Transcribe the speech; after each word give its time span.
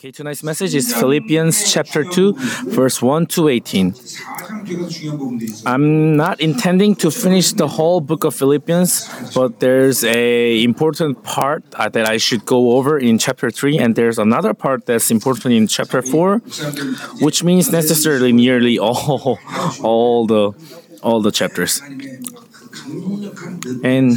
Okay, 0.00 0.12
tonight's 0.12 0.42
message 0.42 0.74
is 0.74 0.94
Philippians 0.94 1.70
chapter 1.70 2.04
2, 2.04 2.32
verse 2.72 3.02
1 3.02 3.26
to 3.36 3.48
18. 3.48 3.94
I'm 5.66 6.16
not 6.16 6.40
intending 6.40 6.94
to 7.04 7.10
finish 7.10 7.52
the 7.52 7.68
whole 7.68 8.00
book 8.00 8.24
of 8.24 8.34
Philippians, 8.34 9.34
but 9.34 9.60
there's 9.60 10.02
a 10.04 10.64
important 10.64 11.22
part 11.22 11.64
uh, 11.74 11.90
that 11.90 12.08
I 12.08 12.16
should 12.16 12.46
go 12.46 12.78
over 12.78 12.96
in 12.96 13.18
chapter 13.18 13.50
3 13.50 13.76
and 13.76 13.94
there's 13.94 14.18
another 14.18 14.54
part 14.54 14.86
that's 14.86 15.10
important 15.10 15.52
in 15.52 15.66
chapter 15.66 16.00
4, 16.00 16.38
which 17.20 17.44
means 17.44 17.70
necessarily 17.70 18.32
nearly 18.32 18.78
all 18.78 19.38
all 19.82 20.26
the 20.26 20.54
all 21.02 21.20
the 21.20 21.30
chapters. 21.30 21.82
And 23.84 24.16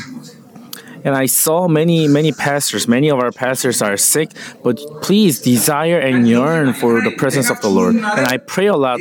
and 1.04 1.16
I 1.16 1.26
saw 1.26 1.68
many, 1.68 2.08
many 2.08 2.32
pastors, 2.32 2.88
many 2.88 3.10
of 3.10 3.20
our 3.20 3.32
pastors 3.32 3.82
are 3.82 3.98
sick, 3.98 4.32
but 4.64 4.80
please 5.02 5.40
desire 5.42 6.00
and 6.00 6.28
yearn 6.28 6.74
for 6.74 7.02
the 7.02 7.12
presence 7.12 7.50
of 7.50 7.60
the 7.62 7.70
Lord. 7.70 7.96
And 7.96 8.28
I 8.28 8.38
pray 8.38 8.68
a 8.68 8.76
lot 8.76 9.00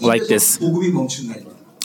like 0.00 0.26
this. 0.26 0.60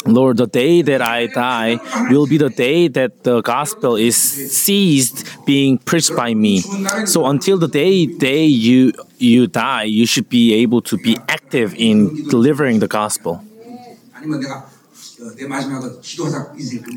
Lord, 0.06 0.36
the 0.38 0.48
day 0.48 0.82
that 0.82 1.02
I 1.02 1.28
die 1.28 1.80
will 2.10 2.28
be 2.28 2.38
the 2.38 2.50
day 2.50 2.90
that 2.90 3.24
the 3.24 3.42
gospel 3.42 3.96
is 3.96 4.18
ceased 4.18 5.46
being 5.46 5.78
preached 5.78 6.16
by 6.16 6.34
me. 6.34 6.60
So 7.06 7.26
until 7.26 7.58
the 7.58 7.70
day 7.70 8.06
day 8.06 8.46
you 8.46 8.92
you 9.18 9.48
die, 9.48 9.84
you 9.84 10.06
should 10.06 10.28
be 10.28 10.54
able 10.56 10.82
to 10.82 10.98
be 10.98 11.18
active 11.30 11.74
in 11.76 12.28
delivering 12.28 12.80
the 12.80 12.88
gospel. 12.88 13.44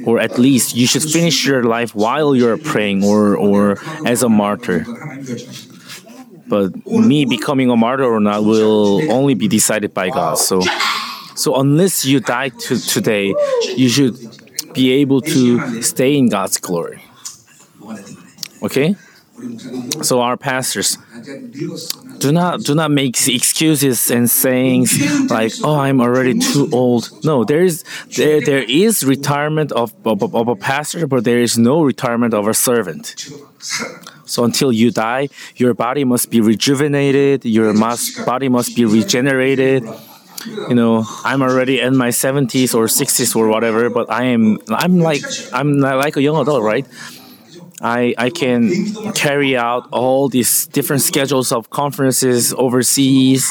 Or 0.05 0.19
at 0.21 0.39
least 0.39 0.75
you 0.75 0.87
should 0.87 1.03
finish 1.03 1.47
your 1.47 1.63
life 1.65 1.95
while 1.95 2.35
you're 2.35 2.59
praying 2.59 3.05
or, 3.05 3.37
or 3.37 3.79
as 4.05 4.23
a 4.23 4.29
martyr. 4.29 4.85
But 6.49 6.87
me 6.87 7.25
becoming 7.25 7.71
a 7.71 7.77
martyr 7.77 8.05
or 8.05 8.21
not 8.21 8.45
will 8.45 9.11
only 9.11 9.35
be 9.35 9.49
decided 9.49 9.93
by 9.93 10.11
God. 10.11 10.39
So, 10.39 10.63
so 11.35 11.57
unless 11.57 12.05
you 12.05 12.21
die 12.21 12.51
to, 12.51 12.79
today, 12.79 13.35
you 13.77 13.89
should 13.89 14.17
be 14.73 14.93
able 14.93 15.21
to 15.23 15.83
stay 15.83 16.17
in 16.17 16.29
God's 16.29 16.59
glory. 16.59 17.03
Okay? 18.63 18.97
So 20.03 20.21
our 20.21 20.37
pastors 20.37 20.97
do 22.19 22.33
not 22.33 22.61
do 22.61 22.75
not 22.75 22.91
make 22.91 23.17
excuses 23.29 24.11
and 24.11 24.31
sayings 24.31 25.31
like 25.31 25.53
oh 25.63 25.79
I'm 25.79 26.01
already 26.01 26.39
too 26.39 26.69
old. 26.73 27.11
No, 27.25 27.45
there 27.45 27.63
is 27.63 27.85
there, 28.17 28.41
there 28.41 28.63
is 28.63 29.05
retirement 29.05 29.73
of, 29.73 29.93
of, 30.05 30.35
of 30.35 30.49
a 30.49 30.57
pastor, 30.57 31.07
but 31.07 31.25
there 31.25 31.39
is 31.39 31.59
no 31.59 31.83
retirement 31.83 32.35
of 32.35 32.49
a 32.49 32.55
servant. 32.55 33.15
So 34.25 34.45
until 34.45 34.73
you 34.73 34.91
die, 34.91 35.29
your 35.57 35.75
body 35.75 36.05
must 36.05 36.31
be 36.31 36.41
rejuvenated, 36.41 37.45
your 37.45 37.73
must, 37.73 38.27
body 38.27 38.49
must 38.49 38.75
be 38.75 38.85
regenerated. 38.85 39.85
You 40.47 40.75
know, 40.75 41.05
I'm 41.25 41.43
already 41.43 41.81
in 41.81 41.97
my 41.97 42.09
70s 42.09 42.75
or 42.75 42.87
60s 42.87 43.35
or 43.35 43.49
whatever, 43.49 43.91
but 43.91 44.11
I 44.11 44.25
am 44.25 44.59
I'm 44.69 44.99
like 44.99 45.23
I'm 45.53 45.79
like 45.81 46.17
a 46.17 46.23
young 46.23 46.41
adult, 46.41 46.63
right? 46.63 46.87
I, 47.81 48.15
I 48.17 48.31
can 48.31 49.13
carry 49.13 49.57
out 49.57 49.89
all 49.93 50.29
these 50.29 50.67
different 50.67 51.03
schedules 51.03 51.53
of 51.53 51.69
conferences 51.69 52.55
overseas 52.55 53.51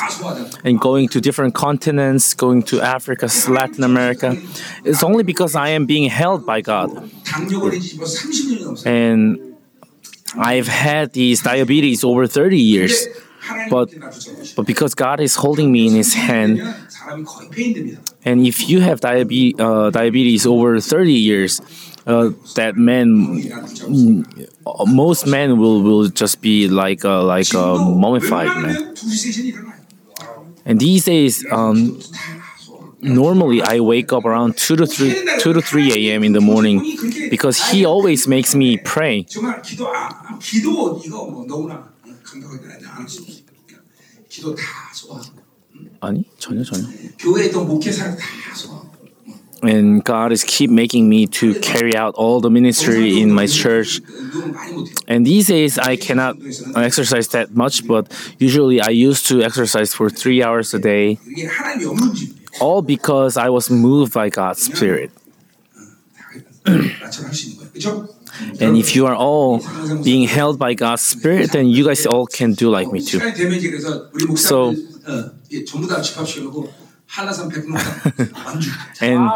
and 0.63 0.79
going 0.79 1.09
to 1.09 1.21
different 1.21 1.53
continents, 1.53 2.33
going 2.33 2.63
to 2.63 2.81
Africa, 2.81 3.29
Latin 3.47 3.83
America. 3.83 4.35
It's 4.83 5.03
only 5.03 5.23
because 5.23 5.55
I 5.55 5.69
am 5.69 5.85
being 5.85 6.09
held 6.09 6.45
by 6.45 6.61
God. 6.61 6.89
And 8.85 9.55
I've 10.37 10.67
had 10.67 11.13
these 11.13 11.41
diabetes 11.43 12.03
over 12.03 12.25
30 12.25 12.59
years. 12.59 13.07
But, 13.69 13.93
but 14.55 14.65
because 14.65 14.95
God 14.95 15.19
is 15.19 15.35
holding 15.35 15.71
me 15.71 15.85
in 15.87 15.93
His 15.93 16.15
hand, 16.15 16.61
and 18.25 18.47
if 18.47 18.67
you 18.67 18.81
have 18.81 19.01
diabetes, 19.01 19.59
uh, 19.59 19.91
diabetes 19.91 20.47
over 20.47 20.79
30 20.79 21.13
years, 21.13 21.61
uh, 22.06 22.30
that 22.54 22.76
men, 22.76 23.06
most 24.86 25.26
men 25.26 25.58
will, 25.58 25.82
will 25.82 26.08
just 26.08 26.40
be 26.40 26.68
like 26.68 27.04
a, 27.04 27.22
like 27.22 27.52
a 27.54 27.76
mummified 27.78 28.62
man. 28.62 28.94
And 30.64 30.78
these 30.78 31.04
days, 31.04 31.44
um, 31.50 32.00
normally 33.00 33.62
I 33.62 33.80
wake 33.80 34.12
up 34.12 34.24
around 34.24 34.56
two 34.56 34.76
to 34.76 34.86
three 34.86 35.14
two 35.40 35.52
to 35.52 35.62
three 35.62 36.10
a.m. 36.10 36.22
in 36.22 36.32
the 36.32 36.40
morning 36.40 36.96
because 37.30 37.70
he 37.70 37.84
always 37.84 38.28
makes 38.28 38.54
me 38.54 38.76
pray. 38.76 39.26
아니 46.00 46.24
전혀 46.38 46.62
전혀. 46.62 46.86
교회 47.18 47.46
있던 47.46 47.66
목회사를 47.66 48.16
다 48.16 48.24
and 49.63 50.03
God 50.03 50.31
is 50.31 50.43
keep 50.43 50.69
making 50.69 51.09
me 51.09 51.27
to 51.27 51.59
carry 51.59 51.95
out 51.95 52.15
all 52.15 52.39
the 52.41 52.49
ministry 52.49 53.21
in 53.21 53.31
my 53.31 53.47
church. 53.47 54.01
And 55.07 55.25
these 55.25 55.47
days 55.47 55.77
I 55.77 55.95
cannot 55.95 56.37
exercise 56.75 57.29
that 57.29 57.55
much, 57.55 57.87
but 57.87 58.11
usually 58.39 58.81
I 58.81 58.89
used 58.89 59.27
to 59.27 59.41
exercise 59.41 59.93
for 59.93 60.09
three 60.09 60.43
hours 60.43 60.73
a 60.73 60.79
day, 60.79 61.19
all 62.59 62.81
because 62.81 63.37
I 63.37 63.49
was 63.49 63.69
moved 63.69 64.13
by 64.13 64.29
God's 64.29 64.61
Spirit. 64.61 65.11
And 68.59 68.75
if 68.75 68.95
you 68.95 69.05
are 69.05 69.15
all 69.15 69.61
being 70.03 70.27
held 70.27 70.59
by 70.59 70.73
God's 70.73 71.03
Spirit, 71.03 71.51
then 71.51 71.67
you 71.67 71.85
guys 71.85 72.05
all 72.05 72.25
can 72.25 72.53
do 72.53 72.69
like 72.69 72.91
me 72.91 72.99
too. 73.01 73.19
So, 74.35 74.75
and 79.01 79.29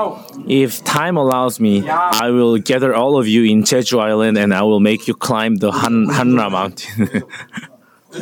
if 0.49 0.83
time 0.83 1.17
allows 1.17 1.59
me, 1.59 1.87
I 1.87 2.29
will 2.29 2.57
gather 2.57 2.93
all 2.93 3.17
of 3.17 3.27
you 3.27 3.43
in 3.43 3.63
Jeju 3.63 3.99
Island 3.99 4.37
and 4.37 4.53
I 4.53 4.63
will 4.63 4.79
make 4.79 5.07
you 5.07 5.13
climb 5.13 5.55
the 5.57 5.71
Han, 5.71 6.07
Hanra 6.07 6.49
mountain. 6.51 7.23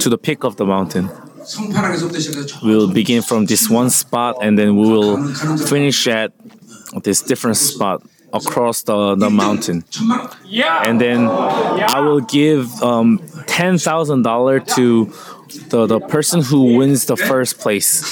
To 0.02 0.10
the 0.10 0.18
peak 0.18 0.44
of 0.44 0.58
the 0.58 0.66
mountain. 0.66 1.10
We'll 2.62 2.92
begin 2.92 3.22
from 3.22 3.46
this 3.46 3.70
one 3.70 3.90
spot 3.90 4.36
and 4.42 4.58
then 4.60 4.76
we 4.76 4.86
will 4.90 5.16
finish 5.58 6.06
at 6.08 6.34
this 7.04 7.22
different 7.22 7.56
spot 7.56 8.04
across 8.34 8.84
the, 8.84 9.16
the 9.16 9.30
mountain. 9.30 9.86
And 10.86 11.00
then 11.00 11.26
I 11.30 12.02
will 12.02 12.20
give 12.20 12.66
um, 12.84 13.20
$10,000 13.48 14.76
to 14.76 15.06
the, 15.70 15.86
the 15.88 16.00
person 16.02 16.42
who 16.42 16.76
wins 16.78 17.06
the 17.06 17.16
first 17.16 17.58
place. 17.60 18.04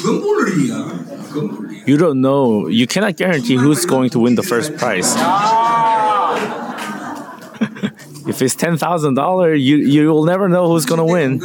You 1.85 1.97
don't 1.97 2.22
know. 2.22 2.68
You 2.68 2.88
cannot 2.88 3.18
guarantee 3.18 3.56
who's 3.56 3.85
going 3.85 4.09
to 4.12 4.19
win 4.19 4.35
the 4.35 4.44
first 4.44 4.75
prize. 4.78 5.13
if 8.28 8.41
it's 8.41 8.56
ten 8.56 8.78
thousand 8.78 9.16
dollar, 9.16 9.53
you 9.53 9.78
you 9.78 10.07
will 10.07 10.25
never 10.25 10.50
know 10.50 10.68
who's 10.68 10.85
gonna 10.85 11.06
win. 11.06 11.40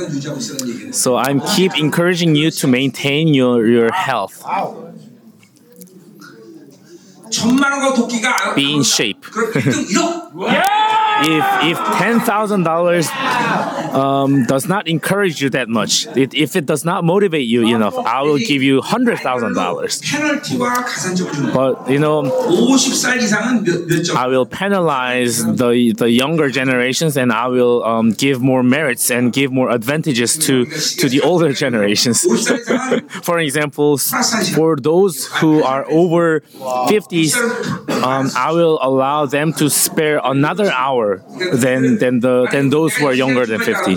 So 0.92 1.16
I'm 1.16 1.40
keep 1.40 1.78
encouraging 1.78 2.34
you 2.36 2.50
to 2.50 2.66
maintain 2.66 3.34
your 3.34 3.66
your 3.66 3.92
health. 3.92 4.42
Be 8.56 8.74
in 8.74 8.82
shape. 8.82 9.24
if 11.22 11.44
if 11.70 11.78
ten 11.98 12.20
thousand 12.20 12.62
dollars 12.64 13.08
um, 13.92 14.44
does 14.44 14.66
not 14.66 14.88
encourage 14.88 15.42
you 15.42 15.50
that 15.50 15.68
much, 15.68 16.06
it, 16.16 16.34
if 16.34 16.56
it 16.56 16.66
does 16.66 16.84
not 16.84 17.04
motivate 17.04 17.46
you 17.46 17.66
enough, 17.66 17.96
I 17.96 18.22
will 18.22 18.38
give 18.38 18.62
you 18.62 18.80
hundred 18.80 19.18
thousand 19.18 19.54
dollars. 19.54 20.00
But 21.52 21.90
you 21.90 21.98
know, 21.98 22.22
I 24.16 24.26
will 24.28 24.46
penalize 24.46 25.44
the 25.44 25.92
the 25.96 26.10
younger 26.10 26.48
generations, 26.50 27.16
and 27.16 27.32
I 27.32 27.48
will 27.48 27.84
um, 27.84 28.10
give 28.12 28.40
more 28.40 28.62
merits 28.62 29.10
and 29.10 29.32
give 29.32 29.52
more 29.52 29.70
advantages 29.70 30.36
to 30.46 30.64
to 31.00 31.08
the 31.08 31.20
older 31.22 31.52
generations. 31.52 32.22
for 33.22 33.38
example, 33.38 33.98
for 34.54 34.76
those 34.76 35.26
who 35.40 35.62
are 35.62 35.84
over 35.90 36.40
fifties, 36.88 37.36
um, 38.02 38.30
I 38.36 38.52
will 38.52 38.78
allow 38.82 39.26
them 39.26 39.52
to 39.54 39.68
spare 39.70 40.20
another 40.24 40.70
hour 40.70 41.22
than 41.52 41.98
than 41.98 42.20
the 42.20 42.48
than 42.50 42.70
those 42.70 42.94
who 42.94 43.06
are 43.06 43.14
younger 43.14 43.46
than 43.46 43.60
50. 43.60 43.94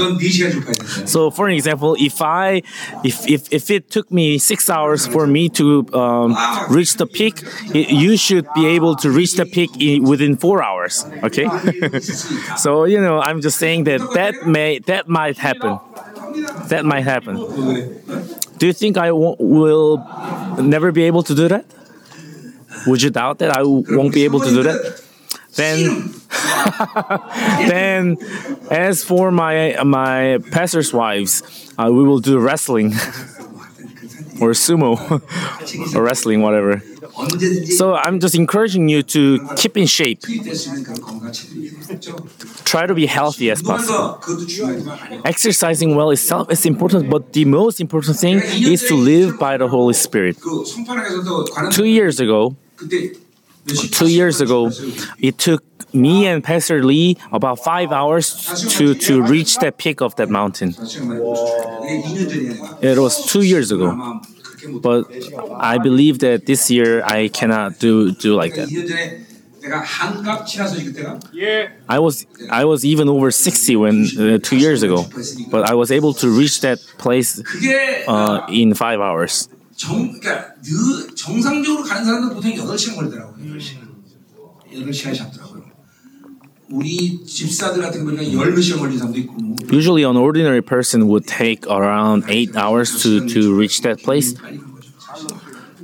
So, 1.06 1.32
for 1.32 1.50
example, 1.50 1.96
if 2.00 2.22
I 2.22 2.62
if 3.04 3.28
if, 3.28 3.52
if 3.52 3.72
it 3.72 3.90
took 3.90 4.12
me 4.12 4.38
six 4.38 4.70
hours 4.70 5.08
for 5.08 5.28
me 5.28 5.50
to 5.50 5.88
um, 5.94 6.36
reach 6.70 6.96
the 6.96 7.08
peak, 7.08 7.44
it, 7.74 7.90
you 7.90 8.18
should 8.18 8.48
be 8.56 8.68
able 8.68 8.96
to 8.98 9.10
reach 9.10 9.34
the 9.34 9.46
peak 9.46 9.72
in, 9.80 10.04
within 10.04 10.38
four 10.38 10.64
hours. 10.64 11.06
Okay. 11.24 11.48
so 12.58 12.86
you 12.86 13.00
know, 13.00 13.20
I'm 13.22 13.42
just 13.42 13.58
saying 13.58 13.86
that 13.86 14.02
that 14.14 14.48
may 14.48 14.80
that 14.80 15.08
might 15.08 15.38
happen. 15.38 15.80
That 16.70 16.86
might 16.86 17.02
happen. 17.02 17.36
Do 18.58 18.68
you 18.68 18.74
think 18.74 18.98
I 18.98 19.12
will 19.12 19.98
never 20.58 20.92
be 20.92 21.04
able 21.04 21.24
to 21.24 21.36
do 21.36 21.48
that? 21.48 21.66
Would 22.88 23.02
you 23.02 23.10
doubt 23.10 23.40
that 23.40 23.52
I 23.58 23.64
won't 23.64 24.14
be 24.14 24.24
able 24.24 24.40
to 24.42 24.50
do 24.50 24.64
that? 24.64 25.02
Then 25.56 26.14
then, 27.68 28.18
as 28.72 29.04
for 29.04 29.32
my 29.32 29.78
my 29.84 30.40
pastor's 30.52 30.94
wives, 30.94 31.44
uh, 31.78 31.90
we 31.92 32.04
will 32.04 32.20
do 32.20 32.40
wrestling 32.40 32.88
or 34.42 34.52
sumo 34.52 34.98
or 35.96 36.04
wrestling, 36.04 36.42
whatever. 36.42 36.82
So 37.78 37.94
I'm 37.96 38.20
just 38.20 38.34
encouraging 38.34 38.90
you 38.90 39.04
to 39.04 39.48
keep 39.56 39.78
in 39.78 39.86
shape. 39.86 40.22
Try 42.66 42.88
to 42.88 42.96
be 42.96 43.06
healthy 43.06 43.52
as 43.52 43.62
possible. 43.62 44.20
Exercising 45.24 45.96
well 45.96 46.10
itself 46.10 46.52
is 46.52 46.66
important, 46.66 47.12
but 47.12 47.34
the 47.34 47.46
most 47.46 47.80
important 47.80 48.18
thing 48.18 48.42
is 48.44 48.88
to 48.88 48.96
live 48.96 49.38
by 49.38 49.58
the 49.58 49.68
Holy 49.68 49.94
Spirit. 49.94 50.38
Two 51.72 51.86
years 51.86 52.20
ago, 52.20 52.56
two 53.66 54.08
years 54.08 54.42
ago, 54.42 54.72
it 55.20 55.38
took 55.38 55.64
me 55.94 56.26
and 56.28 56.44
Pastor 56.44 56.84
Lee 56.84 57.18
about 57.32 57.64
five 57.64 57.92
hours 57.92 58.34
to, 58.78 58.96
to 58.96 59.22
reach 59.22 59.58
the 59.58 59.72
peak 59.72 60.02
of 60.02 60.16
that 60.16 60.30
mountain. 60.30 60.74
It 62.82 62.98
was 62.98 63.26
two 63.32 63.44
years 63.44 63.72
ago. 63.72 64.22
But 64.82 65.12
I 65.60 65.78
believe 65.78 66.20
that 66.20 66.46
this 66.46 66.72
year 66.72 67.04
I 67.04 67.28
cannot 67.28 67.80
do 67.80 68.12
do 68.14 68.34
like 68.34 68.56
that. 68.56 68.70
I 71.88 72.00
was 72.00 72.26
I 72.50 72.66
was 72.66 72.86
even 72.86 73.08
over 73.10 73.32
60 73.32 73.76
when 73.76 74.06
uh, 74.18 74.38
two 74.40 74.58
years 74.58 74.84
ago, 74.84 75.06
but 75.52 75.70
I 75.70 75.74
was 75.74 75.92
able 75.92 76.14
to 76.16 76.30
reach 76.30 76.62
that 76.62 76.80
place 76.98 77.42
uh, 78.08 78.46
in 78.50 78.74
five 78.74 79.00
hours. 79.00 79.48
정, 79.77 80.13
그러니까 80.13 80.55
늘 80.63 81.15
정상적으로 81.15 81.85
가는 81.85 82.05
사람들 82.05 82.35
보통 82.35 82.53
8시간 82.53 82.97
걸리더라고요. 82.97 83.45
8시간. 83.45 83.89
8시간 84.73 85.15
잡더라고요. 85.15 85.65
우리 86.71 87.25
집사들 87.25 87.81
같은 87.81 88.05
경우는 88.05 88.25
10시간 88.25 88.79
걸리는 88.79 88.99
사람도 88.99 89.19
있고. 89.21 89.57
Usually 89.73 90.05
an 90.05 90.17
ordinary 90.17 90.61
person 90.61 91.09
would 91.09 91.27
take 91.27 91.67
around 91.71 92.25
8 92.29 92.57
hours 92.57 93.03
to, 93.03 93.27
to 93.27 93.55
reach 93.57 93.81
that 93.83 94.03
place. 94.03 94.35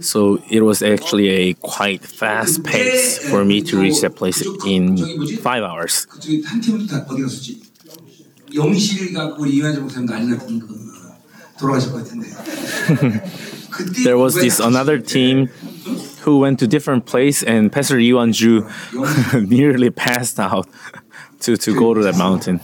So 0.00 0.38
it 0.50 0.60
was 0.60 0.82
actually 0.82 1.28
a 1.30 1.54
quite 1.62 2.04
fast 2.04 2.62
pace 2.64 3.18
for 3.18 3.44
me 3.44 3.62
to 3.62 3.78
reach 3.80 4.02
that 4.02 4.16
place 4.16 4.44
in 4.66 4.98
5 4.98 5.62
hours. 5.62 6.06
그쪽에 6.06 6.42
한 6.44 6.60
팀은 6.60 6.86
다 6.86 7.06
어디 7.08 7.22
갔었지? 7.22 7.62
영실 8.54 9.12
갖고 9.14 9.42
우리 9.42 9.56
이완재 9.56 9.80
목사님 9.80 10.06
난리 10.06 10.26
났던 10.26 10.58
그 10.58 10.68
돌아가실 11.58 11.92
것 11.92 12.04
같은데. 12.04 12.28
there 13.79 14.17
was 14.17 14.35
this 14.35 14.59
another 14.59 14.99
team 14.99 15.47
who 16.21 16.39
went 16.39 16.59
to 16.59 16.67
different 16.67 17.05
place, 17.05 17.43
and 17.43 17.71
Pastor 17.71 17.99
Yuan 17.99 18.33
Ju 18.33 18.69
nearly 19.33 19.89
passed 19.89 20.39
out 20.39 20.67
to 21.41 21.57
to 21.57 21.73
go 21.75 21.93
to 21.93 22.01
that 22.03 22.15
mountain. 22.15 22.59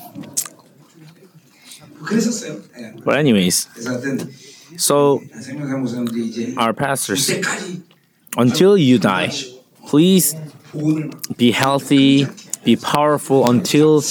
But 3.04 3.18
anyways, 3.18 3.68
so 4.78 5.24
our 6.58 6.74
pastors, 6.74 7.32
until 8.38 8.78
you 8.78 9.00
die, 9.00 9.32
please 9.88 10.36
be 11.38 11.52
healthy 11.52 12.28
be 12.66 12.76
powerful 12.76 13.50
until 13.50 14.04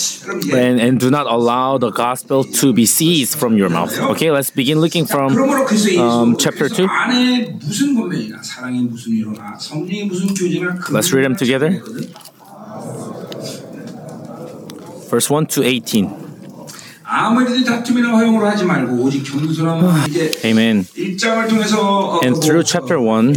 and, 0.52 0.80
and 0.80 1.00
do 1.00 1.10
not 1.10 1.26
allow 1.26 1.76
the 1.76 1.90
gospel 1.90 2.44
to 2.44 2.72
be 2.72 2.86
seized 2.86 3.36
from 3.38 3.56
your 3.56 3.68
mouth. 3.68 3.98
Okay, 4.14 4.30
let's 4.30 4.50
begin 4.50 4.80
looking 4.80 5.04
from 5.06 5.36
um, 5.98 6.36
chapter 6.38 6.68
2. 6.68 6.86
Let's 10.90 11.12
read 11.12 11.24
them 11.24 11.36
together. 11.36 11.82
Verse 15.10 15.28
1 15.28 15.46
to 15.46 15.62
18. 15.62 16.23
Amen. 20.44 20.86
And 22.24 22.42
through 22.42 22.62
chapter 22.64 23.00
1, 23.00 23.34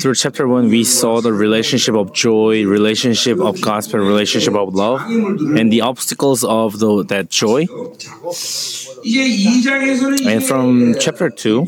through 0.00 0.14
chapter 0.14 0.48
1, 0.48 0.68
we 0.68 0.82
saw 0.84 1.20
the 1.20 1.32
relationship 1.32 1.94
of 1.94 2.12
joy, 2.12 2.64
relationship 2.64 3.38
of 3.40 3.60
gospel, 3.60 4.00
relationship 4.00 4.54
of 4.54 4.74
love, 4.74 5.02
and 5.58 5.72
the 5.72 5.80
obstacles 5.82 6.42
of 6.44 6.78
the, 6.80 7.04
that 7.04 7.30
joy. 7.30 7.66
And 10.26 10.42
from 10.44 10.94
chapter 10.98 11.28
2, 11.30 11.66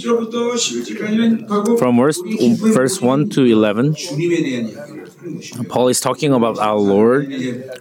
from 1.79 1.97
verse, 1.99 2.19
um, 2.19 2.57
verse 2.57 3.01
1 3.01 3.29
to 3.31 3.45
11, 3.45 3.95
Paul 5.69 5.89
is 5.89 6.01
talking 6.01 6.33
about 6.33 6.59
our 6.59 6.77
Lord, 6.79 7.29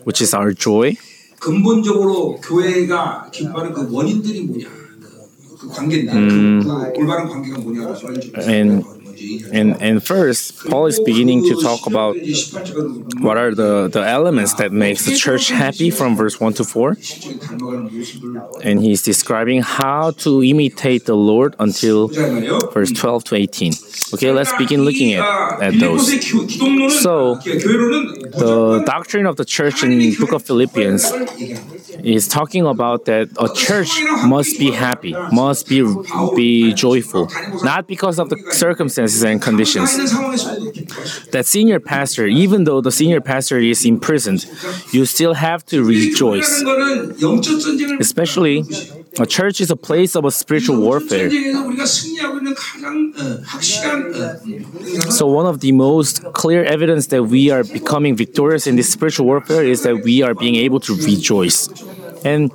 which 0.04 0.22
is 0.22 0.34
our 0.34 0.52
joy. 0.54 0.98
근본적으로 1.40 2.36
교회가 2.38 3.30
기뻐하는 3.32 3.74
그 3.74 3.88
원인들이 3.92 4.44
뭐냐 4.44 4.68
그, 5.02 5.58
그 5.58 5.68
관계인데 5.70 6.12
그, 6.14 6.60
그 6.64 7.00
올바른 7.00 7.28
관계가 7.28 7.60
뭐냐고 7.60 7.94
And- 8.48 8.95
And 9.52 9.82
and 9.82 10.04
first, 10.04 10.66
Paul 10.70 10.86
is 10.88 11.00
beginning 11.00 11.44
to 11.44 11.62
talk 11.62 11.86
about 11.88 12.16
what 13.20 13.38
are 13.38 13.54
the, 13.54 13.88
the 13.88 14.04
elements 14.06 14.54
that 14.56 14.72
makes 14.72 15.06
the 15.06 15.16
church 15.16 15.50
happy 15.50 15.90
from 15.90 16.16
verse 16.16 16.40
1 16.40 16.54
to 16.54 16.64
4. 16.64 16.98
And 18.64 18.82
he's 18.82 19.02
describing 19.04 19.62
how 19.62 20.12
to 20.24 20.44
imitate 20.44 21.06
the 21.06 21.16
Lord 21.16 21.56
until 21.60 22.08
verse 22.74 22.92
12 22.92 23.24
to 23.26 23.36
18. 23.36 23.74
Okay, 24.14 24.32
let's 24.32 24.54
begin 24.58 24.84
looking 24.84 25.14
at, 25.14 25.24
at 25.62 25.80
those. 25.80 26.06
So, 27.02 27.36
The 27.36 28.84
doctrine 28.86 29.26
of 29.26 29.36
the 29.38 29.46
church 29.46 29.84
in 29.84 30.16
book 30.20 30.34
of 30.34 30.44
Philippians 30.44 31.12
is 32.04 32.28
talking 32.28 32.66
about 32.66 33.06
that 33.06 33.30
a 33.38 33.50
church 33.54 33.90
must 34.26 34.60
be 34.60 34.72
happy, 34.72 35.14
must 35.32 35.68
be 35.68 35.84
be 36.36 36.74
joyful, 36.74 37.30
not 37.64 37.88
because 37.88 38.20
of 38.20 38.30
the 38.30 38.38
circumstances 38.52 39.05
and 39.24 39.42
conditions. 39.42 39.96
That 41.32 41.46
senior 41.46 41.80
pastor, 41.80 42.26
even 42.26 42.64
though 42.64 42.82
the 42.82 42.92
senior 42.92 43.22
pastor 43.22 43.60
is 43.60 43.86
imprisoned, 43.86 44.46
you 44.92 45.06
still 45.06 45.34
have 45.34 45.66
to 45.68 45.84
rejoice. 45.84 46.64
Especially, 48.00 48.64
a 49.20 49.26
church 49.26 49.62
is 49.62 49.72
a 49.72 49.76
place 49.76 50.16
of 50.16 50.26
a 50.26 50.32
spiritual 50.32 50.80
warfare. 50.80 51.30
So 55.10 55.28
one 55.28 55.46
of 55.46 55.60
the 55.62 55.72
most 55.72 56.24
clear 56.34 56.64
evidence 56.64 57.08
that 57.08 57.24
we 57.24 57.50
are 57.50 57.64
becoming 57.64 58.16
victorious 58.16 58.68
in 58.68 58.76
this 58.76 58.92
spiritual 58.92 59.26
warfare 59.26 59.64
is 59.64 59.84
that 59.84 60.04
we 60.04 60.22
are 60.22 60.34
being 60.34 60.56
able 60.56 60.80
to 60.82 60.96
rejoice. 60.96 61.70
And 62.24 62.52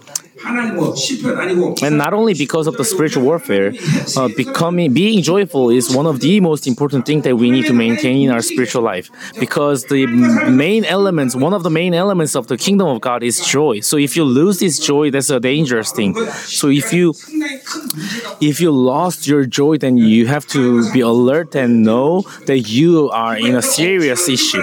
and 1.82 1.98
not 1.98 2.12
only 2.14 2.34
because 2.34 2.66
of 2.66 2.76
the 2.76 2.84
spiritual 2.84 3.22
warfare, 3.25 3.72
uh, 4.16 4.28
becoming 4.37 4.92
being 4.92 5.23
joyful 5.23 5.70
is 5.70 5.94
one 5.94 6.06
of 6.06 6.20
the 6.20 6.40
most 6.40 6.66
important 6.66 7.06
things 7.06 7.25
that 7.25 7.37
we 7.37 7.50
need 7.50 7.66
to 7.66 7.73
maintain 7.73 8.28
in 8.28 8.30
our 8.30 8.42
spiritual 8.42 8.82
life. 8.82 9.11
Because 9.38 9.85
the 9.85 10.06
main 10.06 10.85
elements, 10.85 11.35
one 11.37 11.52
of 11.52 11.62
the 11.62 11.70
main 11.70 11.94
elements 11.94 12.35
of 12.35 12.47
the 12.47 12.56
kingdom 12.56 12.88
of 12.88 13.00
God 13.00 13.23
is 13.23 13.44
joy. 13.47 13.80
So 13.80 13.97
if 13.97 14.16
you 14.16 14.25
lose 14.25 14.59
this 14.61 14.78
joy, 14.78 15.11
that's 15.11 15.30
a 15.30 15.40
dangerous 15.40 15.92
thing. 15.92 16.14
So 16.61 16.68
if 16.68 16.92
you 16.92 17.14
if 18.40 18.61
you 18.61 18.70
lost 18.70 19.26
your 19.26 19.44
joy, 19.44 19.76
then 19.78 19.97
you 19.97 20.26
have 20.26 20.47
to 20.49 20.90
be 20.92 21.00
alert 21.00 21.54
and 21.54 21.82
know 21.82 22.23
that 22.47 22.61
you 22.61 23.11
are 23.11 23.37
in 23.37 23.54
a 23.54 23.62
serious 23.62 24.28
issue. 24.28 24.62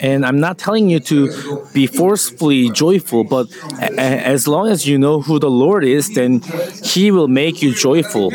And 0.00 0.24
I'm 0.24 0.40
not 0.40 0.58
telling 0.58 0.88
you 0.88 0.98
to 1.00 1.18
be 1.72 1.86
forcefully 1.86 2.70
joyful, 2.70 3.22
but 3.24 3.46
a- 3.80 4.00
as 4.34 4.48
long 4.48 4.68
as 4.68 4.86
you 4.86 4.98
know 4.98 5.20
who 5.20 5.38
the 5.38 5.50
Lord 5.50 5.84
is, 5.84 6.08
then 6.10 6.40
He 6.82 7.10
will 7.10 7.28
make 7.28 7.62
you 7.62 7.74
joyful. 7.74 8.32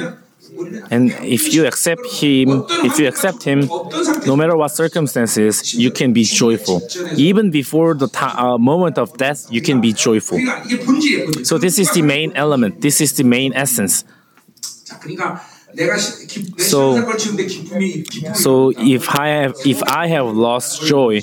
And 0.90 1.12
if 1.22 1.54
you 1.54 1.66
accept 1.66 2.06
Him, 2.22 2.64
if 2.88 2.98
you 3.00 3.08
accept 3.08 3.44
Him, 3.44 3.68
no 4.26 4.36
matter 4.36 4.56
what 4.56 4.70
circumstances, 4.72 5.74
you 5.76 5.92
can 5.92 6.14
be 6.14 6.24
joyful. 6.24 6.82
Even 7.18 7.52
before 7.52 7.94
the 7.94 8.08
ta- 8.08 8.36
uh, 8.38 8.58
moment 8.58 8.98
of 8.98 9.18
death, 9.18 9.48
you 9.50 9.62
can 9.62 9.82
be 9.82 9.92
joyful. 9.92 10.40
So, 11.44 11.58
this 11.58 11.78
is 11.80 11.92
the 11.92 12.02
main 12.04 12.32
element, 12.36 12.82
this 12.82 13.02
is 13.02 13.14
the 13.14 13.24
main 13.24 13.52
essence. 13.54 14.04
So, 16.58 17.12
so 18.34 18.72
if 18.78 19.10
I 19.10 19.28
have 19.28 19.56
if 19.66 19.84
I 19.84 20.08
have 20.08 20.28
lost 20.28 20.84
joy, 20.84 21.22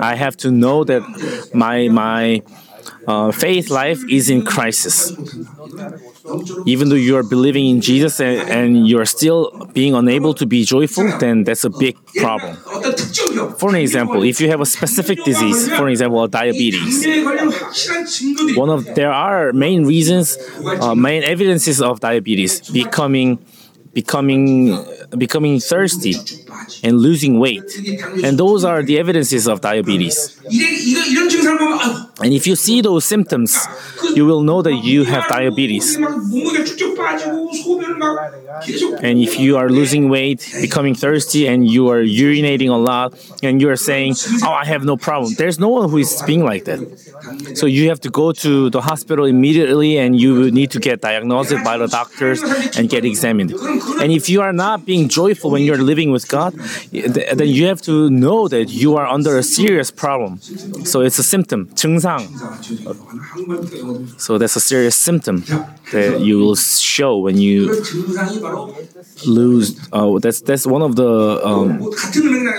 I 0.00 0.16
have 0.16 0.36
to 0.38 0.50
know 0.50 0.84
that 0.84 1.02
my 1.54 1.88
my 1.88 2.42
uh, 3.06 3.32
faith 3.32 3.70
life 3.70 4.00
is 4.10 4.30
in 4.30 4.44
crisis. 4.44 5.12
Even 6.66 6.88
though 6.88 6.94
you 7.08 7.16
are 7.16 7.22
believing 7.22 7.66
in 7.66 7.80
Jesus 7.80 8.20
and, 8.20 8.48
and 8.48 8.86
you 8.86 9.00
are 9.00 9.04
still 9.04 9.50
being 9.72 9.94
unable 9.94 10.34
to 10.34 10.46
be 10.46 10.64
joyful, 10.64 11.06
then 11.18 11.44
that's 11.44 11.64
a 11.64 11.70
big 11.70 11.96
problem. 12.16 12.56
For 13.58 13.70
an 13.70 13.76
example, 13.76 14.22
if 14.22 14.40
you 14.40 14.48
have 14.48 14.60
a 14.60 14.66
specific 14.66 15.24
disease, 15.24 15.68
for 15.76 15.88
example, 15.88 16.26
diabetes, 16.28 17.04
one 18.56 18.70
of 18.70 18.86
there 18.94 19.12
are 19.12 19.52
main 19.52 19.84
reasons, 19.84 20.38
uh, 20.64 20.94
main 20.94 21.22
evidences 21.24 21.82
of 21.82 22.00
diabetes 22.00 22.70
becoming 22.70 23.38
becoming 23.92 24.72
becoming 25.16 25.60
thirsty 25.60 26.14
and 26.82 26.98
losing 26.98 27.38
weight. 27.38 27.64
And 28.24 28.38
those 28.38 28.64
are 28.64 28.82
the 28.82 28.98
evidences 28.98 29.46
of 29.46 29.60
diabetes. 29.60 30.38
And 32.22 32.32
if 32.32 32.46
you 32.46 32.56
see 32.56 32.80
those 32.80 33.04
symptoms, 33.04 33.66
you 34.14 34.26
will 34.26 34.42
know 34.42 34.62
that 34.62 34.74
you 34.84 35.04
have 35.04 35.28
diabetes. 35.28 35.96
And 39.02 39.18
if 39.18 39.38
you 39.38 39.56
are 39.56 39.68
losing 39.68 40.08
weight, 40.08 40.48
becoming 40.60 40.94
thirsty, 40.94 41.46
and 41.46 41.68
you 41.68 41.88
are 41.88 42.02
urinating 42.02 42.70
a 42.70 42.76
lot, 42.76 43.14
and 43.42 43.60
you 43.60 43.70
are 43.70 43.76
saying, 43.76 44.14
Oh, 44.44 44.52
I 44.52 44.64
have 44.64 44.84
no 44.84 44.96
problem, 44.96 45.34
there's 45.36 45.58
no 45.58 45.68
one 45.68 45.90
who 45.90 45.98
is 45.98 46.22
being 46.26 46.44
like 46.44 46.64
that. 46.64 46.80
So 47.54 47.66
you 47.66 47.88
have 47.88 48.00
to 48.00 48.10
go 48.10 48.32
to 48.32 48.70
the 48.70 48.80
hospital 48.80 49.24
immediately 49.24 49.98
and 49.98 50.18
you 50.18 50.50
need 50.50 50.70
to 50.72 50.80
get 50.80 51.00
diagnosed 51.00 51.54
by 51.64 51.78
the 51.78 51.86
doctors 51.86 52.42
and 52.76 52.88
get 52.88 53.04
examined. 53.04 53.52
And 53.52 54.12
if 54.12 54.28
you 54.28 54.42
are 54.42 54.52
not 54.52 54.84
being 54.84 55.01
being 55.02 55.08
joyful 55.08 55.50
when 55.50 55.62
you're 55.62 55.82
living 55.82 56.10
with 56.12 56.28
God, 56.28 56.54
then 56.92 57.48
you 57.48 57.66
have 57.66 57.82
to 57.82 58.10
know 58.10 58.48
that 58.48 58.68
you 58.70 58.96
are 58.96 59.06
under 59.06 59.38
a 59.38 59.42
serious 59.42 59.90
problem. 59.90 60.38
So 60.84 61.00
it's 61.00 61.18
a 61.18 61.22
symptom, 61.22 61.68
증상. 61.74 62.22
So 64.18 64.38
that's 64.38 64.56
a 64.56 64.60
serious 64.60 64.96
symptom 64.96 65.44
that 65.92 66.20
you 66.20 66.38
will 66.38 66.56
show 66.56 67.18
when 67.18 67.38
you 67.38 67.82
lose. 69.26 69.78
Uh, 69.92 70.18
that's 70.18 70.40
that's 70.42 70.66
one 70.66 70.82
of 70.82 70.96
the 70.96 71.40
um, 71.44 71.92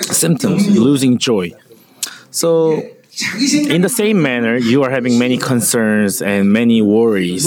symptoms, 0.01 0.67
losing 0.77 1.17
joy. 1.17 1.51
So. 2.31 2.81
In 3.69 3.83
the 3.83 3.93
same 3.93 4.23
manner, 4.23 4.57
you 4.57 4.81
are 4.81 4.89
having 4.89 5.19
many 5.19 5.38
concerns 5.38 6.19
and 6.19 6.51
many 6.51 6.81
worries. 6.81 7.45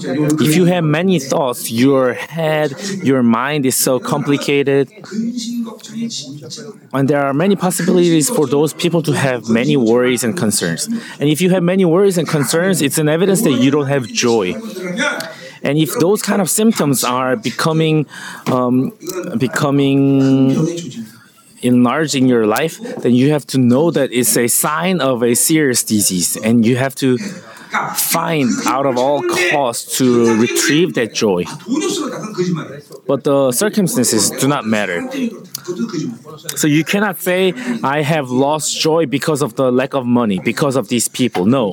If 0.00 0.56
you 0.56 0.66
have 0.66 0.84
many 0.84 1.18
thoughts, 1.18 1.70
your 1.70 2.14
head, 2.14 2.74
your 3.02 3.22
mind 3.22 3.66
is 3.66 3.76
so 3.76 3.98
complicated. 3.98 4.90
And 6.92 7.08
there 7.08 7.22
are 7.22 7.34
many 7.34 7.56
possibilities 7.56 8.30
for 8.30 8.46
those 8.46 8.72
people 8.72 9.02
to 9.02 9.12
have 9.12 9.48
many 9.48 9.76
worries 9.76 10.24
and 10.24 10.36
concerns. 10.36 10.86
And 10.86 11.28
if 11.28 11.40
you 11.40 11.50
have 11.50 11.62
many 11.62 11.84
worries 11.84 12.18
and 12.18 12.28
concerns, 12.28 12.82
it's 12.82 12.98
an 12.98 13.08
evidence 13.08 13.42
that 13.42 13.52
you 13.52 13.70
don't 13.70 13.88
have 13.88 14.06
joy. 14.06 14.54
And 15.62 15.76
if 15.78 15.92
those 15.98 16.22
kind 16.22 16.40
of 16.40 16.48
symptoms 16.48 17.02
are 17.02 17.34
becoming, 17.36 18.06
um, 18.46 18.92
becoming 19.38 20.54
enlarged 21.62 22.14
in 22.14 22.28
your 22.28 22.46
life, 22.46 22.78
then 23.02 23.14
you 23.14 23.30
have 23.32 23.44
to 23.48 23.58
know 23.58 23.90
that 23.90 24.12
it's 24.12 24.36
a 24.36 24.46
sign 24.46 25.00
of 25.00 25.22
a 25.22 25.34
serious 25.34 25.82
disease, 25.82 26.36
and 26.36 26.64
you 26.64 26.76
have 26.76 26.94
to 26.94 27.18
find 27.96 28.48
out 28.66 28.86
of 28.86 28.96
all 28.98 29.22
costs 29.50 29.98
to 29.98 30.40
retrieve 30.40 30.94
that 30.94 31.14
joy. 31.14 31.44
But 33.06 33.24
the 33.24 33.52
circumstances 33.52 34.30
do 34.30 34.48
not 34.48 34.66
matter. 34.66 35.02
So 36.56 36.66
you 36.66 36.84
cannot 36.84 37.20
say, 37.20 37.52
I 37.82 38.02
have 38.02 38.30
lost 38.30 38.78
joy 38.80 39.06
because 39.06 39.42
of 39.42 39.56
the 39.56 39.70
lack 39.70 39.94
of 39.94 40.06
money, 40.06 40.38
because 40.38 40.76
of 40.76 40.88
these 40.88 41.08
people. 41.08 41.44
No. 41.46 41.72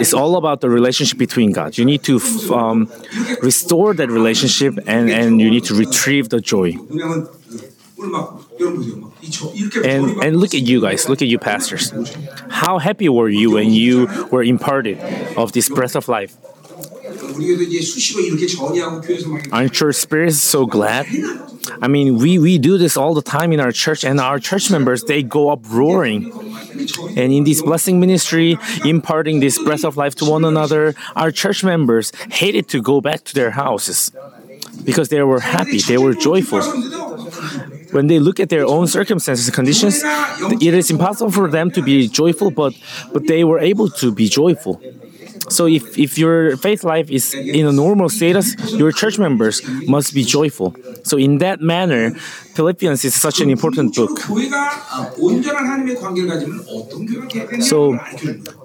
It's 0.00 0.14
all 0.14 0.36
about 0.36 0.60
the 0.60 0.70
relationship 0.70 1.18
between 1.18 1.52
God. 1.52 1.78
You 1.78 1.84
need 1.84 2.02
to 2.04 2.18
um, 2.52 2.90
restore 3.42 3.94
that 3.94 4.10
relationship 4.10 4.78
and, 4.86 5.10
and 5.10 5.40
you 5.40 5.50
need 5.50 5.64
to 5.64 5.74
retrieve 5.74 6.28
the 6.28 6.40
joy. 6.40 6.74
And, 9.84 10.22
and 10.22 10.36
look 10.36 10.54
at 10.54 10.62
you 10.62 10.80
guys, 10.80 11.08
look 11.08 11.22
at 11.22 11.28
you 11.28 11.38
pastors. 11.38 11.92
How 12.48 12.78
happy 12.78 13.08
were 13.08 13.28
you 13.28 13.52
when 13.52 13.72
you 13.72 14.06
were 14.30 14.42
imparted 14.42 14.98
of 15.36 15.52
this 15.52 15.68
breath 15.68 15.96
of 15.96 16.08
life? 16.08 16.36
Aren't 19.52 19.80
your 19.80 19.92
spirits 19.92 20.38
so 20.38 20.66
glad? 20.66 21.06
I 21.82 21.88
mean, 21.88 22.16
we, 22.18 22.38
we 22.38 22.58
do 22.58 22.78
this 22.78 22.96
all 22.96 23.14
the 23.14 23.22
time 23.22 23.52
in 23.52 23.60
our 23.60 23.72
church, 23.72 24.04
and 24.04 24.20
our 24.20 24.38
church 24.38 24.70
members, 24.70 25.04
they 25.04 25.22
go 25.22 25.50
up 25.50 25.60
roaring. 25.68 26.32
And 27.16 27.32
in 27.32 27.44
this 27.44 27.62
blessing 27.62 28.00
ministry, 28.00 28.56
imparting 28.84 29.40
this 29.40 29.58
breath 29.62 29.84
of 29.84 29.96
life 29.96 30.14
to 30.16 30.24
one 30.24 30.44
another, 30.44 30.94
our 31.14 31.30
church 31.30 31.64
members 31.64 32.12
hated 32.30 32.68
to 32.68 32.80
go 32.80 33.00
back 33.00 33.24
to 33.24 33.34
their 33.34 33.50
houses 33.50 34.12
because 34.84 35.08
they 35.08 35.22
were 35.22 35.40
happy, 35.40 35.78
they 35.78 35.98
were 35.98 36.14
joyful. 36.14 36.62
When 37.90 38.06
they 38.06 38.18
look 38.18 38.40
at 38.40 38.48
their 38.48 38.66
own 38.66 38.86
circumstances 38.86 39.46
and 39.46 39.54
conditions, 39.54 40.02
it 40.60 40.74
is 40.74 40.90
impossible 40.90 41.30
for 41.30 41.50
them 41.50 41.70
to 41.72 41.82
be 41.82 42.08
joyful, 42.08 42.50
but, 42.50 42.74
but 43.12 43.26
they 43.26 43.44
were 43.44 43.58
able 43.58 43.88
to 43.90 44.12
be 44.12 44.28
joyful. 44.28 44.80
So 45.48 45.66
if, 45.66 45.96
if 45.98 46.18
your 46.18 46.56
faith 46.56 46.82
life 46.82 47.10
is 47.10 47.34
in 47.34 47.66
a 47.66 47.72
normal 47.72 48.08
status, 48.08 48.56
your 48.72 48.90
church 48.90 49.18
members 49.18 49.62
must 49.86 50.14
be 50.14 50.24
joyful. 50.24 50.74
So 51.04 51.16
in 51.16 51.38
that 51.38 51.60
manner, 51.60 52.16
Philippians 52.56 53.04
is 53.04 53.14
such 53.26 53.40
an 53.40 53.48
important 53.50 53.94
book. 53.94 54.14
So 57.60 57.78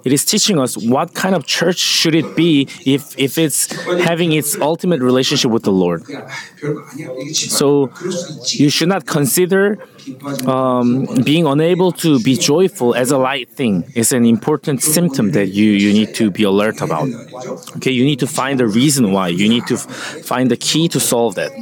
it 0.06 0.12
is 0.12 0.24
teaching 0.24 0.58
us 0.58 0.76
what 0.76 1.14
kind 1.14 1.34
of 1.34 1.44
church 1.46 1.78
should 1.78 2.14
it 2.14 2.34
be 2.36 2.68
if, 2.86 3.02
if 3.18 3.38
it's 3.38 3.60
having 4.10 4.32
its 4.32 4.56
ultimate 4.56 5.00
relationship 5.00 5.50
with 5.50 5.64
the 5.64 5.72
Lord. 5.84 6.00
So 7.54 7.90
you 8.60 8.70
should 8.70 8.88
not 8.88 9.06
consider 9.06 9.78
um, 10.46 11.06
being 11.24 11.46
unable 11.46 11.92
to 12.04 12.20
be 12.20 12.36
joyful 12.36 12.94
as 12.94 13.10
a 13.10 13.18
light 13.18 13.48
thing. 13.50 13.84
It's 13.94 14.12
an 14.12 14.24
important 14.24 14.82
symptom 14.82 15.32
that 15.32 15.48
you, 15.48 15.70
you 15.84 15.92
need 15.92 16.14
to 16.14 16.30
be 16.30 16.44
alert 16.44 16.80
about. 16.80 17.08
Okay, 17.76 17.90
you 17.92 18.04
need 18.04 18.20
to 18.20 18.26
find 18.26 18.58
the 18.58 18.66
reason 18.66 19.12
why. 19.12 19.28
You 19.28 19.48
need 19.48 19.66
to 19.66 19.74
f- 19.74 19.86
find 20.24 20.50
the 20.50 20.56
key 20.56 20.88
to 20.88 21.00
solve 21.00 21.34
that. 21.36 21.52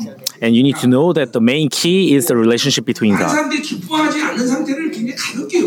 And 0.42 0.56
you 0.56 0.62
need 0.62 0.76
to 0.76 0.86
know 0.86 1.12
that 1.12 1.32
the 1.32 1.40
main 1.40 1.68
key 1.68 2.14
is 2.14 2.26
the 2.26 2.36
relationship 2.36 2.84
between 2.84 3.16
God. 3.16 3.36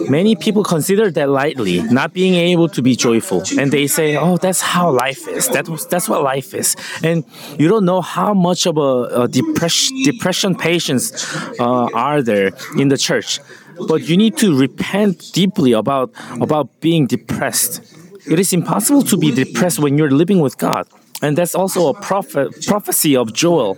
Many 0.09 0.35
people 0.35 0.63
consider 0.63 1.11
that 1.11 1.29
lightly, 1.29 1.83
not 1.83 2.13
being 2.13 2.33
able 2.35 2.67
to 2.69 2.81
be 2.81 2.95
joyful. 2.95 3.43
And 3.59 3.71
they 3.71 3.87
say, 3.87 4.15
oh, 4.15 4.37
that's 4.37 4.61
how 4.61 4.91
life 4.91 5.27
is. 5.27 5.47
That 5.49 5.65
that's 5.89 6.09
what 6.09 6.23
life 6.23 6.53
is. 6.53 6.75
And 7.03 7.23
you 7.59 7.67
don't 7.67 7.85
know 7.85 8.01
how 8.01 8.33
much 8.33 8.65
of 8.65 8.77
a, 8.77 9.23
a 9.23 9.27
depression, 9.27 10.03
depression 10.03 10.55
patients 10.55 11.11
uh, 11.59 11.87
are 11.93 12.21
there 12.21 12.51
in 12.77 12.87
the 12.89 12.97
church. 12.97 13.39
But 13.87 14.07
you 14.09 14.17
need 14.17 14.37
to 14.37 14.57
repent 14.57 15.31
deeply 15.33 15.71
about, 15.73 16.11
about 16.41 16.79
being 16.79 17.07
depressed. 17.07 17.81
It 18.29 18.39
is 18.39 18.53
impossible 18.53 19.03
to 19.03 19.17
be 19.17 19.31
depressed 19.31 19.79
when 19.79 19.97
you're 19.97 20.11
living 20.11 20.39
with 20.39 20.57
God. 20.57 20.87
And 21.21 21.37
that's 21.37 21.55
also 21.55 21.87
a 21.87 21.93
prophet, 21.93 22.65
prophecy 22.65 23.15
of 23.15 23.33
Joel 23.33 23.77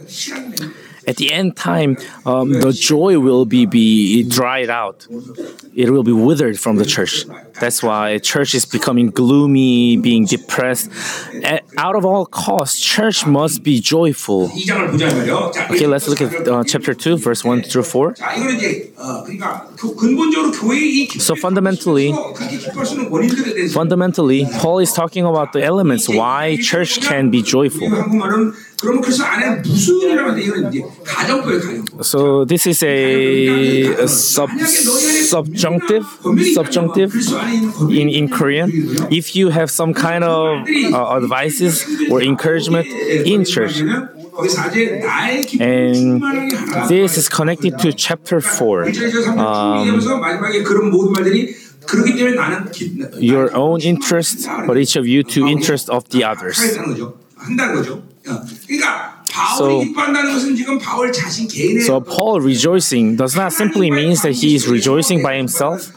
at 1.08 1.18
the 1.18 1.32
end 1.32 1.56
time, 1.56 1.98
um, 2.26 2.52
the 2.52 2.72
joy 2.74 3.20
will 3.20 3.46
be, 3.46 3.66
be 3.66 4.24
dried 4.24 4.70
out. 4.70 5.08
It 5.76 5.90
will 5.90 6.04
be 6.04 6.12
withered 6.12 6.60
from 6.60 6.78
the 6.78 6.86
church. 6.86 7.26
That's 7.60 7.82
why 7.84 8.18
church 8.20 8.54
is 8.56 8.66
becoming 8.66 9.10
gloomy, 9.12 9.98
being 9.98 10.26
depressed. 10.26 10.90
At, 11.44 11.64
out 11.78 11.96
of 11.96 12.06
all 12.06 12.26
costs, 12.26 12.80
church 12.80 13.26
must 13.26 13.64
be 13.64 13.80
joyful. 13.80 14.50
Okay, 15.72 15.88
let's 15.88 16.08
look 16.08 16.22
at 16.22 16.48
uh, 16.48 16.64
chapter 16.64 16.94
2, 16.94 17.18
verse 17.18 17.44
1 17.44 17.64
through 17.64 17.84
4. 17.84 18.16
So 21.20 21.36
fundamentally, 21.36 22.12
fundamentally, 23.70 24.46
Paul 24.60 24.80
is 24.80 24.92
talking 24.94 25.26
about 25.26 25.54
the 25.54 25.64
elements 25.64 26.08
why 26.10 26.58
church 26.62 27.02
can 27.02 27.30
be 27.30 27.42
joyful. 27.42 27.88
So 32.02 32.46
this 32.46 32.68
is 32.68 32.84
a, 32.84 34.08
sub, 34.08 34.50
subjunctive, 34.60 36.06
subjunctive 36.54 37.14
in, 37.90 38.10
in 38.10 38.30
Korean. 38.30 38.70
If 39.12 39.36
you 39.36 39.50
have 39.50 39.72
some 39.72 39.94
kind 39.94 40.24
of 40.24 40.68
uh, 40.94 41.18
advices 41.18 41.86
or 42.12 42.22
encouragement 42.22 42.88
in 42.88 43.46
church, 43.46 43.82
and 45.62 46.22
this 46.90 47.18
is 47.18 47.30
connected 47.30 47.80
to 47.80 47.94
chapter 47.94 48.42
4. 48.42 48.86
Um, 49.38 49.88
your 53.22 53.56
own 53.56 53.80
interest, 53.82 54.48
but 54.68 54.78
each 54.78 54.96
of 54.96 55.08
you 55.08 55.24
to 55.24 55.48
interest 55.48 55.90
of 55.90 56.10
the 56.10 56.24
others. 56.26 56.60
So, 59.58 59.82
so 61.86 62.00
Paul 62.00 62.40
rejoicing 62.40 63.16
does 63.18 63.36
not 63.36 63.52
simply 63.52 63.92
mean 63.92 64.16
that 64.24 64.32
he 64.32 64.56
is 64.56 64.68
rejoicing 64.68 65.22
by 65.22 65.36
himself. 65.36 65.92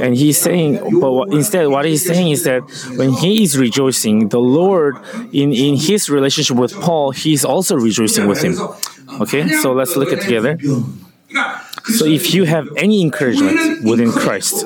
And 0.00 0.16
he's 0.16 0.38
saying, 0.38 1.00
but 1.00 1.28
instead, 1.32 1.68
what 1.68 1.84
he's 1.84 2.04
saying 2.06 2.30
is 2.30 2.44
that 2.44 2.62
when 2.96 3.12
he 3.12 3.42
is 3.42 3.58
rejoicing, 3.58 4.28
the 4.30 4.38
Lord, 4.40 4.96
in, 5.32 5.52
in 5.52 5.76
his 5.76 6.08
relationship 6.08 6.56
with 6.56 6.72
Paul, 6.80 7.10
he's 7.10 7.44
also 7.44 7.76
rejoicing 7.76 8.26
with 8.26 8.42
him. 8.42 8.54
Okay, 9.20 9.48
so 9.60 9.72
let's 9.72 9.96
look 9.96 10.12
at 10.12 10.20
together. 10.22 10.58
So 11.88 12.04
if 12.04 12.34
you 12.34 12.44
have 12.44 12.68
any 12.76 13.00
encouragement 13.02 13.84
within 13.84 14.10
Christ, 14.10 14.64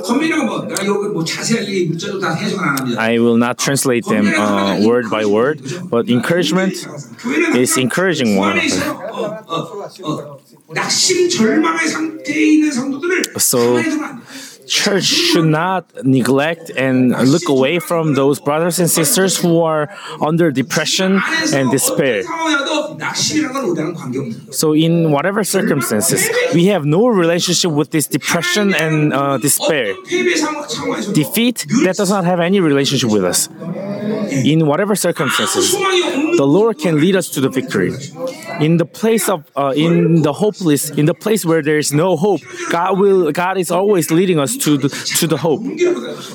I 2.99 3.19
will 3.21 3.37
not 3.37 3.59
translate 3.59 4.07
them 4.07 4.27
uh, 4.27 4.81
word 4.87 5.11
by 5.11 5.27
word, 5.27 5.61
but 5.91 6.09
encouragement 6.09 6.75
is 7.55 7.77
encouraging 7.77 8.37
one. 8.37 8.59
So 13.39 13.83
church 14.71 15.05
should 15.05 15.47
not 15.47 15.85
neglect 16.05 16.71
and 16.77 17.11
look 17.29 17.49
away 17.49 17.79
from 17.81 18.15
those 18.15 18.39
brothers 18.41 18.79
and 18.79 18.89
sisters 18.89 19.37
who 19.37 19.61
are 19.61 19.91
under 20.21 20.51
depression 20.51 21.21
and 21.53 21.71
despair. 21.71 22.23
So, 24.53 24.73
in 24.75 25.11
whatever 25.11 25.43
circumstances, 25.43 26.23
we 26.55 26.67
have 26.67 26.85
no 26.85 27.09
relationship 27.09 27.73
with 27.73 27.91
this 27.91 28.07
depression 28.07 28.75
and 28.75 29.13
uh, 29.13 29.39
despair. 29.39 29.95
Defeat, 31.13 31.67
that 31.85 31.95
does 31.97 32.11
not 32.11 32.25
have 32.25 32.41
any 32.41 32.61
relationship 32.61 33.11
with 33.11 33.25
us. 33.25 33.49
In 34.51 34.67
whatever 34.67 34.95
circumstances, 34.95 35.73
the 35.73 36.47
Lord 36.47 36.79
can 36.79 37.01
lead 37.01 37.17
us 37.17 37.29
to 37.31 37.41
the 37.41 37.49
victory 37.49 37.91
in 38.61 38.77
the 38.77 38.85
place 38.85 39.29
of 39.29 39.45
uh, 39.57 39.73
in 39.77 40.23
the 40.23 40.33
hopeless 40.33 40.91
in 40.91 41.07
the 41.07 41.15
place 41.15 41.45
where 41.45 41.63
there 41.63 41.79
is 41.79 41.93
no 41.93 42.17
hope 42.17 42.41
god 42.71 42.99
will 42.99 43.33
god 43.33 43.59
is 43.59 43.71
always 43.71 44.11
leading 44.11 44.39
us 44.39 44.57
to 44.57 44.77
the, 44.77 44.89
to 45.19 45.27
the 45.27 45.37
hope 45.37 45.63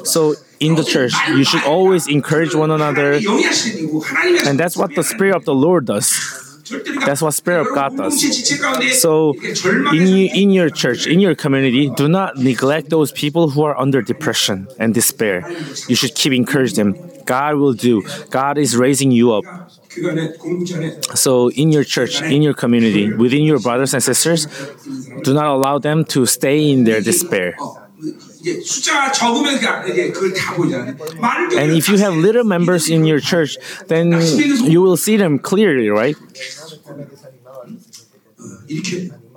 so 0.06 0.34
in 0.60 0.76
the 0.76 0.84
church 0.84 1.14
you 1.30 1.44
should 1.44 1.64
always 1.64 2.08
encourage 2.08 2.56
one 2.56 2.72
another 2.72 3.14
and 4.46 4.60
that's 4.60 4.78
what 4.78 4.94
the 4.96 5.04
spirit 5.04 5.36
of 5.36 5.46
the 5.46 5.54
lord 5.54 5.86
does 5.86 6.46
that's 7.06 7.22
what 7.22 7.34
Spirit 7.34 7.68
of 7.68 7.76
God 7.76 7.96
does. 7.96 9.00
So, 9.00 9.34
in, 9.94 10.08
in 10.08 10.50
your 10.50 10.70
church, 10.70 11.06
in 11.06 11.20
your 11.20 11.36
community, 11.36 11.90
do 11.92 12.08
not 12.08 12.38
neglect 12.38 12.90
those 12.90 13.12
people 13.12 13.50
who 13.50 13.64
are 13.64 13.78
under 13.78 14.02
depression 14.02 14.68
and 14.80 14.94
despair. 14.94 15.48
You 15.88 15.96
should 15.96 16.16
keep 16.16 16.34
encouraging 16.34 16.94
them. 16.94 17.12
God 17.26 17.56
will 17.56 17.74
do. 17.74 18.04
God 18.30 18.58
is 18.58 18.76
raising 18.76 19.12
you 19.12 19.34
up. 19.34 19.44
So, 21.16 21.50
in 21.52 21.72
your 21.72 21.84
church, 21.84 22.22
in 22.22 22.42
your 22.42 22.54
community, 22.54 23.14
within 23.14 23.44
your 23.44 23.60
brothers 23.60 23.94
and 23.94 24.04
sisters, 24.04 24.48
do 25.24 25.34
not 25.34 25.46
allow 25.46 25.78
them 25.80 26.06
to 26.06 26.26
stay 26.26 26.72
in 26.72 26.84
their 26.84 27.02
despair. 27.02 27.56
And 31.58 31.72
if 31.72 31.90
you 31.90 31.98
have 31.98 32.14
little 32.14 32.44
members 32.44 32.90
in 32.90 33.06
your 33.06 33.20
church, 33.20 33.58
then 33.88 34.12
you 34.70 34.82
will 34.82 34.98
see 34.98 35.18
them 35.18 35.40
clearly, 35.40 35.90
right? 35.90 36.16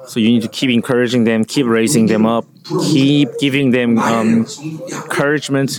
So 0.06 0.20
you 0.20 0.28
need 0.28 0.42
to 0.42 0.48
keep 0.48 0.70
encouraging 0.70 1.24
them, 1.24 1.44
keep 1.44 1.66
raising 1.66 2.06
them 2.06 2.26
up, 2.26 2.46
keep 2.90 3.28
giving 3.38 3.70
them 3.70 3.98
um, 3.98 4.46
encouragement 4.90 5.70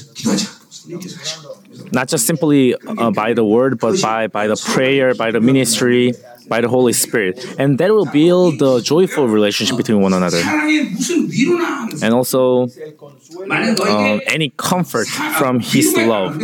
not 1.91 2.07
just 2.07 2.25
simply 2.25 2.75
uh, 2.75 3.11
by 3.11 3.33
the 3.33 3.43
word, 3.43 3.79
but 3.79 4.01
by, 4.01 4.27
by 4.27 4.47
the 4.47 4.55
prayer, 4.55 5.13
by 5.15 5.31
the 5.31 5.39
ministry, 5.41 6.13
by 6.47 6.61
the 6.61 6.67
Holy 6.67 6.93
Spirit. 6.93 7.55
And 7.59 7.77
that 7.77 7.91
will 7.91 8.05
build 8.05 8.59
the 8.59 8.81
joyful 8.81 9.27
relationship 9.27 9.77
between 9.77 10.01
one 10.01 10.13
another. 10.13 10.41
And 12.01 12.13
also, 12.13 12.67
um, 13.35 14.21
any 14.27 14.49
comfort 14.57 15.07
from 15.37 15.59
His 15.59 15.95
love. 15.95 16.41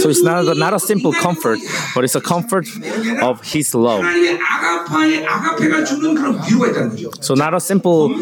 So 0.00 0.08
it's 0.10 0.22
not 0.22 0.46
a, 0.48 0.54
not 0.54 0.74
a 0.74 0.80
simple 0.80 1.12
comfort, 1.12 1.58
but 1.94 2.04
it's 2.04 2.14
a 2.14 2.20
comfort 2.20 2.66
of 3.22 3.42
His 3.42 3.74
love. 3.74 4.04
So 7.20 7.34
not 7.34 7.54
a 7.54 7.60
simple 7.60 8.14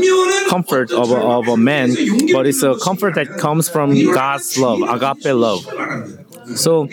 comfort 0.48 0.92
of 0.92 1.10
a, 1.10 1.16
of 1.16 1.48
a 1.48 1.56
man, 1.56 1.94
but 2.32 2.46
it's 2.46 2.62
a 2.62 2.74
comfort 2.78 3.14
that 3.14 3.28
comes 3.38 3.68
from 3.68 3.94
God's 4.12 4.58
love, 4.58 4.80
agape 4.82 5.34
love. 5.34 5.66
So, 6.56 6.88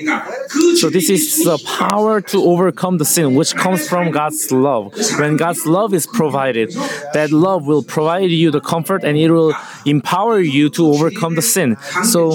so 0.75 0.89
this 0.89 1.09
is 1.09 1.43
the 1.43 1.57
power 1.65 2.21
to 2.21 2.43
overcome 2.43 2.97
the 2.97 3.05
sin, 3.05 3.35
which 3.35 3.55
comes 3.55 3.87
from 3.87 4.11
God's 4.11 4.51
love. 4.51 4.93
When 5.19 5.37
God's 5.37 5.65
love 5.65 5.93
is 5.93 6.07
provided, 6.07 6.71
that 7.13 7.31
love 7.31 7.65
will 7.65 7.83
provide 7.83 8.31
you 8.31 8.51
the 8.51 8.61
comfort 8.61 9.03
and 9.03 9.17
it 9.17 9.31
will 9.31 9.53
empower 9.85 10.39
you 10.39 10.69
to 10.71 10.87
overcome 10.87 11.35
the 11.35 11.41
sin. 11.41 11.77
So, 12.03 12.31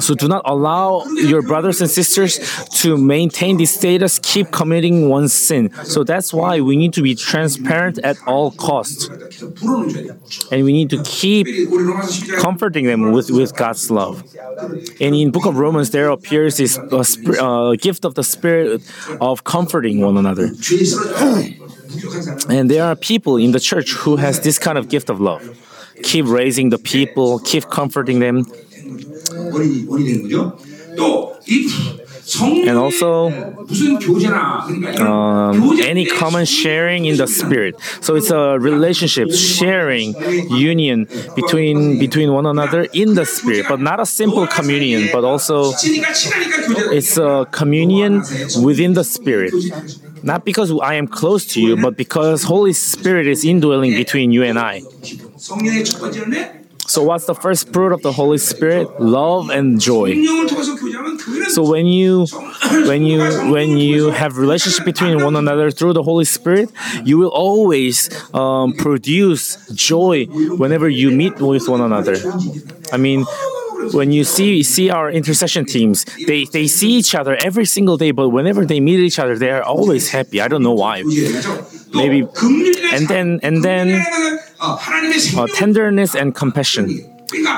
so 0.00 0.14
do 0.14 0.28
not 0.28 0.42
allow 0.44 1.04
your 1.04 1.42
brothers 1.42 1.80
and 1.80 1.90
sisters 1.90 2.38
to 2.80 2.96
maintain 2.96 3.56
this 3.56 3.74
status, 3.74 4.18
keep 4.18 4.50
committing 4.50 5.08
one 5.08 5.28
sin. 5.28 5.72
So 5.84 6.04
that's 6.04 6.32
why 6.32 6.60
we 6.60 6.76
need 6.76 6.92
to 6.94 7.02
be 7.02 7.14
transparent 7.14 7.98
at 7.98 8.16
all 8.26 8.50
costs. 8.52 9.08
And 10.50 10.64
we 10.64 10.72
need 10.72 10.90
to 10.90 11.02
keep 11.04 11.46
comforting 12.38 12.86
them 12.86 13.12
with 13.12 13.30
with 13.36 13.56
God's 13.56 13.90
love. 13.90 14.24
And 15.00 15.14
in 15.14 15.30
Book 15.30 15.46
of 15.46 15.56
Romans, 15.56 15.90
there 15.90 16.08
appears 16.10 16.56
this 16.56 16.78
uh, 16.78 17.02
sp- 17.02 17.40
uh, 17.40 17.74
gift 17.76 18.04
of 18.04 18.14
the 18.14 18.24
Spirit 18.24 18.82
of 19.20 19.44
comforting 19.44 20.00
one 20.00 20.16
another. 20.16 20.50
And 22.48 22.70
there 22.70 22.84
are 22.84 22.96
people 22.96 23.36
in 23.36 23.52
the 23.52 23.60
church 23.60 23.92
who 23.92 24.16
has 24.16 24.40
this 24.40 24.58
kind 24.58 24.78
of 24.78 24.88
gift 24.88 25.10
of 25.10 25.20
love. 25.20 25.42
Keep 26.02 26.26
raising 26.26 26.70
the 26.70 26.78
people, 26.78 27.38
keep 27.38 27.64
comforting 27.70 28.18
them 28.18 28.44
and 32.40 32.76
also 32.76 33.30
um, 35.00 35.80
any 35.82 36.06
common 36.06 36.44
sharing 36.44 37.06
in 37.06 37.16
the 37.16 37.26
spirit. 37.26 37.80
So 38.00 38.16
it's 38.16 38.30
a 38.30 38.58
relationship, 38.58 39.32
sharing, 39.32 40.14
union 40.50 41.08
between 41.34 41.98
between 41.98 42.32
one 42.32 42.46
another 42.46 42.86
in 42.92 43.14
the 43.14 43.26
spirit, 43.26 43.66
but 43.68 43.80
not 43.80 44.00
a 44.00 44.06
simple 44.06 44.46
communion, 44.46 45.08
but 45.12 45.24
also 45.24 45.72
it's 46.98 47.16
a 47.16 47.46
communion 47.50 48.22
within 48.62 48.94
the 48.94 49.04
spirit 49.04 49.52
not 50.24 50.44
because 50.46 50.72
I 50.80 50.94
am 50.94 51.06
close 51.06 51.44
to 51.48 51.60
you, 51.60 51.76
but 51.76 51.96
because 51.98 52.44
Holy 52.44 52.72
Spirit 52.72 53.26
is 53.26 53.44
indwelling 53.44 53.92
between 53.92 54.32
you 54.32 54.42
and 54.42 54.58
I. 54.58 54.80
So, 56.86 57.02
what's 57.02 57.26
the 57.26 57.34
first 57.34 57.72
fruit 57.72 57.92
of 57.92 58.02
the 58.02 58.12
Holy 58.12 58.38
Spirit? 58.38 59.00
Love 59.00 59.50
and 59.50 59.80
joy. 59.80 60.12
So 61.54 61.62
when 61.62 61.86
you 61.86 62.26
when 62.90 63.04
you 63.04 63.20
when 63.52 63.76
you 63.78 64.10
have 64.10 64.38
relationship 64.38 64.84
between 64.84 65.22
one 65.22 65.36
another 65.36 65.70
through 65.70 65.92
the 65.92 66.02
Holy 66.02 66.24
Spirit, 66.24 66.68
you 67.04 67.16
will 67.16 67.30
always 67.30 68.10
um, 68.34 68.72
produce 68.74 69.56
joy 69.70 70.26
whenever 70.26 70.88
you 70.88 71.12
meet 71.12 71.38
with 71.40 71.68
one 71.68 71.80
another. 71.80 72.16
I 72.92 72.96
mean, 72.96 73.24
when 73.92 74.10
you 74.10 74.24
see 74.24 74.64
see 74.64 74.90
our 74.90 75.10
intercession 75.10 75.64
teams, 75.64 76.04
they, 76.26 76.44
they 76.44 76.66
see 76.66 76.90
each 76.94 77.14
other 77.14 77.38
every 77.44 77.66
single 77.66 77.96
day, 77.96 78.10
but 78.10 78.30
whenever 78.30 78.64
they 78.66 78.80
meet 78.80 78.98
each 78.98 79.20
other, 79.20 79.38
they 79.38 79.50
are 79.50 79.62
always 79.62 80.10
happy. 80.10 80.40
I 80.40 80.48
don't 80.48 80.64
know 80.64 80.74
why. 80.74 81.02
Maybe 81.94 82.26
and 82.92 83.06
then 83.06 83.38
and 83.44 83.62
then 83.62 84.04
uh, 84.60 85.46
tenderness 85.54 86.16
and 86.16 86.34
compassion. 86.34 87.13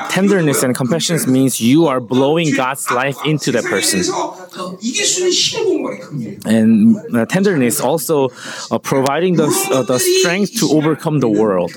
Tenderness 0.09 0.63
and 0.63 0.75
compassion 0.75 1.19
means 1.31 1.61
you 1.61 1.87
are 1.87 1.99
blowing 1.99 2.53
God's 2.55 2.89
life 2.91 3.17
into 3.25 3.51
that 3.51 3.63
person. 3.65 4.01
And 6.45 7.15
uh, 7.15 7.25
tenderness 7.25 7.79
also 7.79 8.29
uh, 8.71 8.79
providing 8.79 9.35
the, 9.35 9.47
uh, 9.71 9.83
the 9.83 9.99
strength 9.99 10.59
to 10.59 10.69
overcome 10.69 11.19
the 11.19 11.29
world. 11.29 11.71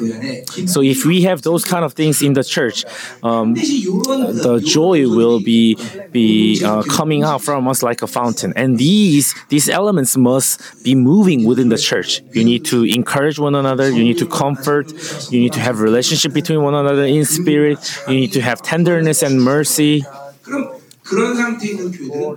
So 0.66 0.82
if 0.82 1.04
we 1.04 1.22
have 1.22 1.42
those 1.42 1.64
kind 1.64 1.84
of 1.84 1.92
things 1.94 2.22
in 2.22 2.32
the 2.32 2.44
church, 2.44 2.84
um, 3.22 3.54
the 3.54 4.62
joy 4.64 5.08
will 5.08 5.40
be 5.40 5.76
be 6.12 6.62
uh, 6.64 6.82
coming 6.82 7.22
out 7.22 7.42
from 7.42 7.68
us 7.68 7.82
like 7.82 8.02
a 8.02 8.06
fountain. 8.06 8.52
And 8.56 8.78
these 8.78 9.34
these 9.48 9.68
elements 9.68 10.16
must 10.16 10.82
be 10.82 10.94
moving 10.94 11.44
within 11.44 11.68
the 11.68 11.78
church. 11.78 12.22
You 12.32 12.44
need 12.44 12.64
to 12.66 12.84
encourage 12.84 13.38
one 13.38 13.54
another. 13.54 13.90
You 13.90 14.04
need 14.04 14.18
to 14.18 14.26
comfort. 14.26 14.92
You 15.30 15.40
need 15.40 15.52
to 15.52 15.60
have 15.60 15.80
relationship 15.80 16.32
between 16.32 16.62
one 16.62 16.74
another 16.74 17.04
in 17.04 17.24
spirit. 17.24 17.78
You 18.08 18.14
need 18.14 18.32
to 18.32 18.40
have 18.40 18.62
tenderness 18.62 19.22
and 19.22 19.42
mercy. 19.42 20.04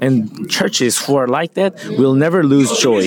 And 0.01 0.49
churches 0.49 0.97
who 1.05 1.15
are 1.15 1.27
like 1.27 1.53
that 1.55 1.83
will 1.85 2.15
never 2.15 2.43
lose 2.43 2.71
joy. 2.79 3.05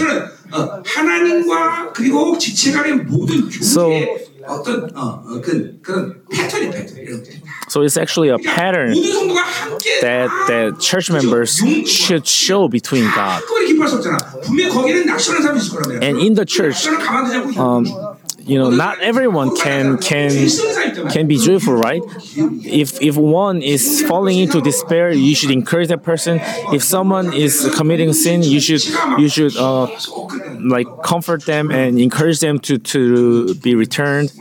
So, 3.63 4.19
so 7.69 7.83
it's 7.83 7.97
actually 7.97 8.29
a 8.29 8.39
pattern 8.39 8.93
that 10.03 10.29
that 10.47 10.77
church 10.81 11.11
members 11.11 11.57
should 11.89 12.27
show 12.29 12.69
between 12.69 13.05
God. 13.15 13.43
And 16.03 16.19
in 16.19 16.35
the 16.35 16.45
church, 16.47 16.87
um, 17.57 18.16
you 18.47 18.59
know 18.59 18.71
not 18.71 19.01
everyone 19.01 19.55
can 19.57 19.99
can 19.99 20.31
can 21.11 21.27
be 21.27 21.37
joyful 21.37 21.75
right? 21.75 22.03
If 22.65 23.03
if 23.03 23.17
one 23.17 23.61
is 23.61 24.03
falling 24.07 24.39
into 24.39 24.61
despair 24.61 25.11
you 25.11 25.35
should 25.35 25.51
encourage 25.51 25.89
that 25.89 26.03
person. 26.03 26.41
If 26.73 26.83
someone 26.83 27.33
is 27.33 27.75
committing 27.77 28.13
sin 28.13 28.43
you 28.43 28.61
should 28.61 28.85
you 29.19 29.29
should 29.29 29.57
uh, 29.57 29.89
like 30.61 30.87
comfort 31.03 31.45
them 31.45 31.71
and 31.71 31.99
encourage 31.99 32.41
them 32.41 32.59
to 32.61 32.79
to 32.79 33.55
be 33.57 33.75
returned. 33.75 34.33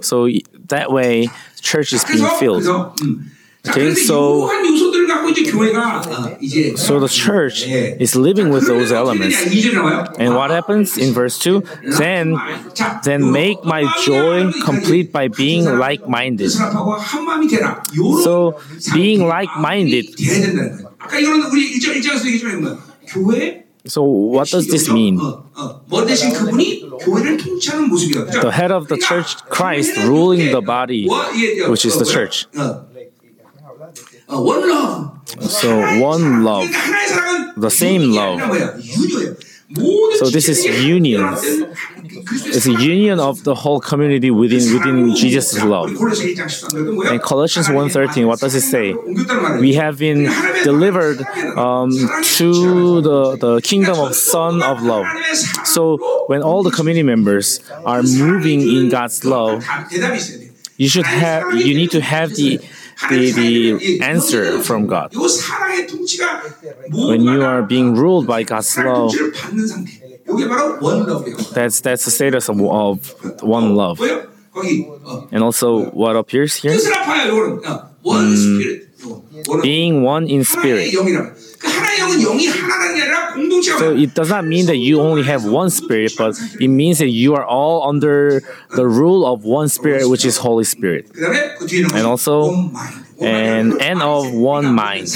So 0.00 0.28
that 0.68 0.90
way 0.90 1.28
church 1.60 1.92
is 1.92 2.04
being 2.04 2.26
filled. 2.40 2.64
Okay 3.68 3.94
so 3.94 4.48
so 6.76 7.00
the 7.00 7.08
church 7.08 7.66
is 7.66 8.14
living 8.16 8.50
with 8.50 8.66
those 8.66 8.92
elements. 8.92 9.36
And 10.18 10.34
what 10.34 10.50
happens 10.50 10.98
in 10.98 11.12
verse 11.12 11.38
2? 11.38 11.62
Then, 11.98 12.36
then 13.04 13.32
make 13.32 13.64
my 13.64 13.84
joy 14.04 14.52
complete 14.64 15.12
by 15.12 15.28
being 15.28 15.64
like 15.64 16.08
minded. 16.08 16.50
So 16.50 18.60
being 18.92 19.26
like 19.26 19.48
minded. 19.56 20.06
So 23.84 24.04
what 24.04 24.48
does 24.48 24.68
this 24.68 24.88
mean? 24.88 25.16
The 25.16 25.42
head 28.52 28.70
of 28.70 28.86
the 28.86 28.96
church, 28.96 29.36
Christ, 29.48 29.96
ruling 30.06 30.52
the 30.52 30.60
body, 30.60 31.08
which 31.68 31.84
is 31.84 31.98
the 31.98 32.04
church. 32.04 32.46
One 34.28 34.68
love. 34.68 35.18
So, 35.40 36.00
one 36.00 36.44
love, 36.44 36.68
the 37.56 37.70
same 37.70 38.12
love. 38.12 38.40
So 39.74 40.28
this 40.28 40.48
is 40.48 40.64
union. 40.84 41.22
It's 41.24 42.66
a 42.66 42.72
union 42.72 43.18
of 43.18 43.42
the 43.44 43.54
whole 43.54 43.80
community 43.80 44.30
within 44.30 44.74
within 44.74 45.14
Jesus' 45.16 45.62
love. 45.64 45.88
And 45.88 47.22
Colossians 47.22 47.68
1.13, 47.68 48.26
what 48.26 48.40
does 48.40 48.54
it 48.54 48.60
say? 48.60 48.92
We 48.92 49.74
have 49.74 49.98
been 49.98 50.24
delivered 50.64 51.22
um, 51.56 51.90
to 52.36 53.00
the, 53.00 53.36
the 53.36 53.60
kingdom 53.62 53.98
of 53.98 54.14
Son 54.14 54.62
of 54.62 54.82
Love. 54.82 55.06
So 55.64 56.24
when 56.26 56.42
all 56.42 56.62
the 56.62 56.70
community 56.70 57.02
members 57.02 57.60
are 57.86 58.02
moving 58.02 58.60
in 58.60 58.90
God's 58.90 59.24
love, 59.24 59.64
you 60.76 60.88
should 60.88 61.06
have 61.06 61.54
you 61.54 61.74
need 61.74 61.92
to 61.92 62.00
have 62.00 62.34
the 62.34 62.60
be 63.08 63.32
the 63.32 64.00
answer 64.02 64.62
from 64.62 64.86
God. 64.86 65.12
When 66.90 67.22
you 67.22 67.42
are 67.42 67.62
being 67.62 67.94
ruled 67.94 68.26
by 68.26 68.42
God's 68.42 68.76
law, 68.78 69.08
that's 71.54 71.80
that's 71.80 72.04
the 72.04 72.10
status 72.10 72.48
of, 72.48 72.60
of 72.60 73.42
one 73.42 73.74
love. 73.74 73.98
And 75.32 75.42
also, 75.42 75.86
what 75.90 76.16
appears 76.16 76.56
here? 76.56 76.72
Mm, 76.72 76.82
being 79.62 80.02
one 80.02 80.26
in 80.28 80.44
spirit. 80.44 80.92
So 83.78 83.94
it 83.96 84.14
does 84.14 84.28
not 84.30 84.44
mean 84.44 84.66
that 84.66 84.76
you 84.76 85.00
only 85.00 85.22
have 85.22 85.44
one 85.44 85.70
spirit, 85.70 86.12
but 86.18 86.34
it 86.60 86.68
means 86.68 86.98
that 86.98 87.08
you 87.08 87.34
are 87.34 87.44
all 87.44 87.88
under 87.88 88.42
the 88.74 88.86
rule 88.86 89.24
of 89.26 89.44
one 89.44 89.68
spirit, 89.68 90.08
which 90.08 90.24
is 90.24 90.36
Holy 90.38 90.64
Spirit. 90.64 91.10
And 91.94 92.06
also, 92.06 92.50
and, 93.20 93.80
and 93.80 94.02
of 94.02 94.32
one 94.32 94.66
mind. 94.74 95.08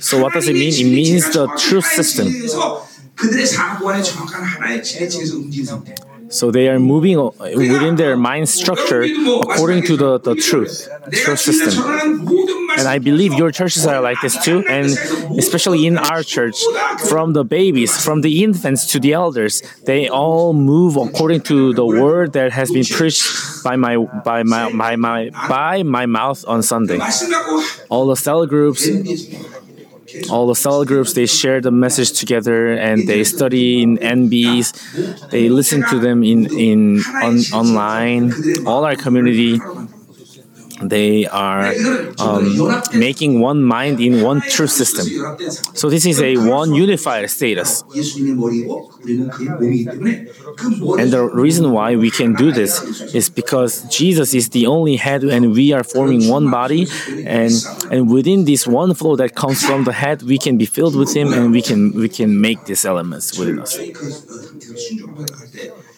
So 0.00 0.18
what 0.22 0.32
does 0.32 0.48
it 0.48 0.54
mean? 0.54 0.72
It 0.72 0.84
means 0.84 1.30
the 1.32 1.46
truth 1.58 1.84
system. 1.86 2.26
So 6.30 6.50
they 6.50 6.68
are 6.68 6.78
moving 6.78 7.18
within 7.18 7.96
their 7.96 8.16
mind 8.16 8.48
structure 8.48 9.02
according 9.02 9.84
to 9.84 9.96
the, 9.96 10.18
the 10.18 10.34
truth, 10.34 10.88
truth 11.12 11.40
system. 11.40 12.28
And 12.78 12.86
I 12.86 12.98
believe 12.98 13.32
your 13.34 13.50
churches 13.50 13.86
are 13.86 14.00
like 14.00 14.20
this 14.20 14.42
too, 14.44 14.64
and 14.68 14.86
especially 15.38 15.86
in 15.86 15.98
our 15.98 16.22
church, 16.22 16.56
from 17.08 17.32
the 17.32 17.44
babies, 17.44 18.04
from 18.04 18.20
the 18.20 18.44
infants 18.44 18.86
to 18.92 19.00
the 19.00 19.12
elders, 19.14 19.62
they 19.84 20.08
all 20.08 20.52
move 20.52 20.96
according 20.96 21.42
to 21.42 21.72
the 21.72 21.84
word 21.86 22.34
that 22.34 22.52
has 22.52 22.70
been 22.70 22.84
preached 22.84 23.64
by 23.64 23.76
my 23.76 23.96
by 23.96 24.42
my, 24.42 24.70
my, 24.70 24.96
my 24.96 25.30
by 25.48 25.82
my 25.82 26.06
mouth 26.06 26.44
on 26.46 26.62
Sunday. 26.62 27.00
All 27.88 28.06
the 28.06 28.16
cell 28.16 28.46
groups 28.46 28.86
all 30.30 30.46
the 30.46 30.54
cell 30.54 30.84
groups, 30.84 31.12
they 31.12 31.26
share 31.26 31.60
the 31.60 31.70
message 31.70 32.12
together 32.18 32.72
and 32.72 33.06
they 33.06 33.24
study 33.24 33.82
in 33.82 33.98
NBs. 33.98 35.30
They 35.30 35.48
listen 35.48 35.82
to 35.90 35.98
them 35.98 36.22
in 36.22 36.46
in 36.58 37.00
on, 37.22 37.38
online. 37.52 38.32
All 38.66 38.84
our 38.84 38.96
community, 38.96 39.60
they 40.82 41.26
are 41.26 41.72
um, 42.18 42.82
making 42.94 43.40
one 43.40 43.62
mind 43.62 44.00
in 44.00 44.22
one 44.22 44.40
true 44.40 44.66
system. 44.66 45.06
So 45.74 45.90
this 45.90 46.06
is 46.06 46.20
a 46.20 46.36
one 46.36 46.74
unified 46.74 47.28
status. 47.30 47.82
And 47.82 47.92
the 51.12 51.30
reason 51.32 51.72
why 51.72 51.96
we 51.96 52.10
can 52.10 52.34
do 52.34 52.52
this 52.52 52.80
is 53.14 53.28
because 53.28 53.82
Jesus 53.84 54.34
is 54.34 54.50
the 54.50 54.66
only 54.66 54.96
head 54.96 55.24
and 55.24 55.52
we 55.52 55.72
are 55.72 55.84
forming 55.84 56.28
one 56.28 56.50
body 56.50 56.86
and 57.24 57.52
and 57.90 58.10
within 58.10 58.44
this 58.44 58.66
one 58.66 58.94
flow 58.94 59.16
that 59.16 59.34
comes 59.34 59.64
from 59.64 59.84
the 59.84 59.92
head 59.92 60.22
we 60.22 60.38
can 60.38 60.56
be 60.58 60.66
filled 60.66 60.96
with 60.96 61.14
him 61.14 61.32
and 61.32 61.52
we 61.52 61.62
can 61.62 61.92
we 61.92 62.08
can 62.08 62.40
make 62.40 62.64
these 62.64 62.84
elements 62.84 63.38
within 63.38 63.58
us. 63.60 63.78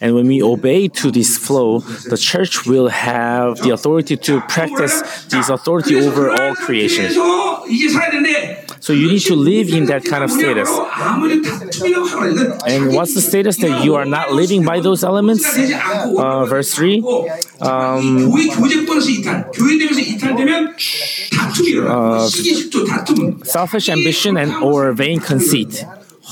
And 0.02 0.14
when 0.14 0.28
we 0.28 0.42
obey 0.42 0.88
to 1.00 1.10
this 1.10 1.38
flow, 1.38 1.80
the 2.10 2.18
church 2.18 2.66
will 2.68 2.88
have 2.92 3.62
the 3.62 3.70
authority 3.72 4.16
to 4.28 4.42
practice 4.46 5.00
this 5.30 5.48
authority 5.48 5.96
over 5.96 6.28
all 6.36 6.54
creation. 6.54 7.08
그래서 7.08 7.64
이제 7.70 7.88
살아야 7.88 8.10
되는데 8.10 8.66
So 8.78 8.92
you 8.92 9.08
need 9.08 9.24
to 9.26 9.34
live 9.34 9.72
in 9.72 9.86
that 9.86 10.04
kind 10.04 10.22
of 10.22 10.30
status. 10.30 10.68
아무리 10.68 11.40
다툼이라고 11.40 12.06
하거든. 12.06 12.58
And 12.68 12.92
what's 12.94 13.14
the 13.14 13.22
status 13.24 13.56
that 13.64 13.82
you 13.84 13.96
are 13.96 14.04
not 14.06 14.32
living 14.36 14.62
by 14.64 14.80
those 14.80 15.02
elements? 15.02 15.42
Uh, 15.48 16.44
verse 16.44 16.70
3. 16.76 17.00
Um, 17.64 18.30
교회 18.30 18.46
교제권에서 18.52 19.10
이탈, 19.10 19.50
교회되면서 19.50 20.00
이탈되면 20.00 20.76
다툼이 21.32 21.68
일어나. 21.70 22.26
시기 22.28 22.54
질투, 22.54 22.84
다툼. 22.84 23.40
selfish 23.44 23.90
ambition 23.90 24.36
and 24.36 24.52
or 24.62 24.94
vain 24.94 25.18
conceit. 25.24 25.82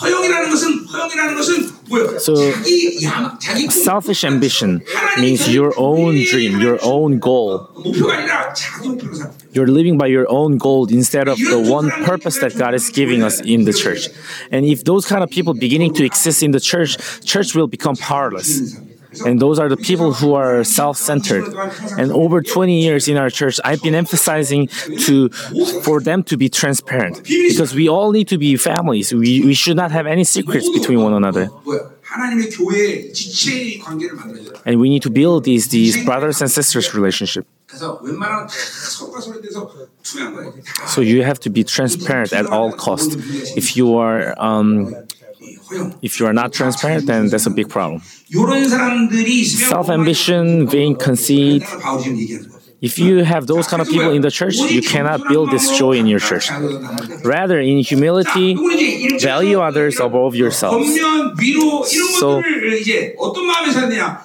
허영이라는 0.01 0.51
것은 0.51 0.85
허영이라는 0.87 1.35
것은 1.37 1.55
뭐예요? 1.55 1.75
so, 2.20 2.36
selfish 3.70 4.24
ambition 4.24 4.84
means 5.20 5.50
your 5.50 5.74
own 5.78 6.24
dream, 6.26 6.60
your 6.60 6.80
own 6.82 7.20
goal. 7.20 7.70
You're 9.52 9.68
living 9.68 9.98
by 9.98 10.08
your 10.08 10.30
own 10.30 10.58
goal 10.58 10.88
instead 10.88 11.28
of 11.28 11.38
the 11.38 11.60
one 11.60 11.90
purpose 12.04 12.40
that 12.40 12.56
God 12.56 12.74
is 12.76 12.90
giving 12.90 13.24
us 13.24 13.42
in 13.42 13.66
the 13.66 13.74
church. 13.74 14.10
And 14.52 14.66
if 14.66 14.84
those 14.84 15.06
kind 15.06 15.24
of 15.24 15.30
people 15.30 15.54
beginning 15.54 15.94
to 15.96 16.06
exist 16.06 16.44
in 16.44 16.52
the 16.52 16.60
church, 16.60 16.98
church 17.26 17.56
will 17.56 17.68
become 17.68 17.96
powerless. 17.96 18.80
And 19.26 19.40
those 19.40 19.60
are 19.60 19.70
the 19.70 19.78
people 19.78 20.14
who 20.14 20.34
are 20.34 20.64
self 20.64 20.98
centered. 20.98 21.46
And 21.98 22.12
over 22.12 22.42
20 22.42 22.82
years 22.82 23.08
in 23.08 23.18
our 23.18 23.30
church, 23.30 23.60
I've 23.64 23.82
been 23.82 23.96
emphasizing 23.96 24.68
to 25.08 25.30
for 25.84 26.00
them 26.00 26.24
to 26.24 26.38
be 26.38 26.50
transparent 26.50 27.24
because 27.24 27.74
we 27.76 27.90
all 27.90 28.12
need 28.12 28.28
to 28.30 28.38
be 28.38 28.56
families. 28.58 29.14
We, 29.14 29.42
we 29.42 29.54
should 29.54 29.78
not 29.78 29.92
have 29.92 30.08
any 30.08 30.24
secrets 30.24 30.70
between 30.70 31.02
one 31.02 31.14
another. 31.14 31.50
And 34.66 34.80
we 34.80 34.90
need 34.90 35.04
to 35.04 35.12
build 35.12 35.44
these, 35.44 35.68
these 35.68 36.04
brothers 36.06 36.42
and 36.42 36.50
sisters 36.50 36.94
relationship. 36.94 37.46
So 40.88 41.02
you 41.02 41.24
have 41.24 41.40
to 41.42 41.50
be 41.52 41.64
transparent 41.64 42.34
at 42.34 42.48
all 42.48 42.72
costs. 42.72 43.16
If 43.56 43.78
you 43.78 43.98
are 43.98 44.34
um, 44.42 44.96
if 46.02 46.20
you 46.20 46.26
are 46.26 46.34
not 46.34 46.54
transparent, 46.54 47.06
then 47.08 47.28
that's 47.30 47.46
a 47.46 47.50
big 47.50 47.70
problem. 47.70 48.02
Self 49.46 49.90
ambition, 49.90 50.68
vain 50.68 50.96
conceit, 50.96 51.64
if 52.82 52.98
you 52.98 53.24
have 53.24 53.46
those 53.48 53.68
kind 53.68 53.82
of 53.82 53.90
people 53.90 54.12
in 54.12 54.22
the 54.22 54.32
church, 54.32 54.56
you 54.56 54.82
cannot 54.82 55.28
build 55.28 55.52
this 55.52 55.78
joy 55.78 55.94
in 55.94 56.08
your 56.08 56.20
church. 56.20 56.50
Rather, 57.26 57.60
in 57.60 57.80
humility, 57.80 58.56
value 59.20 59.60
others 59.60 60.00
above 60.00 60.36
yourselves. 60.36 60.88
So, 62.20 62.42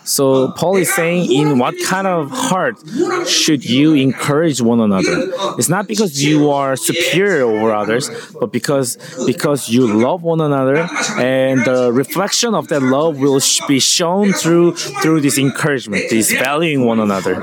so 0.04 0.52
Paul 0.52 0.76
is 0.76 0.92
saying, 0.94 1.32
in 1.32 1.58
what 1.58 1.74
kind 1.84 2.06
of 2.06 2.30
heart 2.30 2.76
should 3.26 3.64
you 3.64 3.94
encourage 3.94 4.60
one 4.60 4.80
another? 4.80 5.32
It's 5.58 5.68
not 5.68 5.88
because 5.88 6.22
you 6.22 6.50
are 6.50 6.76
superior 6.76 7.42
over 7.44 7.72
others, 7.72 8.10
but 8.38 8.52
because 8.52 8.98
because 9.26 9.68
you 9.68 9.86
love 9.86 10.22
one 10.22 10.40
another, 10.40 10.88
and 11.18 11.64
the 11.64 11.90
reflection 11.92 12.54
of 12.54 12.68
that 12.68 12.82
love 12.82 13.18
will 13.18 13.40
be 13.66 13.80
shown 13.80 14.32
through 14.32 14.74
through 15.02 15.20
this 15.22 15.38
encouragement, 15.38 16.08
this 16.10 16.30
valuing 16.32 16.84
one 16.84 17.00
another. 17.00 17.42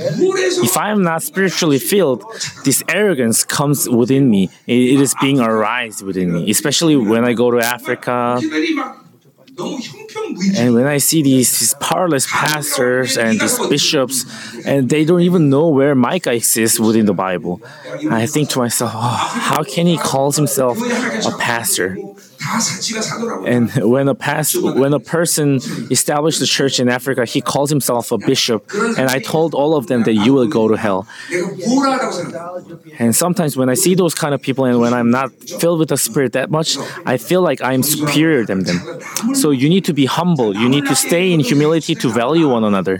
If 0.00 0.76
I 0.76 0.90
am 0.90 1.02
not 1.02 1.22
spiritually 1.22 1.78
filled, 1.78 2.24
this 2.64 2.82
arrogance 2.88 3.44
comes 3.44 3.88
within 3.88 4.30
me. 4.30 4.50
it 4.66 5.00
is 5.00 5.14
being 5.20 5.40
aroused 5.40 6.02
within 6.02 6.32
me, 6.32 6.50
especially 6.50 6.96
when 6.96 7.24
I 7.24 7.32
go 7.32 7.50
to 7.50 7.58
Africa. 7.58 8.40
And 10.56 10.74
when 10.74 10.86
I 10.86 10.98
see 10.98 11.22
these, 11.22 11.58
these, 11.58 11.74
powerless 11.74 12.26
pastors 12.30 13.16
and 13.18 13.40
these 13.40 13.58
bishops, 13.68 14.24
and 14.64 14.88
they 14.88 15.04
don't 15.04 15.22
even 15.22 15.50
know 15.50 15.68
where 15.68 15.94
Micah 15.96 16.32
exists 16.32 16.78
within 16.78 17.06
the 17.06 17.14
Bible, 17.14 17.60
I 18.08 18.26
think 18.26 18.50
to 18.50 18.58
myself, 18.58 18.92
oh, 18.94 18.98
how 18.98 19.64
can 19.64 19.86
he 19.86 19.98
call 19.98 20.30
himself 20.30 20.78
a 20.78 21.36
pastor? 21.38 21.98
And 23.46 23.70
when 23.90 24.08
a 24.08 24.14
pastor, 24.14 24.72
when 24.72 24.92
a 24.94 25.00
person 25.00 25.56
established 25.90 26.40
the 26.40 26.46
church 26.46 26.80
in 26.80 26.88
Africa, 26.88 27.24
he 27.24 27.40
calls 27.40 27.70
himself 27.70 28.12
a 28.12 28.18
bishop. 28.18 28.70
And 28.98 29.08
I 29.10 29.18
told 29.18 29.54
all 29.54 29.76
of 29.76 29.86
them 29.86 30.02
that 30.04 30.14
you 30.14 30.32
will 30.32 30.48
go 30.48 30.68
to 30.68 30.76
hell. 30.76 31.06
And 32.98 33.14
sometimes 33.14 33.56
when 33.56 33.68
I 33.68 33.74
see 33.74 33.94
those 33.94 34.14
kind 34.14 34.34
of 34.34 34.40
people, 34.42 34.64
and 34.64 34.80
when 34.80 34.94
I'm 34.94 35.10
not 35.10 35.32
filled 35.60 35.78
with 35.78 35.88
the 35.90 35.96
Spirit 35.96 36.32
that 36.32 36.50
much, 36.50 36.76
I 37.06 37.16
feel 37.16 37.42
like 37.42 37.60
I'm 37.62 37.82
superior 37.82 38.44
than 38.44 38.64
them. 38.64 38.80
So 39.34 39.50
you 39.50 39.68
need 39.68 39.84
to 39.86 39.92
be 39.92 40.06
humble. 40.06 40.54
You 40.56 40.68
need 40.68 40.86
to 40.86 40.94
stay 40.94 41.32
in 41.32 41.40
humility 41.40 41.94
to 41.96 42.08
value 42.10 42.48
one 42.48 42.64
another. 42.64 42.98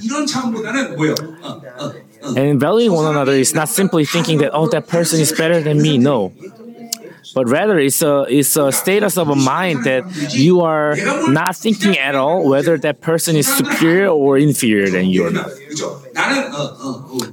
And 2.36 2.60
valuing 2.60 2.92
one 2.92 3.06
another 3.10 3.32
is 3.32 3.54
not 3.54 3.68
simply 3.68 4.04
thinking 4.04 4.38
that, 4.38 4.50
oh, 4.52 4.66
that 4.68 4.88
person 4.88 5.20
is 5.20 5.32
better 5.32 5.60
than 5.60 5.80
me. 5.80 5.98
No 5.98 6.32
but 7.34 7.48
rather 7.48 7.78
it's 7.78 8.02
a 8.02 8.26
it's 8.28 8.56
a 8.56 8.72
status 8.72 9.16
of 9.16 9.28
a 9.28 9.36
mind 9.36 9.84
that 9.84 10.04
you 10.34 10.60
are 10.60 10.96
not 11.28 11.56
thinking 11.56 11.98
at 11.98 12.14
all 12.14 12.48
whether 12.48 12.78
that 12.78 13.00
person 13.00 13.36
is 13.36 13.46
superior 13.46 14.08
or 14.08 14.38
inferior 14.38 14.88
than 14.90 15.06
you 15.06 15.26
are 15.26 15.30
not. 15.30 15.50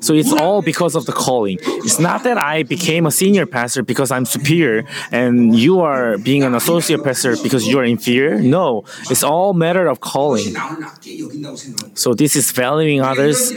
So 0.01 0.13
it's 0.13 0.31
all 0.31 0.61
because 0.61 0.95
of 0.95 1.05
the 1.05 1.11
calling. 1.11 1.57
It's 1.61 1.99
not 1.99 2.23
that 2.23 2.37
I 2.37 2.63
became 2.63 3.05
a 3.05 3.11
senior 3.11 3.45
pastor 3.45 3.83
because 3.83 4.11
I'm 4.11 4.25
superior 4.25 4.85
and 5.11 5.57
you 5.57 5.81
are 5.81 6.17
being 6.17 6.43
an 6.43 6.53
associate 6.55 7.03
pastor 7.03 7.35
because 7.41 7.67
you 7.67 7.79
are 7.79 7.83
inferior. 7.83 8.39
No, 8.39 8.83
it's 9.09 9.23
all 9.23 9.53
matter 9.53 9.87
of 9.87 9.99
calling. 10.01 10.55
So 11.95 12.13
this 12.13 12.35
is 12.35 12.51
valuing 12.51 13.01
others 13.01 13.51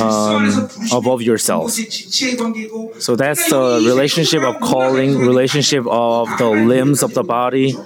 um, 0.00 0.68
above 0.92 1.22
yourself. 1.22 1.72
So 1.72 3.16
that's 3.16 3.50
the 3.50 3.82
relationship 3.86 4.42
of 4.42 4.60
calling, 4.60 5.18
relationship 5.18 5.79
of 5.86 6.28
the 6.38 6.48
limbs 6.48 7.02
of 7.02 7.14
the 7.14 7.22
body, 7.22 7.76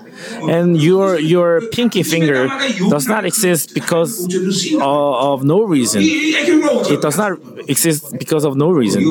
and 0.42 0.80
your 0.80 1.18
your 1.18 1.60
pinky 1.70 2.02
finger 2.02 2.48
does 2.90 3.06
not 3.06 3.24
exist 3.24 3.74
because 3.74 4.24
of, 4.74 4.82
of 4.82 5.44
no 5.44 5.62
reason. 5.62 6.02
It 6.04 7.00
does 7.00 7.16
not 7.16 7.32
exist 7.68 8.16
because 8.18 8.44
of 8.44 8.56
no 8.56 8.70
reason. 8.70 9.02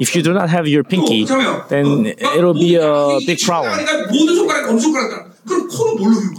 If 0.00 0.14
you 0.14 0.22
do 0.22 0.32
not 0.32 0.48
have 0.50 0.66
your 0.68 0.84
pinky, 0.84 1.24
then 1.68 2.06
it'll 2.36 2.54
be 2.54 2.74
a 2.76 3.18
big 3.26 3.40
problem. 3.40 3.78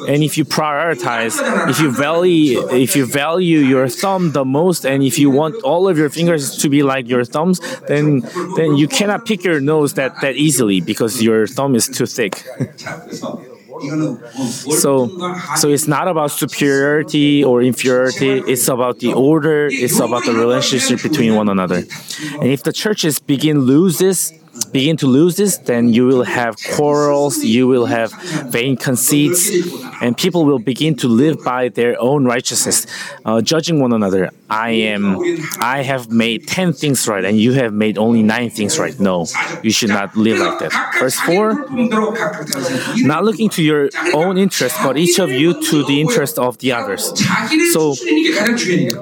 And 0.08 0.24
if 0.24 0.38
you 0.38 0.46
prioritize, 0.46 1.36
if 1.70 1.80
you 1.80 1.92
value, 1.92 2.68
if 2.70 2.96
you 2.96 3.06
value 3.06 3.60
your 3.60 3.88
thumb 3.88 4.32
the 4.32 4.46
most, 4.46 4.86
and 4.86 5.04
if 5.04 5.20
you 5.20 5.30
want 5.30 5.56
all 5.64 5.88
of 5.88 5.98
your 5.98 6.10
fingers 6.10 6.58
to 6.58 6.70
be 6.70 6.84
like 6.84 7.08
your 7.08 7.24
thumbs, 7.24 7.60
then 7.88 8.22
then 8.56 8.76
you 8.76 8.88
cannot 8.88 9.26
pick 9.26 9.44
your 9.44 9.60
nose 9.60 9.94
that 9.96 10.20
that 10.22 10.36
easily 10.36 10.82
because 10.82 11.22
your 11.22 11.48
thumb 11.48 11.76
is 11.76 11.88
too 11.88 12.06
thick. 12.06 12.44
so 14.82 15.08
so 15.56 15.70
it's 15.70 15.88
not 15.88 16.08
about 16.08 16.30
superiority 16.30 17.44
or 17.44 17.64
inferiority 17.64 18.40
it's 18.46 18.68
about 18.68 19.00
the 19.00 19.12
order 19.14 19.68
it's 19.72 20.00
about 20.00 20.24
the 20.26 20.34
relationship 20.34 21.02
between 21.02 21.34
one 21.36 21.50
another 21.50 21.82
and 22.42 22.48
if 22.48 22.62
the 22.64 22.72
churches 22.74 23.18
begin 23.20 23.62
lose 23.62 23.98
this 23.98 24.34
begin 24.72 24.98
to 24.98 25.08
lose 25.08 25.36
this, 25.38 25.58
then 25.58 25.94
you 25.94 26.06
will 26.06 26.24
have 26.24 26.56
quarrels. 26.76 27.44
You 27.44 27.68
will 27.68 27.86
have 27.86 28.12
vain 28.52 28.78
conceits, 28.78 29.50
and 30.02 30.18
people 30.18 30.46
will 30.46 30.60
begin 30.60 30.96
to 30.98 31.08
live 31.08 31.44
by 31.44 31.70
their 31.70 32.00
own 32.00 32.26
righteousness, 32.26 32.86
uh, 33.26 33.42
judging 33.42 33.80
one 33.80 33.94
another. 33.94 34.32
I 34.52 34.72
am, 34.72 35.18
I 35.62 35.82
have 35.82 36.12
made 36.12 36.46
10 36.46 36.74
things 36.74 37.08
right 37.08 37.24
and 37.24 37.40
you 37.40 37.54
have 37.54 37.74
made 37.74 37.98
only 37.98 38.22
nine 38.22 38.50
things 38.50 38.78
right. 38.78 39.00
No, 39.00 39.26
you 39.64 39.72
should 39.72 39.90
not 39.90 40.16
live 40.18 40.40
like 40.40 40.60
that. 40.60 40.74
Verse 41.00 41.18
4 41.22 41.68
Not 43.08 43.24
looking 43.24 43.50
to 43.52 43.64
your 43.64 43.90
own 44.14 44.38
interest, 44.38 44.76
but 44.84 44.98
each 44.98 45.20
of 45.20 45.32
you 45.32 45.54
to 45.70 45.86
the 45.86 46.02
interest 46.02 46.38
of 46.38 46.58
the 46.58 46.74
others. 46.74 47.06
So, 47.72 47.94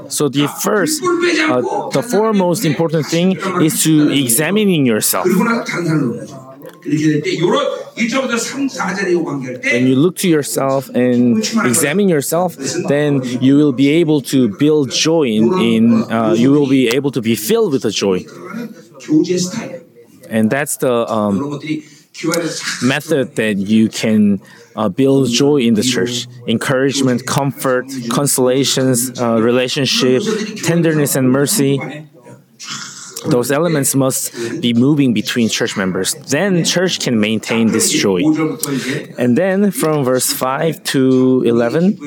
so 0.10 0.30
the 0.30 0.48
first, 0.62 1.02
uh, 1.04 1.90
the 1.90 2.04
foremost 2.04 2.64
important 2.64 3.08
thing 3.08 3.36
is 3.62 3.84
to 3.84 4.12
examining 4.12 4.86
yourself. 4.86 5.26
When 9.74 9.88
you 9.88 9.96
look 9.96 10.16
to 10.18 10.30
yourself 10.30 10.90
and 10.90 11.38
examine 11.66 12.10
yourself, 12.10 12.56
then 12.88 13.22
you 13.42 13.58
will 13.58 13.74
be 13.74 13.90
able 14.02 14.22
to 14.34 14.58
build 14.58 14.92
joy 14.92 15.24
in, 15.24 15.54
in 15.60 16.12
uh, 16.12 16.34
you 16.34 16.52
will 16.52 16.68
be 16.68 16.88
able 16.90 17.12
to 17.12 17.22
be 17.22 17.36
filled 17.36 17.72
with 17.74 17.84
the 17.84 17.92
joy. 17.92 18.26
And 20.30 20.50
that's 20.50 20.78
the 20.78 21.10
um, 21.12 21.60
method 22.84 23.36
that 23.36 23.58
you 23.58 23.90
can 23.90 24.42
uh, 24.76 24.90
build 24.90 25.30
joy 25.30 25.58
in 25.58 25.74
the 25.74 25.84
church 25.84 26.28
encouragement, 26.48 27.26
comfort, 27.26 27.86
consolations, 28.10 29.20
uh, 29.20 29.42
relationship, 29.42 30.24
tenderness, 30.64 31.16
and 31.16 31.32
mercy 31.32 31.80
those 33.28 33.52
elements 33.52 33.96
must 33.96 34.34
be 34.62 34.74
moving 34.74 35.14
between 35.14 35.50
church 35.50 35.76
members. 35.76 36.14
Then 36.16 36.64
church 36.64 37.00
can 37.00 37.20
maintain 37.20 37.68
this 37.68 37.92
joy. 37.92 38.22
And 39.18 39.38
then 39.38 39.72
from 39.72 40.04
verse 40.04 40.32
5 40.32 40.84
to 40.86 41.44
11 41.46 42.00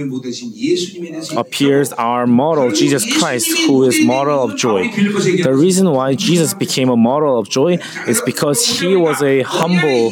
appears 1.37 1.93
our 1.93 2.27
model, 2.27 2.71
Jesus 2.71 3.05
Christ, 3.19 3.67
who 3.67 3.85
is 3.85 4.05
model 4.05 4.43
of 4.43 4.57
joy. 4.57 4.89
The 4.89 5.55
reason 5.55 5.91
why 5.91 6.15
Jesus 6.15 6.55
became 6.55 6.89
a 6.89 6.97
model 6.97 7.39
of 7.39 7.49
joy 7.49 7.79
is 8.07 8.21
because 8.23 8.65
he 8.67 8.97
was 8.97 9.23
a 9.23 9.43
humble, 9.43 10.11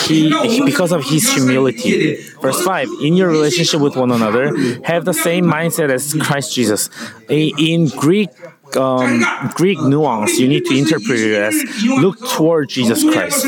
he 0.00 0.30
because 0.64 0.92
of 0.92 1.04
his 1.04 1.32
humility. 1.32 2.16
Verse 2.40 2.62
5 2.62 2.88
In 3.02 3.14
your 3.14 3.28
relationship 3.28 3.80
with 3.80 3.96
one 3.96 4.10
another, 4.10 4.56
have 4.82 5.04
the 5.04 5.14
same 5.14 5.44
mindset 5.44 5.90
as 5.90 6.14
Christ 6.14 6.54
Jesus. 6.54 6.90
In 7.28 7.88
Greek, 7.88 8.30
um, 8.76 9.24
Greek 9.54 9.80
nuance. 9.80 10.38
You 10.38 10.48
need 10.48 10.64
to 10.66 10.76
interpret 10.76 11.20
it 11.20 11.34
as 11.34 11.54
look 11.84 12.18
toward 12.30 12.68
Jesus 12.68 13.02
Christ. 13.02 13.46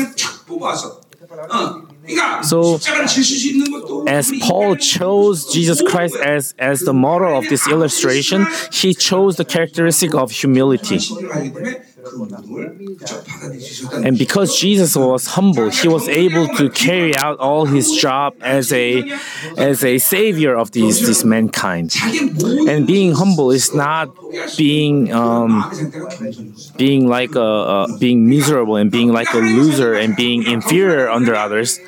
So, 2.41 2.79
as 4.07 4.31
Paul 4.41 4.75
chose 4.75 5.51
Jesus 5.53 5.81
Christ 5.81 6.15
as, 6.15 6.55
as 6.57 6.81
the 6.81 6.93
model 6.93 7.37
of 7.37 7.47
this 7.49 7.67
illustration, 7.67 8.47
he 8.71 8.93
chose 8.93 9.35
the 9.35 9.45
characteristic 9.45 10.15
of 10.15 10.31
humility. 10.31 10.99
And 14.05 14.17
because 14.17 14.59
Jesus 14.59 14.95
was 14.95 15.27
humble, 15.27 15.69
he 15.69 15.87
was 15.87 16.07
able 16.07 16.47
to 16.55 16.69
carry 16.69 17.15
out 17.15 17.39
all 17.39 17.65
his 17.65 17.91
job 17.91 18.35
as 18.41 18.71
a 18.71 19.03
as 19.57 19.83
a 19.83 19.97
savior 19.97 20.55
of 20.55 20.71
these 20.71 21.05
this 21.05 21.23
mankind. 21.23 21.93
And 22.67 22.87
being 22.87 23.13
humble 23.13 23.51
is 23.51 23.73
not 23.73 24.09
being 24.57 25.11
um, 25.13 25.63
being 26.77 27.07
like 27.07 27.35
a 27.35 27.87
being 27.99 28.27
miserable 28.29 28.75
and 28.75 28.91
being 28.91 29.11
like 29.11 29.33
a 29.33 29.39
loser 29.39 29.93
and 29.93 30.15
being 30.15 30.43
inferior 30.43 31.09
under 31.09 31.35
others, 31.35 31.79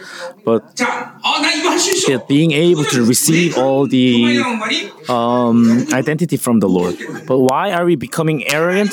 but 0.43 0.75
that 0.75 2.25
being 2.27 2.51
able 2.51 2.83
to 2.85 3.03
receive 3.05 3.57
all 3.57 3.87
the 3.87 4.41
um, 5.09 5.87
identity 5.93 6.37
from 6.37 6.59
the 6.59 6.67
Lord. 6.67 6.97
But 7.27 7.39
why 7.39 7.71
are 7.71 7.85
we 7.85 7.95
becoming 7.95 8.47
arrogant? 8.47 8.91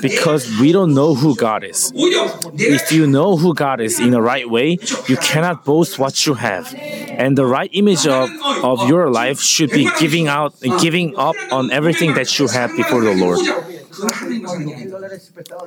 because 0.00 0.48
we 0.60 0.72
don't 0.72 0.94
know 0.94 1.14
who 1.14 1.34
God 1.36 1.64
is. 1.64 1.92
If 1.94 2.92
you 2.92 3.06
know 3.06 3.36
who 3.36 3.54
God 3.54 3.80
is 3.80 3.98
in 4.00 4.10
the 4.10 4.22
right 4.22 4.48
way, 4.48 4.78
you 5.08 5.16
cannot 5.16 5.64
boast 5.64 5.98
what 5.98 6.26
you 6.26 6.34
have. 6.34 6.74
And 6.74 7.36
the 7.38 7.46
right 7.46 7.70
image 7.72 8.06
of, 8.06 8.30
of 8.62 8.88
your 8.88 9.10
life 9.10 9.40
should 9.40 9.70
be 9.70 9.88
giving 9.98 10.28
out 10.28 10.54
giving 10.80 11.16
up 11.16 11.36
on 11.52 11.70
everything 11.70 12.14
that 12.14 12.38
you 12.38 12.48
have 12.48 12.74
before 12.76 13.02
the 13.02 13.14
Lord. 13.14 13.40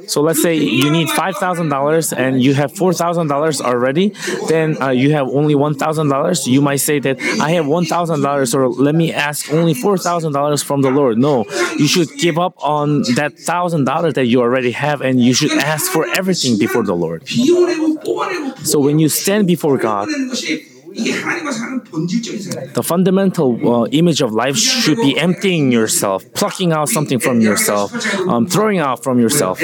So 0.08 0.22
let's 0.22 0.42
say 0.42 0.56
you 0.56 0.92
need 0.92 1.08
$5,000 1.10 2.18
and 2.18 2.42
you 2.42 2.54
have 2.54 2.74
$4,000 2.74 3.62
already, 3.62 4.14
then 4.48 4.82
uh, 4.82 4.90
you 4.90 5.12
have 5.12 5.28
only 5.28 5.56
$1,000. 5.56 6.48
You 6.48 6.62
might 6.62 6.78
say 6.78 7.00
that 7.00 7.20
I 7.42 7.52
have 7.52 7.66
$1,000 7.66 8.56
or 8.56 8.70
let 8.70 8.96
me 8.96 9.14
ask 9.14 9.52
only 9.54 9.74
$4,000 9.74 10.64
from 10.64 10.82
the 10.82 10.92
Lord. 10.92 11.18
No, 11.18 11.46
you 11.78 11.88
should 11.88 12.10
give 12.18 12.38
up 12.38 12.54
on 12.58 13.02
that 13.16 13.34
$1,000 13.36 14.14
that 14.14 14.26
you 14.26 14.42
already 14.42 14.72
have 14.72 15.02
and 15.02 15.20
you 15.22 15.34
should 15.34 15.52
ask 15.52 15.92
for 15.92 16.08
everything 16.08 16.58
before 16.58 16.84
the 16.84 16.96
Lord. 16.96 17.28
So 18.64 18.80
when 18.80 19.00
you 19.00 19.10
stand 19.10 19.48
before 19.48 19.78
God, 19.78 20.08
the 22.74 22.84
fundamental 22.84 23.84
uh, 23.84 23.86
image 23.88 24.22
of 24.22 24.34
life 24.34 24.58
should 24.58 24.98
be 24.98 25.18
emptying 25.18 25.72
yourself, 25.72 26.26
plucking 26.34 26.72
out 26.72 26.90
something 26.90 27.20
from 27.20 27.42
yourself, 27.42 27.94
um, 28.28 28.48
throwing 28.48 28.80
out 28.80 29.04
from 29.04 29.20
yourself. 29.20 29.62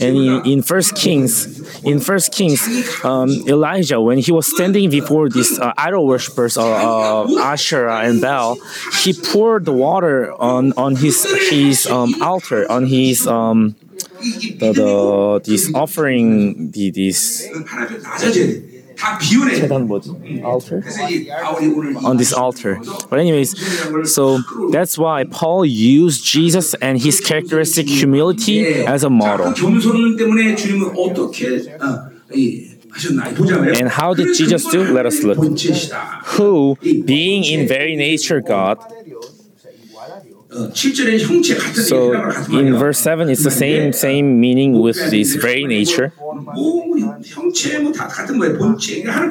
And 0.00 0.46
in, 0.46 0.62
First 0.62 0.96
Kings, 0.96 1.60
in 1.84 2.00
First 2.00 2.32
Kings, 2.32 2.60
um, 3.04 3.30
Elijah, 3.46 4.00
when 4.00 4.18
he 4.18 4.32
was 4.32 4.46
standing 4.46 4.90
before 4.90 5.28
these 5.28 5.58
uh, 5.58 5.72
idol 5.76 6.06
worshippers 6.06 6.56
of 6.56 6.64
uh, 6.64 7.24
uh 7.24 7.40
Asherah 7.40 8.00
and 8.00 8.20
Baal, 8.20 8.58
he 9.02 9.12
poured 9.12 9.64
the 9.64 9.72
water 9.72 10.32
on 10.40 10.72
on 10.74 10.96
his 10.96 11.24
his 11.50 11.86
um, 11.86 12.20
altar, 12.22 12.70
on 12.70 12.86
his 12.86 13.26
um, 13.26 13.76
the, 14.58 14.72
the 14.72 15.40
this 15.44 15.72
offering, 15.74 16.70
the, 16.70 16.90
this 16.90 17.48
altar? 20.44 20.82
On 22.04 22.16
this 22.16 22.32
altar. 22.32 22.80
But 23.10 23.18
anyways, 23.18 24.12
so 24.12 24.38
that's 24.70 24.98
why 24.98 25.24
Paul 25.24 25.64
used 25.64 26.24
Jesus 26.24 26.74
and 26.74 27.00
his 27.00 27.20
characteristic 27.20 27.88
humility 27.88 28.84
as 28.84 29.04
a 29.04 29.10
model. 29.10 29.46
And 33.80 33.88
how 33.88 34.14
did 34.14 34.36
Jesus 34.36 34.66
do? 34.66 34.92
Let 34.92 35.06
us 35.06 35.22
look. 35.22 35.38
Who, 36.36 36.76
being 37.04 37.44
in 37.44 37.68
very 37.68 37.96
nature 37.96 38.40
God, 38.40 38.78
so 41.74 42.12
in 42.58 42.74
verse 42.76 42.98
7 42.98 43.28
it's 43.28 43.44
the 43.44 43.50
same 43.50 43.92
same 43.92 44.40
meaning 44.40 44.80
with 44.80 44.96
this 45.10 45.34
very 45.36 45.64
nature. 45.64 46.12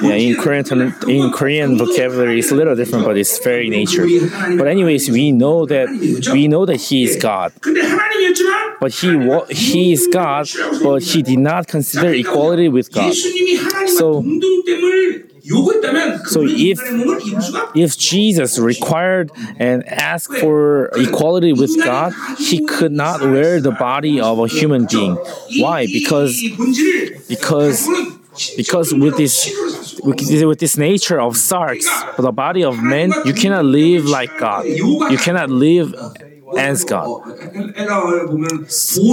Yeah, 0.03 0.13
in 0.13 0.36
Korean 0.36 0.65
in 1.08 1.32
Korean 1.32 1.77
vocabulary 1.77 2.39
it's 2.39 2.51
a 2.51 2.56
little 2.56 2.75
different 2.75 3.06
but 3.06 3.17
it's 3.17 3.39
very 3.39 3.69
nature. 3.69 4.06
But 4.60 4.67
anyways 4.67 5.10
we 5.10 5.32
know 5.32 5.65
that 5.65 5.88
we 6.34 6.47
know 6.47 6.65
that 6.65 6.77
he 6.77 7.03
is 7.03 7.15
God. 7.15 7.51
But 8.80 8.91
he 8.93 9.10
he 9.49 9.93
is 9.93 10.08
God 10.13 10.45
but 10.84 11.01
he 11.01 11.23
did 11.23 11.39
not 11.39 11.67
consider 11.67 12.10
equality 12.13 12.69
with 12.69 12.91
God. 12.91 13.13
So 13.88 14.21
so 16.25 16.43
if 16.45 16.79
if 17.75 17.97
Jesus 17.97 18.60
required 18.60 19.31
and 19.57 19.88
asked 19.88 20.33
for 20.38 20.89
equality 20.95 21.53
with 21.53 21.81
God, 21.83 22.13
he 22.38 22.65
could 22.65 22.91
not 22.91 23.21
wear 23.21 23.62
the 23.62 23.71
body 23.71 24.19
of 24.19 24.39
a 24.39 24.47
human 24.47 24.86
being. 24.86 25.15
Why? 25.60 25.86
Because 25.86 26.41
because 27.27 27.88
because 28.55 28.93
with 28.93 29.17
this 29.17 29.49
with 30.03 30.60
this 30.60 30.77
nature 30.77 31.19
of 31.19 31.33
sarx, 31.33 31.83
the 32.17 32.31
body 32.31 32.63
of 32.63 32.81
man, 32.81 33.12
you 33.25 33.33
cannot 33.33 33.65
live 33.65 34.05
like 34.05 34.38
God. 34.38 34.65
You 34.65 35.17
cannot 35.17 35.49
live 35.49 35.93
as 36.55 36.83
God. 36.83 37.21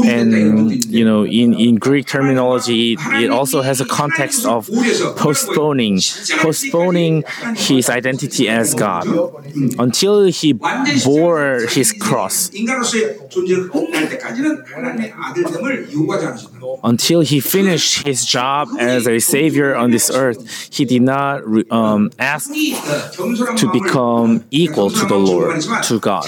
And 0.06 0.84
you 0.86 1.04
know, 1.04 1.26
in, 1.26 1.54
in 1.54 1.76
Greek 1.76 2.06
terminology, 2.06 2.96
it 2.98 3.30
also 3.30 3.62
has 3.62 3.80
a 3.80 3.84
context 3.84 4.44
of 4.46 4.68
postponing, 5.16 6.00
postponing 6.38 7.24
his 7.56 7.88
identity 7.88 8.48
as 8.48 8.74
God 8.74 9.06
until 9.78 10.24
he 10.24 10.52
bore 10.52 11.60
his 11.68 11.92
cross. 11.92 12.50
Until 16.82 17.20
he 17.20 17.40
finished 17.40 18.06
his 18.06 18.24
job 18.24 18.68
as 18.78 19.06
a 19.06 19.18
savior 19.18 19.74
on 19.74 19.90
this 19.90 20.10
earth, 20.10 20.68
he 20.72 20.84
did 20.84 21.02
not 21.02 21.42
um, 21.70 22.10
ask 22.18 22.50
to 22.52 23.70
become 23.72 24.44
equal 24.50 24.90
to 24.90 25.06
the 25.06 25.18
Lord, 25.18 25.60
to 25.84 25.98
God. 26.00 26.26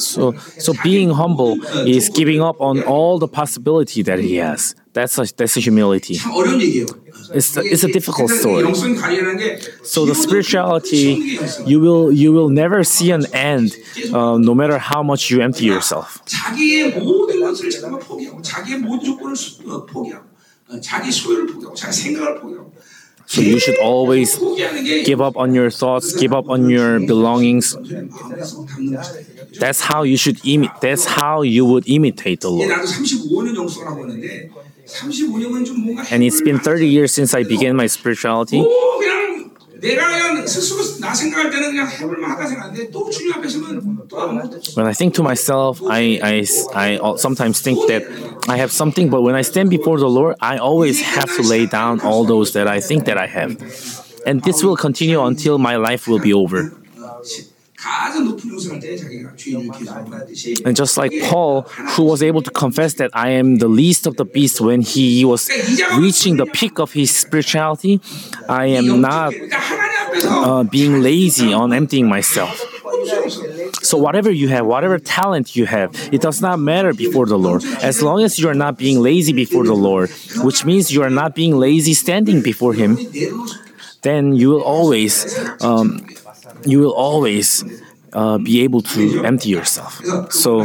So, 0.00 0.32
so 0.58 0.72
being 0.82 1.10
humble 1.10 1.62
is 1.86 2.08
giving 2.08 2.40
up 2.40 2.60
on 2.60 2.82
all 2.82 3.18
the 3.18 3.28
possibility 3.28 4.02
that 4.02 4.18
he 4.18 4.36
has. 4.36 4.74
That's 4.92 5.18
a, 5.18 5.24
that's 5.36 5.56
a 5.56 5.60
humility. 5.60 6.16
It's 7.34 7.56
a, 7.56 7.60
it's 7.60 7.84
a 7.84 7.92
difficult 7.92 8.30
story. 8.30 8.64
So 9.84 10.06
the 10.06 10.14
spirituality, 10.14 11.38
you 11.66 11.78
will 11.80 12.10
you 12.10 12.32
will 12.32 12.48
never 12.48 12.82
see 12.84 13.10
an 13.10 13.26
end, 13.34 13.76
uh, 14.12 14.38
no 14.38 14.54
matter 14.54 14.78
how 14.78 15.02
much 15.02 15.30
you 15.30 15.40
empty 15.42 15.66
yourself. 15.66 16.22
So 23.26 23.42
you 23.42 23.58
should 23.58 23.78
always 23.78 24.38
give 25.04 25.20
up 25.20 25.36
on 25.36 25.52
your 25.54 25.70
thoughts, 25.70 26.16
give 26.16 26.32
up 26.32 26.48
on 26.48 26.70
your 26.70 26.98
belongings. 26.98 27.76
That's 29.58 29.80
how 29.80 30.02
you 30.02 30.16
should 30.16 30.36
imi- 30.44 30.70
That's 30.80 31.04
how 31.06 31.42
you 31.42 31.64
would 31.64 31.88
imitate 31.88 32.40
the 32.40 32.50
Lord. 32.50 32.70
And 36.10 36.22
it's 36.22 36.40
been 36.40 36.58
30 36.58 36.86
years 36.88 37.12
since 37.12 37.34
I 37.34 37.42
began 37.44 37.76
my 37.76 37.86
spirituality. 37.86 38.60
When 44.74 44.86
I 44.86 44.92
think 44.92 45.14
to 45.14 45.22
myself, 45.22 45.80
I, 45.84 46.18
I, 46.22 46.46
I 46.74 47.16
sometimes 47.16 47.60
think 47.60 47.78
that 47.88 48.02
I 48.48 48.56
have 48.56 48.72
something, 48.72 49.08
but 49.08 49.22
when 49.22 49.34
I 49.36 49.42
stand 49.42 49.70
before 49.70 49.98
the 49.98 50.08
Lord, 50.08 50.34
I 50.40 50.58
always 50.58 51.00
have 51.02 51.30
to 51.36 51.42
lay 51.42 51.66
down 51.66 52.00
all 52.00 52.24
those 52.24 52.52
that 52.54 52.66
I 52.66 52.80
think 52.80 53.04
that 53.04 53.18
I 53.18 53.26
have. 53.26 53.52
And 54.26 54.42
this 54.42 54.64
will 54.64 54.76
continue 54.76 55.22
until 55.22 55.58
my 55.58 55.76
life 55.76 56.08
will 56.08 56.18
be 56.18 56.32
over. 56.32 56.72
And 60.64 60.74
just 60.76 60.96
like 60.96 61.12
Paul, 61.24 61.62
who 61.62 62.02
was 62.04 62.22
able 62.22 62.42
to 62.42 62.50
confess 62.50 62.94
that 62.94 63.10
I 63.14 63.30
am 63.30 63.56
the 63.58 63.68
least 63.68 64.06
of 64.06 64.16
the 64.16 64.24
beasts 64.24 64.60
when 64.60 64.82
he 64.82 65.24
was 65.24 65.48
reaching 65.96 66.36
the 66.38 66.46
peak 66.46 66.80
of 66.80 66.92
his 66.92 67.14
spirituality, 67.14 68.00
I 68.48 68.66
am 68.66 69.00
not 69.00 69.32
uh, 70.24 70.64
being 70.64 71.02
lazy 71.02 71.52
on 71.52 71.72
emptying 71.72 72.08
myself. 72.08 72.64
So, 73.82 73.96
whatever 73.96 74.30
you 74.30 74.48
have, 74.48 74.66
whatever 74.66 74.98
talent 74.98 75.54
you 75.54 75.64
have, 75.66 75.94
it 76.12 76.20
does 76.20 76.42
not 76.42 76.58
matter 76.58 76.92
before 76.92 77.26
the 77.26 77.38
Lord. 77.38 77.62
As 77.80 78.02
long 78.02 78.24
as 78.24 78.38
you 78.38 78.48
are 78.48 78.54
not 78.54 78.76
being 78.76 79.00
lazy 79.00 79.32
before 79.32 79.64
the 79.64 79.74
Lord, 79.74 80.10
which 80.42 80.64
means 80.64 80.92
you 80.92 81.02
are 81.02 81.10
not 81.10 81.34
being 81.36 81.56
lazy 81.56 81.94
standing 81.94 82.42
before 82.42 82.74
Him, 82.74 82.98
then 84.02 84.34
you 84.34 84.50
will 84.50 84.62
always 84.62 85.38
um, 85.62 86.06
you 86.64 86.80
will 86.80 86.92
always 86.92 87.64
uh, 88.12 88.38
be 88.38 88.62
able 88.62 88.80
to 88.80 89.24
empty 89.24 89.50
yourself. 89.50 90.00
So, 90.30 90.64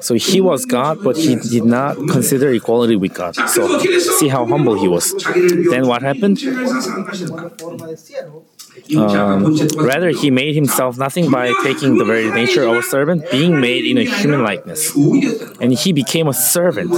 so 0.00 0.14
he 0.14 0.40
was 0.40 0.64
God, 0.64 1.02
but 1.02 1.16
he 1.16 1.36
did 1.36 1.64
not 1.64 1.96
consider 1.96 2.52
equality 2.52 2.96
with 2.96 3.14
God. 3.14 3.34
So, 3.34 3.78
see 4.18 4.28
how 4.28 4.46
humble 4.46 4.74
he 4.80 4.88
was. 4.88 5.12
Then 5.70 5.86
what 5.86 6.02
happened? 6.02 6.38
Um, 8.96 9.56
rather, 9.76 10.10
he 10.10 10.30
made 10.30 10.54
himself 10.56 10.98
nothing 10.98 11.30
by 11.30 11.52
taking 11.62 11.96
the 11.96 12.04
very 12.04 12.30
nature 12.30 12.64
of 12.64 12.76
a 12.76 12.82
servant, 12.82 13.30
being 13.30 13.60
made 13.60 13.84
in 13.84 13.98
a 13.98 14.04
human 14.04 14.42
likeness. 14.42 14.94
And 15.60 15.72
he 15.72 15.92
became 15.92 16.26
a 16.26 16.34
servant. 16.34 16.90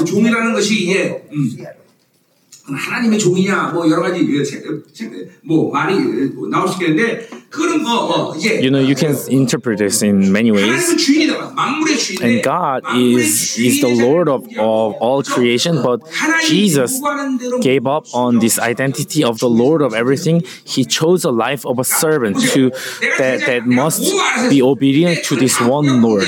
하나님의 2.65 3.17
종이냐 3.19 3.71
뭐 3.73 3.89
여러 3.89 4.03
가지 4.03 4.23
그 4.25 4.45
세- 4.45 4.61
세- 4.93 5.09
뭐 5.41 5.71
말이 5.73 5.95
뭐 6.35 6.47
나올 6.47 6.67
수 6.67 6.75
있겠는데 6.75 7.27
그거는 7.49 7.81
뭐 7.81 7.91
어, 8.31 8.35
이제 8.37 8.61
You 8.61 8.69
know, 8.69 8.79
you 8.79 8.95
can 8.95 9.17
interpret 9.29 9.77
this 9.79 10.03
in 10.05 10.31
many 10.31 10.51
ways. 10.51 10.69
하나님은 10.69 10.97
주인이다 10.97 11.51
만물의 11.55 11.97
주인인데 11.97 12.23
And 12.23 12.43
God 12.43 12.83
만물의 12.85 13.17
is, 13.25 13.59
is 13.59 13.81
the 13.81 13.91
주인의 13.91 14.05
Lord 14.05 14.29
of, 14.31 14.43
자리를 14.45 14.61
of 14.63 14.95
all 15.01 15.23
creation, 15.25 15.81
but 15.81 15.99
하나님이 16.13 16.47
Jesus 16.47 16.95
요구하는 17.01 17.37
대로 17.39 17.59
gave 17.59 17.89
up 17.89 18.05
on 18.13 18.39
this 18.39 18.61
identity 18.61 19.25
of 19.25 19.39
the 19.39 19.49
Lord 19.51 19.83
of 19.83 19.93
everything. 19.97 20.45
He 20.63 20.85
chose 20.85 21.25
a 21.27 21.33
life 21.33 21.65
of 21.67 21.81
a 21.81 21.83
servant 21.83 22.39
to 22.53 22.69
that, 23.17 23.41
that 23.49 23.65
must 23.67 24.05
be 24.53 24.61
obedient 24.61 25.25
to 25.27 25.35
this 25.35 25.59
one 25.59 25.99
Lord. 25.99 26.23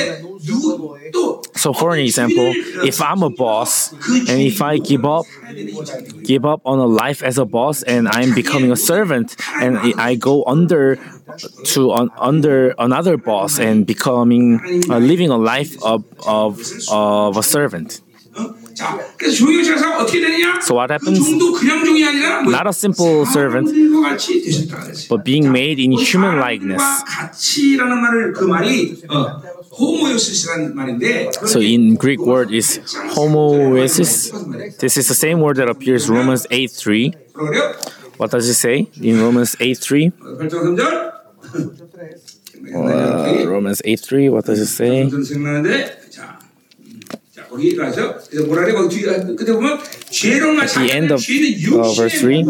So, 1.58 1.72
for 1.72 1.92
an 1.94 2.00
example, 2.00 2.52
if 2.86 3.02
I'm 3.02 3.22
a 3.22 3.30
boss 3.30 3.92
and 4.30 4.38
if 4.40 4.62
I 4.62 4.78
give 4.78 5.04
up, 5.04 5.26
give 6.22 6.44
up 6.46 6.60
on 6.64 6.78
a 6.78 6.86
life 6.86 7.20
as 7.22 7.36
a 7.38 7.44
boss, 7.44 7.82
and 7.82 8.06
I'm 8.08 8.32
becoming 8.34 8.70
a 8.70 8.76
servant, 8.76 9.34
and 9.60 9.76
I 9.98 10.14
go 10.14 10.44
under 10.46 10.98
to 11.74 11.90
un, 11.92 12.10
under 12.16 12.74
another 12.78 13.16
boss 13.16 13.58
and 13.58 13.86
becoming 13.86 14.60
uh, 14.88 14.98
living 14.98 15.30
a 15.30 15.36
life 15.36 15.74
of 15.82 16.04
of 16.26 16.60
of 16.90 17.36
a 17.36 17.42
servant. 17.42 18.00
So 20.62 20.74
what 20.78 20.90
happens? 20.90 21.18
Not 22.56 22.66
a 22.68 22.72
simple 22.72 23.26
servant, 23.26 23.66
but 25.08 25.24
being 25.24 25.50
made 25.50 25.80
in 25.80 25.90
human 25.92 26.38
likeness. 26.38 26.82
So 31.46 31.60
in 31.60 31.94
Greek 31.94 32.18
word 32.20 32.50
is 32.52 32.78
homoesis. 33.14 34.30
This 34.78 34.96
is 34.96 35.06
the 35.08 35.14
same 35.14 35.40
word 35.40 35.56
that 35.58 35.68
appears 35.68 36.08
Romans 36.10 36.46
8.3. 36.50 37.14
What 38.18 38.30
does 38.32 38.48
it 38.48 38.55
say 38.55 38.88
in 39.00 39.20
Romans 39.20 39.55
8.3? 39.57 40.12
Uh, 42.74 43.46
Romans 43.46 43.80
8.3, 43.84 44.30
what 44.32 44.44
does 44.44 44.59
it 44.61 44.66
say? 44.66 45.03
The 50.74 50.90
end 50.92 51.11
of 51.11 51.20
uh, 51.20 51.92
verse 51.92 52.20
3. 52.20 52.44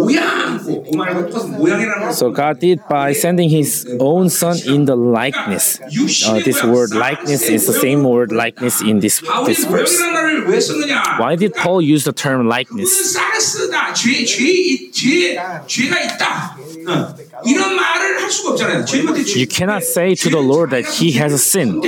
So 2.13 2.31
God 2.31 2.61
did 2.61 2.81
by 2.89 3.13
sending 3.13 3.49
his 3.49 3.87
own 4.01 4.29
son 4.31 4.57
in 4.67 4.85
the 4.85 4.97
likeness. 4.97 5.81
Uh, 5.81 6.41
this 6.45 6.63
word 6.65 6.95
likeness 6.95 7.43
is 7.49 7.67
the 7.67 7.73
same 7.73 8.05
word 8.05 8.33
likeness 8.33 8.81
in 8.81 9.01
this, 9.01 9.21
this 9.47 9.65
verse. 9.65 9.99
Why 11.19 11.37
did 11.37 11.55
Paul 11.55 11.83
use 11.83 12.05
the 12.05 12.13
term 12.13 12.49
likeness? 12.49 13.17
You 19.37 19.47
cannot 19.47 19.83
say 19.83 20.15
to 20.17 20.29
the 20.29 20.41
Lord 20.41 20.71
that 20.71 20.87
he 20.87 21.13
has 21.13 21.33
a 21.33 21.39
sin. 21.39 21.81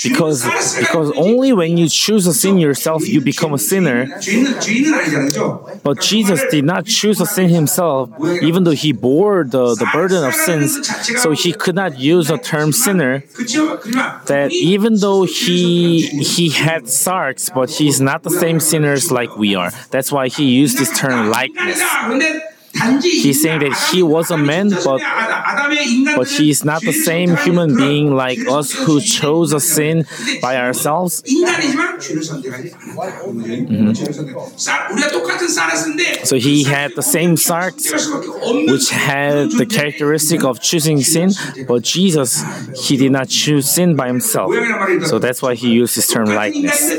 Because, 0.00 0.44
because 0.78 1.10
only 1.16 1.52
when 1.52 1.76
you 1.76 1.88
choose 1.88 2.24
a 2.28 2.32
sin 2.32 2.56
yourself, 2.58 3.08
you 3.08 3.20
become 3.20 3.52
a 3.52 3.58
sinner. 3.58 4.06
But 5.82 6.00
Jesus 6.00 6.40
did 6.52 6.64
not 6.64 6.86
choose 6.86 7.20
a 7.20 7.26
sin 7.26 7.48
himself, 7.48 8.10
even 8.40 8.62
though 8.62 8.70
he 8.84 8.92
bore 8.92 9.42
the, 9.42 9.74
the 9.74 9.88
burden 9.92 10.22
of 10.24 10.34
sins. 10.34 10.86
So 11.20 11.32
he 11.32 11.52
could 11.52 11.74
not 11.74 11.98
use 11.98 12.28
the 12.28 12.38
term 12.38 12.70
sinner. 12.72 13.24
That 14.26 14.50
even 14.52 14.96
though 15.00 15.24
he 15.24 16.06
he 16.22 16.50
had 16.50 16.84
sarx, 16.84 17.52
but 17.52 17.68
he's 17.70 18.00
not 18.00 18.22
the 18.22 18.30
same 18.30 18.60
sinners 18.60 19.10
like 19.10 19.36
we 19.36 19.56
are. 19.56 19.72
That's 19.90 20.12
why 20.12 20.28
he 20.28 20.44
used 20.50 20.78
this 20.78 20.96
term 20.96 21.28
likeness. 21.30 21.80
He's 23.02 23.42
saying 23.42 23.60
that 23.60 23.90
he 23.90 24.02
was 24.02 24.30
a 24.30 24.36
man, 24.36 24.70
but, 24.70 25.00
but 26.16 26.28
he 26.28 26.50
is 26.50 26.64
not 26.64 26.82
the 26.82 26.92
same 26.92 27.36
human 27.38 27.76
being 27.76 28.14
like 28.14 28.38
us 28.46 28.72
who 28.72 29.00
chose 29.00 29.52
a 29.52 29.60
sin 29.60 30.06
by 30.40 30.56
ourselves. 30.56 31.22
Mm-hmm. 31.22 31.54
So 36.24 36.36
he 36.36 36.64
had 36.64 36.94
the 36.94 37.02
same 37.02 37.36
sarx, 37.36 37.90
which 38.70 38.90
had 38.90 39.50
the 39.52 39.66
characteristic 39.66 40.44
of 40.44 40.60
choosing 40.60 41.00
sin, 41.00 41.32
but 41.66 41.82
Jesus, 41.82 42.42
he 42.88 42.96
did 42.96 43.12
not 43.12 43.28
choose 43.28 43.68
sin 43.68 43.96
by 43.96 44.06
himself. 44.06 44.52
So 45.06 45.18
that's 45.18 45.42
why 45.42 45.54
he 45.54 45.72
used 45.72 45.96
this 45.96 46.06
term 46.08 46.26
likeness. 46.26 46.92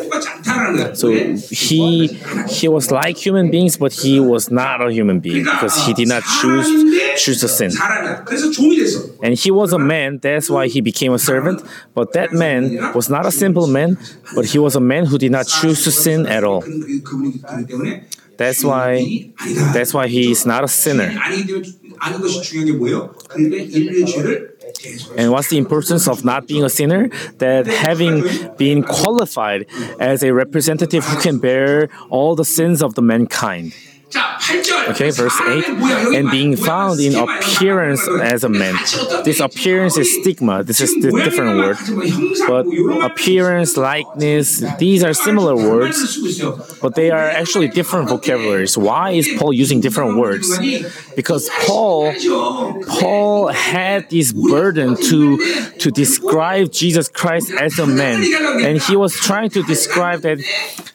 So 0.99 1.11
he 1.11 2.07
he 2.49 2.67
was 2.67 2.91
like 2.91 3.17
human 3.17 3.49
beings, 3.51 3.77
but 3.77 3.93
he 3.93 4.19
was 4.19 4.49
not 4.51 4.81
a 4.85 4.91
human 4.91 5.19
being 5.19 5.45
because 5.59 5.85
he 5.85 5.93
did 5.93 6.07
not 6.07 6.23
choose 6.23 6.67
choose 7.19 7.41
the 7.41 7.49
sin. 7.49 7.71
And 9.21 9.37
he 9.37 9.51
was 9.51 9.73
a 9.73 9.79
man, 9.79 10.19
that's 10.19 10.49
why 10.49 10.67
he 10.67 10.81
became 10.81 11.13
a 11.13 11.19
servant. 11.19 11.61
But 11.93 12.13
that 12.13 12.31
man 12.31 12.93
was 12.93 13.09
not 13.09 13.25
a 13.25 13.31
simple 13.31 13.67
man, 13.67 13.97
but 14.35 14.45
he 14.45 14.57
was 14.57 14.75
a 14.75 14.79
man 14.79 15.05
who 15.05 15.17
did 15.17 15.31
not 15.31 15.47
choose 15.47 15.83
to 15.83 15.91
sin 15.91 16.25
at 16.25 16.43
all. 16.43 16.63
That's 18.37 18.63
why 18.63 19.31
that's 19.73 19.93
why 19.93 20.07
he 20.07 20.31
is 20.31 20.45
not 20.45 20.63
a 20.63 20.67
sinner. 20.69 21.11
And 25.17 25.31
what's 25.31 25.49
the 25.49 25.57
importance 25.57 26.07
of 26.07 26.23
not 26.23 26.47
being 26.47 26.63
a 26.63 26.69
sinner? 26.69 27.09
That 27.39 27.67
having 27.67 28.23
been 28.55 28.83
qualified 28.83 29.65
as 29.99 30.23
a 30.23 30.33
representative 30.33 31.03
who 31.03 31.19
can 31.19 31.39
bear 31.39 31.89
all 32.09 32.35
the 32.35 32.45
sins 32.45 32.81
of 32.81 32.95
the 32.95 33.01
mankind. 33.01 33.73
Okay, 34.89 35.11
verse 35.11 35.39
8. 35.41 35.67
And 36.15 36.31
being 36.31 36.55
found 36.55 36.99
in 36.99 37.15
appearance 37.15 38.07
as 38.21 38.43
a 38.43 38.49
man. 38.49 38.75
This 39.23 39.39
appearance 39.39 39.97
is 39.97 40.11
stigma. 40.21 40.63
This 40.63 40.81
is 40.81 40.93
the 41.01 41.11
different 41.11 41.57
word. 41.57 41.77
But 42.47 42.65
appearance, 43.05 43.77
likeness, 43.77 44.63
these 44.79 45.03
are 45.03 45.13
similar 45.13 45.55
words, 45.55 45.97
but 46.81 46.95
they 46.95 47.11
are 47.11 47.29
actually 47.29 47.67
different 47.67 48.09
vocabularies. 48.09 48.77
Why 48.77 49.11
is 49.11 49.29
Paul 49.37 49.53
using 49.53 49.79
different 49.79 50.17
words? 50.17 50.47
Because 51.15 51.49
Paul 51.67 52.13
Paul 52.87 53.47
had 53.47 54.09
this 54.09 54.31
burden 54.33 54.95
to 54.95 55.37
to 55.79 55.91
describe 55.91 56.71
Jesus 56.71 57.07
Christ 57.09 57.51
as 57.51 57.77
a 57.77 57.85
man. 57.85 58.23
And 58.65 58.81
he 58.81 58.95
was 58.95 59.13
trying 59.13 59.51
to 59.51 59.63
describe 59.63 60.21
that 60.21 60.39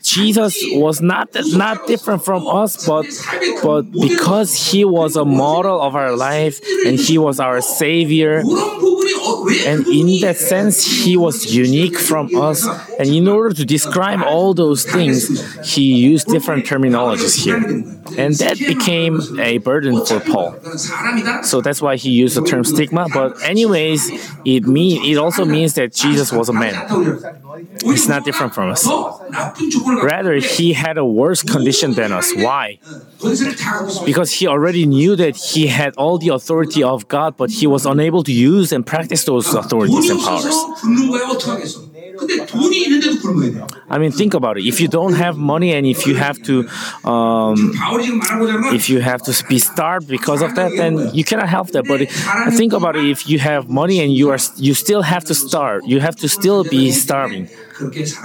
Jesus 0.02 0.56
was 0.72 1.00
not 1.00 1.28
not 1.52 1.86
different 1.86 2.24
from 2.24 2.46
us, 2.46 2.86
but 2.86 3.03
but 3.62 3.82
because 3.90 4.54
he 4.54 4.84
was 4.84 5.16
a 5.16 5.24
model 5.24 5.80
of 5.80 5.94
our 5.94 6.16
life 6.16 6.60
and 6.86 6.98
he 6.98 7.18
was 7.18 7.40
our 7.40 7.60
savior, 7.60 8.42
and 9.66 9.86
in 9.86 10.20
that 10.20 10.36
sense, 10.36 10.84
he 11.04 11.16
was 11.16 11.54
unique 11.54 11.98
from 11.98 12.34
us. 12.34 12.66
And 12.98 13.08
in 13.08 13.28
order 13.28 13.54
to 13.54 13.64
describe 13.64 14.22
all 14.22 14.54
those 14.54 14.84
things, 14.84 15.28
he 15.74 15.94
used 15.94 16.26
different 16.28 16.66
terminologies 16.66 17.42
here. 17.42 17.56
And 18.18 18.34
that 18.36 18.58
became 18.58 19.20
a 19.40 19.58
burden 19.58 20.04
for 20.04 20.20
Paul. 20.20 20.56
So 21.42 21.60
that's 21.60 21.80
why 21.80 21.96
he 21.96 22.10
used 22.10 22.36
the 22.36 22.42
term 22.42 22.64
stigma. 22.64 23.06
But 23.12 23.42
anyways, 23.42 24.10
it 24.44 24.66
mean 24.66 25.04
it 25.04 25.16
also 25.16 25.44
means 25.44 25.74
that 25.74 25.92
Jesus 25.92 26.32
was 26.32 26.48
a 26.48 26.52
man. 26.52 26.74
He's 27.82 28.08
not 28.08 28.24
different 28.24 28.54
from 28.54 28.70
us. 28.70 28.86
Rather, 30.02 30.34
he 30.34 30.72
had 30.72 30.98
a 30.98 31.04
worse 31.04 31.42
condition 31.42 31.92
than 31.92 32.12
us. 32.12 32.32
Why? 32.34 32.78
Because 34.04 34.32
he 34.32 34.46
already 34.46 34.86
knew 34.86 35.16
that 35.16 35.36
he 35.36 35.66
had 35.66 35.94
all 35.96 36.18
the 36.18 36.28
authority 36.28 36.82
of 36.82 37.08
God, 37.08 37.36
but 37.36 37.50
he 37.50 37.66
was 37.66 37.86
unable 37.86 38.22
to 38.24 38.32
use 38.32 38.72
and 38.72 38.86
practice 38.86 39.24
those 39.24 39.52
authorities 39.54 40.10
and 40.10 40.20
powers. 40.20 40.54
I 43.88 43.98
mean, 43.98 44.12
think 44.12 44.34
about 44.34 44.58
it. 44.58 44.64
If 44.64 44.80
you 44.80 44.88
don't 44.88 45.14
have 45.14 45.36
money 45.36 45.72
and 45.72 45.86
if 45.86 46.06
you 46.06 46.14
have 46.16 46.42
to, 46.44 46.68
um, 47.04 47.72
if 48.74 48.88
you 48.88 49.00
have 49.00 49.22
to 49.22 49.44
be 49.48 49.58
starved 49.58 50.08
because 50.08 50.42
of 50.42 50.54
that, 50.56 50.72
then 50.76 51.14
you 51.14 51.24
cannot 51.24 51.48
help 51.48 51.68
that. 51.70 51.84
But 51.86 52.08
think 52.56 52.72
about 52.72 52.96
it. 52.96 53.04
If 53.04 53.28
you 53.28 53.38
have 53.38 53.68
money 53.68 54.00
and 54.00 54.12
you 54.12 54.30
are, 54.30 54.38
you 54.56 54.74
still 54.74 55.02
have 55.02 55.24
to 55.24 55.34
starve. 55.34 55.82
You 55.86 56.00
have 56.00 56.16
to 56.16 56.28
still 56.28 56.64
be 56.64 56.90
starving. 56.92 57.48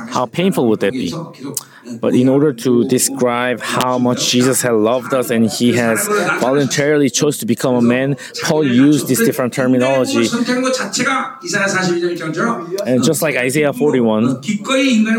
How 0.09 0.25
painful 0.25 0.67
would 0.69 0.79
that 0.81 0.93
be? 0.93 1.11
But 1.99 2.13
in 2.13 2.29
order 2.29 2.53
to 2.53 2.83
describe 2.87 3.61
how 3.61 3.97
much 3.97 4.29
Jesus 4.29 4.61
had 4.61 4.73
loved 4.73 5.11
us 5.13 5.31
and 5.31 5.49
he 5.49 5.75
has 5.75 6.07
voluntarily 6.39 7.09
chose 7.09 7.39
to 7.39 7.45
become 7.47 7.75
a 7.75 7.81
man, 7.81 8.15
Paul 8.43 8.63
used 8.63 9.07
this 9.07 9.19
different 9.19 9.53
terminology. 9.53 10.27
And 12.85 13.03
just 13.03 13.21
like 13.23 13.35
Isaiah 13.37 13.73
41, 13.73 14.41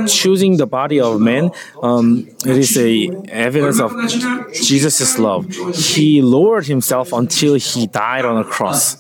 choosing 0.06 0.56
the 0.56 0.66
body 0.66 1.00
of 1.00 1.20
man, 1.20 1.50
um, 1.82 2.28
it 2.46 2.56
is 2.56 2.76
a 2.76 3.08
evidence 3.28 3.80
of 3.80 3.92
Jesus' 4.52 5.18
love. 5.18 5.46
He 5.74 6.22
lowered 6.22 6.66
himself 6.66 7.12
until 7.12 7.54
he 7.54 7.86
died 7.86 8.24
on 8.24 8.38
a 8.38 8.44
cross. 8.44 8.96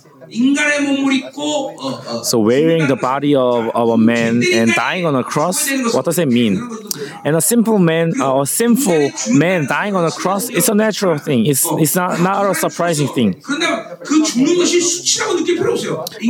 So 2.22 2.38
wearing 2.38 2.86
the 2.86 2.98
body 3.00 3.34
of, 3.34 3.68
of 3.74 3.88
a 3.88 3.98
man 3.98 4.42
and 4.52 4.72
dying 4.74 5.04
on 5.04 5.16
a 5.16 5.24
cross, 5.24 5.68
what 5.92 6.04
does 6.04 6.18
it 6.18 6.28
mean? 6.28 6.60
And 7.24 7.34
a 7.36 7.40
simple 7.40 7.78
man, 7.78 8.20
uh, 8.20 8.40
a 8.40 8.46
sinful 8.46 9.10
man 9.32 9.66
dying 9.66 9.96
on 9.96 10.04
a 10.04 10.10
cross, 10.10 10.48
it's 10.48 10.68
a 10.68 10.74
natural 10.74 11.18
thing. 11.18 11.46
It's 11.46 11.66
it's 11.66 11.96
not, 11.96 12.20
not 12.20 12.48
a 12.48 12.54
surprising 12.54 13.08
thing. 13.08 13.42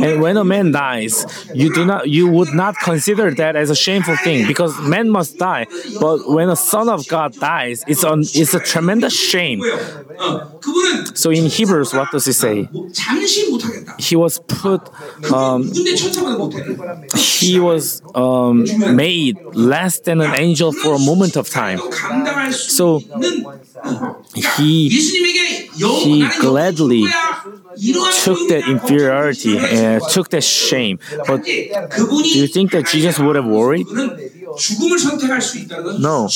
And 0.01 0.21
when 0.21 0.37
a 0.37 0.43
man 0.43 0.71
dies, 0.71 1.25
you 1.53 1.73
do 1.73 1.85
not 1.85 2.09
you 2.09 2.27
would 2.27 2.53
not 2.53 2.75
consider 2.77 3.31
that 3.35 3.55
as 3.55 3.69
a 3.69 3.75
shameful 3.75 4.15
thing 4.17 4.47
because 4.47 4.79
man 4.81 5.09
must 5.09 5.37
die. 5.37 5.67
But 5.99 6.27
when 6.27 6.49
a 6.49 6.55
son 6.55 6.89
of 6.89 7.07
God 7.07 7.33
dies, 7.35 7.83
it's 7.87 8.03
an 8.03 8.21
it's 8.21 8.53
a 8.53 8.59
tremendous 8.59 9.13
shame. 9.13 9.61
So 11.13 11.29
in 11.29 11.45
Hebrews, 11.45 11.93
what 11.93 12.11
does 12.11 12.27
it 12.27 12.33
say? 12.33 12.67
He 14.07 14.15
was 14.15 14.39
put. 14.39 14.81
Um, 15.31 15.59
he 17.39 17.59
was 17.59 18.01
um, 18.15 18.65
made 18.95 19.37
less 19.53 19.99
than 19.99 20.21
an 20.21 20.33
angel 20.35 20.71
for 20.71 20.95
a 20.95 20.99
moment 20.99 21.35
of 21.37 21.49
time. 21.49 21.79
So 22.51 22.99
he 24.35 24.89
he 24.89 26.27
gladly 26.39 27.03
took 28.23 28.39
that 28.49 28.63
inferiority 28.67 29.57
and 29.57 30.01
took 30.09 30.29
that 30.29 30.43
shame. 30.43 30.99
But 31.27 31.43
do 31.43 32.39
you 32.43 32.47
think 32.47 32.71
that 32.71 32.87
Jesus 32.87 33.19
would 33.19 33.35
have 33.35 33.45
worried? 33.45 33.87
No. 35.99 36.27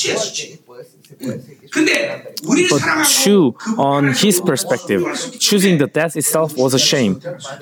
But 2.70 2.82
true, 3.22 3.56
on 3.78 4.12
his 4.12 4.40
perspective, 4.40 5.02
choosing 5.38 5.78
the 5.78 5.86
death 5.86 6.16
itself 6.16 6.56
was 6.56 6.74
a 6.74 6.78
shame. 6.78 7.20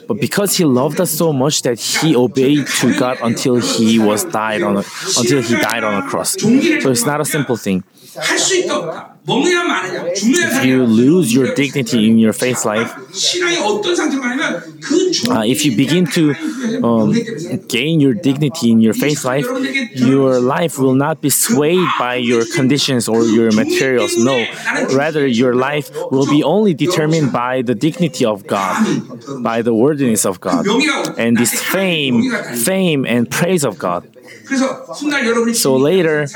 But 0.08 0.20
because 0.20 0.56
he 0.56 0.64
loved 0.64 1.00
us 1.00 1.10
so 1.10 1.32
much 1.32 1.62
that 1.62 1.78
he 1.80 2.14
obeyed 2.16 2.66
to 2.66 2.98
God 2.98 3.18
until 3.22 3.56
he 3.56 3.98
was 3.98 4.24
died 4.24 4.62
on 4.62 4.76
a, 4.76 4.84
until 5.18 5.42
he 5.42 5.54
died 5.56 5.84
on 5.84 6.02
a 6.02 6.08
cross. 6.08 6.32
So 6.32 6.48
it's 6.90 7.06
not 7.06 7.20
a 7.20 7.24
simple 7.24 7.56
thing. 7.56 7.84
If 9.26 10.64
you 10.64 10.84
lose 10.84 11.32
your 11.34 11.54
dignity 11.54 12.08
in 12.10 12.18
your 12.18 12.32
faith 12.34 12.64
life, 12.64 12.92
uh, 15.30 15.42
if 15.46 15.64
you 15.64 15.76
begin 15.76 16.06
to 16.06 16.34
um, 16.84 17.12
gain 17.68 18.00
your 18.00 18.12
dignity 18.12 18.70
in 18.70 18.80
your 18.80 18.92
faith 18.92 19.24
life, 19.24 19.46
your 19.94 20.40
life 20.40 20.78
will 20.78 20.94
not 20.94 21.22
be 21.22 21.30
swayed 21.30 21.88
by 21.98 22.16
your 22.16 22.44
conditions 22.54 23.08
or 23.08 23.24
your 23.24 23.50
materials. 23.52 24.14
No, 24.16 24.44
rather, 24.92 25.26
your 25.26 25.54
life 25.54 25.90
will 26.10 26.26
be 26.26 26.42
only 26.42 26.74
determined 26.74 27.32
by 27.32 27.62
the 27.62 27.74
dignity 27.74 28.24
of 28.26 28.46
God, 28.46 28.76
by 29.42 29.62
the 29.62 29.72
worthiness 29.74 30.26
of 30.26 30.40
God, 30.40 30.66
and 31.16 31.36
this 31.36 31.58
fame, 31.60 32.30
fame, 32.56 33.06
and 33.06 33.30
praise 33.30 33.64
of 33.64 33.78
God. 33.78 34.06
So 35.54 35.76
later, 35.76 36.26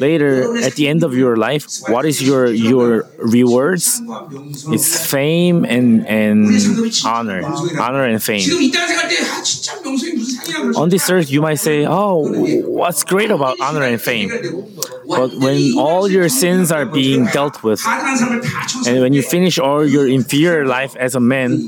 later 0.00 0.56
at 0.62 0.74
the 0.74 0.88
end 0.88 1.02
of 1.02 1.14
your 1.14 1.36
life, 1.36 1.66
what 1.88 2.04
is 2.04 2.22
your 2.22 2.46
your 2.48 3.06
rewards? 3.18 4.00
It's 4.74 5.06
fame 5.10 5.64
and 5.64 6.06
and 6.06 6.46
honor, 7.04 7.42
honor 7.80 8.04
and 8.04 8.22
fame. 8.22 8.42
On 10.76 10.88
this 10.88 11.08
earth, 11.10 11.30
you 11.30 11.40
might 11.42 11.60
say, 11.60 11.84
"Oh, 11.86 12.22
what's 12.66 13.04
great 13.04 13.30
about 13.30 13.60
honor 13.60 13.82
and 13.82 14.00
fame?" 14.00 14.30
But 15.06 15.34
when 15.34 15.74
all 15.76 16.08
your 16.08 16.28
sins 16.28 16.70
are 16.72 16.86
being 16.86 17.26
dealt 17.26 17.62
with, 17.62 17.80
and 18.86 19.00
when 19.00 19.12
you 19.12 19.22
finish 19.22 19.58
all 19.58 19.84
your 19.86 20.06
inferior 20.08 20.64
life 20.66 20.96
as 20.96 21.14
a 21.14 21.20
man, 21.20 21.66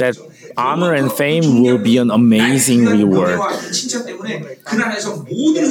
that 0.00 0.16
honor 0.56 0.92
and 0.92 1.12
fame 1.12 1.62
will 1.62 1.78
be 1.78 1.98
an 1.98 2.10
amazing 2.10 2.84
reward. 2.86 3.40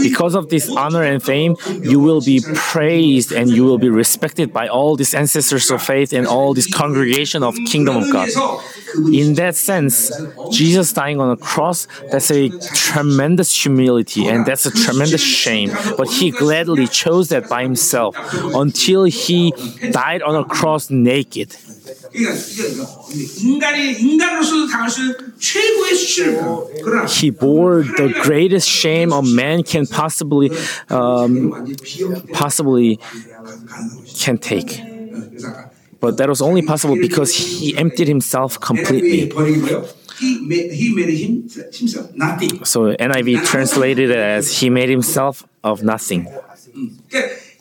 Because 0.02 0.36
of 0.36 0.50
this 0.50 0.70
honor 0.70 1.04
and 1.04 1.22
fame, 1.24 1.56
you 1.82 2.00
will 2.00 2.22
be 2.22 2.42
praised 2.56 3.32
and 3.32 3.50
you 3.50 3.64
will 3.64 3.78
be 3.78 3.90
respected 3.90 4.54
by 4.54 4.68
all 4.68 4.96
these 4.96 5.14
ancestors 5.14 5.70
of 5.72 5.82
faith 5.82 6.14
and 6.14 6.28
all 6.28 6.54
this 6.54 6.72
congregation 6.72 7.44
of 7.44 7.56
kingdom 7.68 7.98
of 7.98 8.12
God. 8.12 8.30
In 9.14 9.36
that 9.36 9.56
sense, 9.56 10.12
Jesus 10.52 10.92
dying 10.94 11.20
on 11.20 11.32
a 11.32 11.38
cross, 11.38 11.88
that's 12.12 12.32
a 12.32 12.50
tremendous 12.74 13.52
humility 13.56 14.28
and 14.28 14.46
that's 14.46 14.66
a 14.66 14.72
tremendous 14.72 15.24
shame. 15.24 15.72
But 15.98 16.10
he 16.10 16.32
gladly 16.32 16.88
chose 16.88 17.30
that 17.30 17.48
by 17.48 17.64
himself 17.64 18.16
until 18.56 19.04
he 19.06 19.52
died 19.92 20.22
on 20.22 20.36
a 20.36 20.44
cross 20.44 20.90
naked. 20.90 21.56
He 27.10 27.30
bore 27.30 27.84
the 27.84 28.14
greatest 28.24 28.68
shame 28.70 29.12
a 29.12 29.22
man 29.22 29.64
can 29.64 29.86
possibly, 29.88 30.52
um, 30.90 31.76
possibly 32.34 33.00
can 34.20 34.38
take. 34.38 34.82
But 36.00 36.18
that 36.18 36.30
was 36.30 36.42
only 36.42 36.64
possible 36.64 36.96
because 36.96 37.34
he 37.36 37.78
emptied 37.78 38.08
himself 38.08 38.60
completely. 38.60 39.32
So 42.66 42.94
NIV 42.96 43.46
translated 43.46 44.10
it 44.10 44.18
as 44.18 44.60
he 44.60 44.70
made 44.70 44.90
himself 44.90 45.46
of 45.64 45.84
nothing. 45.84 46.28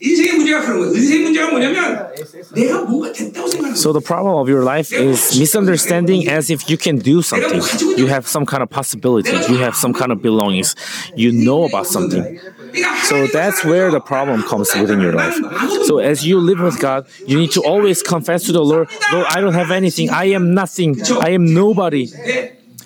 인생의 0.00 0.32
문제가 0.36 0.60
그런 0.60 0.78
거예요. 0.80 0.94
인생의 0.94 1.22
문제가 1.24 1.50
뭐냐면 1.50 2.08
내가 2.54 2.82
뭔가 2.82 3.12
됐다고 3.12 3.48
생각하는 3.48 3.76
So 3.76 3.90
거예요. 3.90 4.00
the 4.00 4.04
problem 4.04 4.34
of 4.36 4.48
your 4.48 4.62
life 4.64 4.92
is 4.92 5.38
misunderstanding 5.38 6.28
as 6.28 6.50
if 6.50 6.68
you 6.68 6.76
can 6.76 6.98
do 6.98 7.22
something. 7.22 7.60
You 7.96 8.06
have 8.08 8.28
some 8.28 8.44
kind 8.46 8.62
of 8.62 8.70
possibility. 8.70 9.32
You 9.48 9.58
have 9.64 9.74
some 9.76 9.92
kind 9.92 10.12
of 10.12 10.20
belongings. 10.22 10.74
You 11.16 11.32
know 11.32 11.64
about 11.64 11.86
something. 11.86 12.38
So 13.04 13.26
that's 13.28 13.64
where 13.64 13.90
the 13.90 14.00
problem 14.00 14.42
comes 14.42 14.74
within 14.74 15.00
your 15.00 15.12
life. 15.12 15.34
So 15.84 15.98
as 15.98 16.26
you 16.26 16.38
live 16.40 16.60
with 16.60 16.78
God, 16.78 17.06
you 17.26 17.38
need 17.38 17.52
to 17.52 17.62
always 17.64 18.02
confess 18.02 18.44
to 18.44 18.52
the 18.52 18.62
Lord, 18.64 18.88
Lord, 19.12 19.26
I 19.30 19.40
don't 19.40 19.54
have 19.54 19.70
anything. 19.70 20.10
I 20.10 20.26
am 20.36 20.52
nothing. 20.52 21.00
I 21.20 21.30
am 21.30 21.54
nobody. 21.54 22.08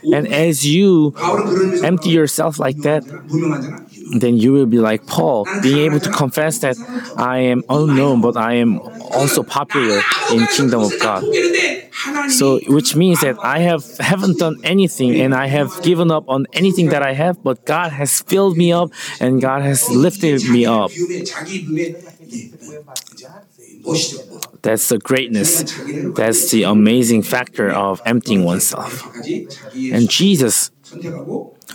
And 0.03 0.26
as 0.33 0.64
you 0.64 1.12
바울은 1.12 1.45
그런 1.45 1.61
의미에서 1.61 1.85
empty 1.85 2.11
yourself 2.11 2.59
like 2.59 2.81
that, 2.83 3.05
무명하잖아. 3.28 3.84
then 4.14 4.38
you 4.38 4.53
will 4.53 4.66
be 4.66 4.80
like 4.80 5.06
Paul, 5.08 5.47
being 5.62 5.80
able 5.80 5.99
to 5.99 6.12
confess 6.12 6.60
that 6.60 6.78
I 7.18 7.39
am 7.39 7.64
unknown, 7.70 8.22
but 8.22 8.38
I 8.38 8.53
am 8.53 8.80
also 8.80 9.43
popular 9.43 10.01
in 10.32 10.45
kingdom 10.47 10.82
of 10.82 10.93
God. 10.99 11.24
So, 12.30 12.60
which 12.68 12.95
means 12.95 13.22
that 13.22 13.38
I 13.43 13.60
have 13.60 13.84
haven't 13.97 14.38
done 14.38 14.58
anything 14.64 15.20
and 15.22 15.34
I 15.34 15.47
have 15.47 15.82
given 15.82 16.12
up 16.12 16.30
on 16.30 16.45
anything 16.53 16.89
that 16.89 17.01
I 17.01 17.14
have, 17.14 17.41
but 17.43 17.66
God 17.66 17.91
has 17.91 18.22
filled 18.22 18.58
me 18.58 18.72
up 18.72 18.91
and 19.20 19.41
God 19.41 19.64
has 19.64 19.89
lifted 19.89 20.47
me 20.49 20.66
up. 20.66 20.91
That's 24.62 24.89
the 24.89 24.97
greatness. 24.97 25.64
That's 26.16 26.51
the 26.51 26.64
amazing 26.64 27.24
factor 27.24 27.70
of 27.72 28.01
emptying 28.06 28.43
oneself. 28.43 29.06
And 29.76 30.10
Jesus 30.10 30.72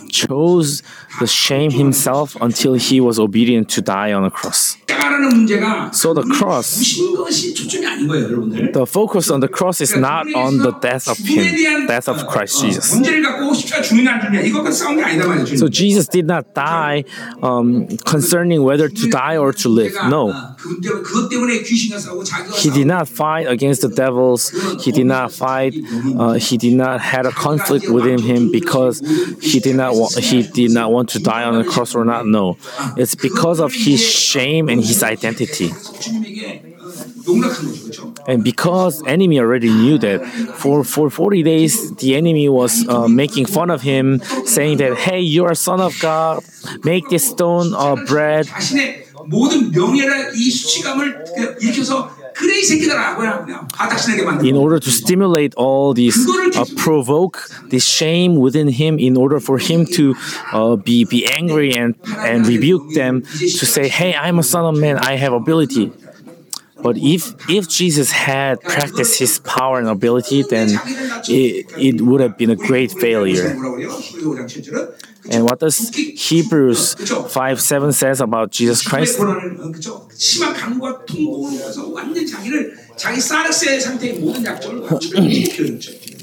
chose 0.09 0.83
the 1.19 1.27
shame 1.27 1.71
himself 1.71 2.35
until 2.41 2.73
he 2.73 2.99
was 2.99 3.19
obedient 3.19 3.69
to 3.69 3.81
die 3.81 4.13
on 4.13 4.23
a 4.23 4.31
cross. 4.31 4.77
So 4.87 6.13
the 6.13 6.23
cross, 6.37 6.75
the 8.73 8.85
focus 8.87 9.29
on 9.29 9.39
the 9.39 9.47
cross 9.47 9.81
is 9.81 9.95
not 9.95 10.33
on 10.33 10.57
the 10.57 10.71
death 10.71 11.07
of 11.07 11.17
him, 11.17 11.87
death 11.87 12.07
of 12.07 12.27
Christ 12.27 12.61
Jesus. 12.61 12.91
So 15.59 15.67
Jesus 15.67 16.07
did 16.07 16.27
not 16.27 16.53
die 16.53 17.03
um, 17.41 17.87
concerning 17.97 18.63
whether 18.63 18.89
to 18.89 19.09
die 19.09 19.37
or 19.37 19.53
to 19.53 19.69
live. 19.69 19.93
No. 20.07 20.55
He 22.57 22.69
did 22.69 22.87
not 22.87 23.07
fight 23.07 23.47
against 23.47 23.81
the 23.81 23.89
devils. 23.89 24.49
He 24.83 24.91
did 24.91 25.05
not 25.05 25.31
fight. 25.31 25.75
Uh, 26.17 26.33
he 26.33 26.57
did 26.57 26.73
not 26.73 27.01
had 27.01 27.25
a 27.25 27.31
conflict 27.31 27.89
within 27.89 28.21
him 28.21 28.51
because 28.51 28.99
he 29.41 29.59
did 29.59 29.75
not 29.75 29.90
wa- 29.90 30.08
he 30.20 30.42
did 30.42 30.70
not 30.70 30.90
want 30.92 31.08
to 31.10 31.18
die 31.18 31.44
on 31.44 31.54
the 31.62 31.64
cross 31.68 31.94
or 31.94 32.04
not. 32.04 32.26
No, 32.26 32.56
it's 32.96 33.14
because 33.14 33.60
of 33.60 33.72
his 33.72 34.00
shame 34.00 34.68
and 34.68 34.80
his 34.84 35.02
identity. 35.02 35.70
주님에게 36.00 36.62
농락한 37.26 37.66
거죠, 37.66 37.82
그렇죠? 37.82 38.14
And 38.28 38.42
because 38.44 39.02
enemy 39.06 39.38
already 39.38 39.68
knew 39.70 39.98
that 39.98 40.24
for, 40.58 40.82
for 40.84 41.10
40 41.10 41.42
days 41.42 41.94
the 41.96 42.14
enemy 42.16 42.48
was 42.48 42.86
uh, 42.88 43.06
making 43.08 43.46
fun 43.46 43.70
of 43.70 43.82
him 43.82 44.20
saying 44.44 44.78
that 44.78 44.96
hey 44.98 45.20
you 45.20 45.44
are 45.44 45.54
son 45.54 45.80
of 45.80 45.94
God 46.00 46.42
make 46.84 47.08
this 47.08 47.24
stone 47.26 47.72
uh, 47.74 47.94
bread 48.06 48.46
자신의 48.46 49.06
모든 49.28 49.70
명예를 49.70 50.32
이 50.36 50.50
수치감을 50.50 51.24
그 51.36 51.56
일으켜서 51.60 52.10
in 54.43 54.55
order 54.55 54.79
to 54.79 54.91
stimulate 54.91 55.53
all 55.55 55.93
these, 55.93 56.17
uh, 56.55 56.65
provoke 56.77 57.49
this 57.69 57.85
shame 57.85 58.35
within 58.35 58.67
him, 58.67 58.99
in 58.99 59.17
order 59.17 59.39
for 59.39 59.57
him 59.57 59.85
to 59.85 60.15
uh, 60.51 60.75
be, 60.75 61.05
be 61.05 61.25
angry 61.27 61.73
and, 61.73 61.95
and 62.17 62.47
rebuke 62.47 62.93
them 62.93 63.21
to 63.23 63.65
say, 63.65 63.87
hey, 63.87 64.15
I'm 64.15 64.39
a 64.39 64.43
son 64.43 64.65
of 64.65 64.79
man, 64.79 64.97
I 64.97 65.15
have 65.15 65.33
ability. 65.33 65.91
But 66.83 66.97
if 66.97 67.33
if 67.49 67.69
Jesus 67.69 68.11
had 68.11 68.61
practiced 68.61 69.19
his 69.19 69.39
power 69.39 69.79
and 69.79 69.87
ability, 69.87 70.43
then 70.43 70.69
it, 71.27 71.71
it 71.77 72.01
would 72.01 72.21
have 72.21 72.37
been 72.37 72.49
a 72.49 72.55
great 72.55 72.91
failure. 72.91 73.55
And 75.29 75.43
what 75.43 75.59
does 75.59 75.89
Hebrews 75.89 76.95
5 76.95 77.61
7 77.61 77.93
says 77.93 78.21
about 78.21 78.51
Jesus 78.51 78.81
Christ? 78.81 79.19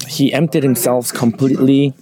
he 0.07 0.33
emptied 0.33 0.63
himself 0.63 1.13
completely 1.13 1.93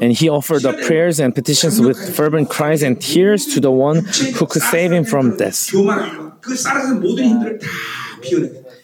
and 0.00 0.12
he 0.12 0.28
offered 0.28 0.64
up 0.64 0.76
prayers 0.80 1.20
and 1.20 1.34
petitions 1.34 1.80
with 1.80 1.98
fervent 2.16 2.48
cries 2.50 2.82
and 2.82 3.00
tears 3.00 3.46
to 3.54 3.60
the 3.60 3.70
one 3.70 4.04
who 4.36 4.46
could 4.46 4.62
save 4.62 4.92
him 4.92 5.04
from 5.04 5.36
death. 5.36 5.68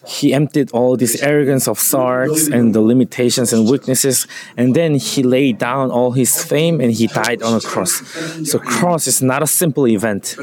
He 0.06 0.34
emptied 0.34 0.70
all 0.72 0.96
this 0.96 1.22
arrogance 1.22 1.66
of 1.66 1.78
sarx 1.78 2.52
and 2.52 2.74
the 2.74 2.82
limitations 2.82 3.52
and 3.54 3.68
weaknesses, 3.68 4.26
and 4.56 4.74
then 4.74 4.96
he 4.96 5.22
laid 5.22 5.56
down 5.58 5.90
all 5.90 6.12
his 6.12 6.44
fame 6.44 6.80
and 6.80 6.92
he 6.92 7.06
died 7.06 7.42
on 7.42 7.54
a 7.56 7.60
cross. 7.60 7.92
So, 8.44 8.58
cross 8.58 9.06
is 9.06 9.22
not 9.22 9.42
a 9.42 9.46
simple 9.46 9.86
event, 9.88 10.36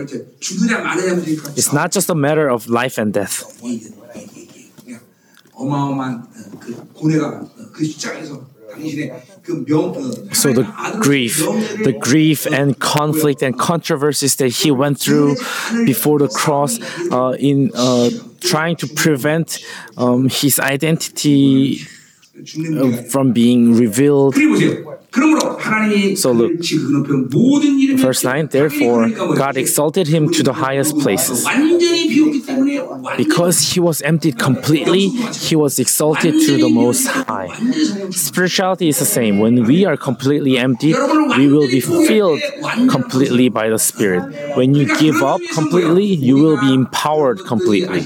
it's 1.55 1.71
not 1.71 1.91
just 1.91 2.09
a 2.09 2.15
matter 2.15 2.47
of 2.49 2.67
life 2.67 2.97
and 2.97 3.13
death. 3.13 3.61
So 10.33 10.53
the 10.53 10.63
grief, 11.01 11.37
the 11.37 11.95
grief 11.99 12.45
and 12.45 12.77
conflict 12.79 13.41
and 13.41 13.57
controversies 13.57 14.35
that 14.37 14.49
he 14.49 14.71
went 14.71 14.99
through 14.99 15.35
before 15.85 16.19
the 16.19 16.27
cross 16.27 16.79
uh, 17.11 17.35
in 17.39 17.71
uh, 17.75 18.09
trying 18.39 18.75
to 18.77 18.87
prevent 18.87 19.59
um, 19.97 20.29
his 20.29 20.59
identity 20.59 21.79
uh, 22.41 22.91
from 23.09 23.33
being 23.33 23.75
revealed. 23.77 24.35
So 26.15 26.31
look, 26.31 26.51
verse 27.99 28.23
9 28.23 28.47
Therefore, 28.47 29.09
God 29.09 29.57
exalted 29.57 30.07
him 30.07 30.31
to 30.31 30.43
the 30.43 30.53
highest 30.53 30.97
places. 30.99 31.47
Because 33.17 33.61
he 33.73 33.79
was 33.79 34.01
emptied 34.01 34.37
completely, 34.37 35.09
he 35.09 35.55
was 35.55 35.79
exalted 35.79 36.33
to 36.33 36.57
the 36.57 36.69
Most 36.69 37.07
High. 37.07 37.49
Spirituality 38.11 38.89
is 38.89 38.99
the 38.99 39.05
same. 39.05 39.39
When 39.39 39.63
we 39.63 39.85
are 39.85 39.97
completely 39.97 40.57
emptied, 40.57 40.95
we 41.37 41.47
will 41.47 41.67
be 41.67 41.79
filled 41.79 42.41
completely 42.89 43.49
by 43.49 43.69
the 43.69 43.79
Spirit. 43.79 44.57
When 44.57 44.73
you 44.75 44.85
give 44.97 45.21
up 45.21 45.41
completely, 45.53 46.05
you 46.05 46.35
will 46.35 46.59
be 46.59 46.73
empowered 46.73 47.39
completely. 47.45 48.01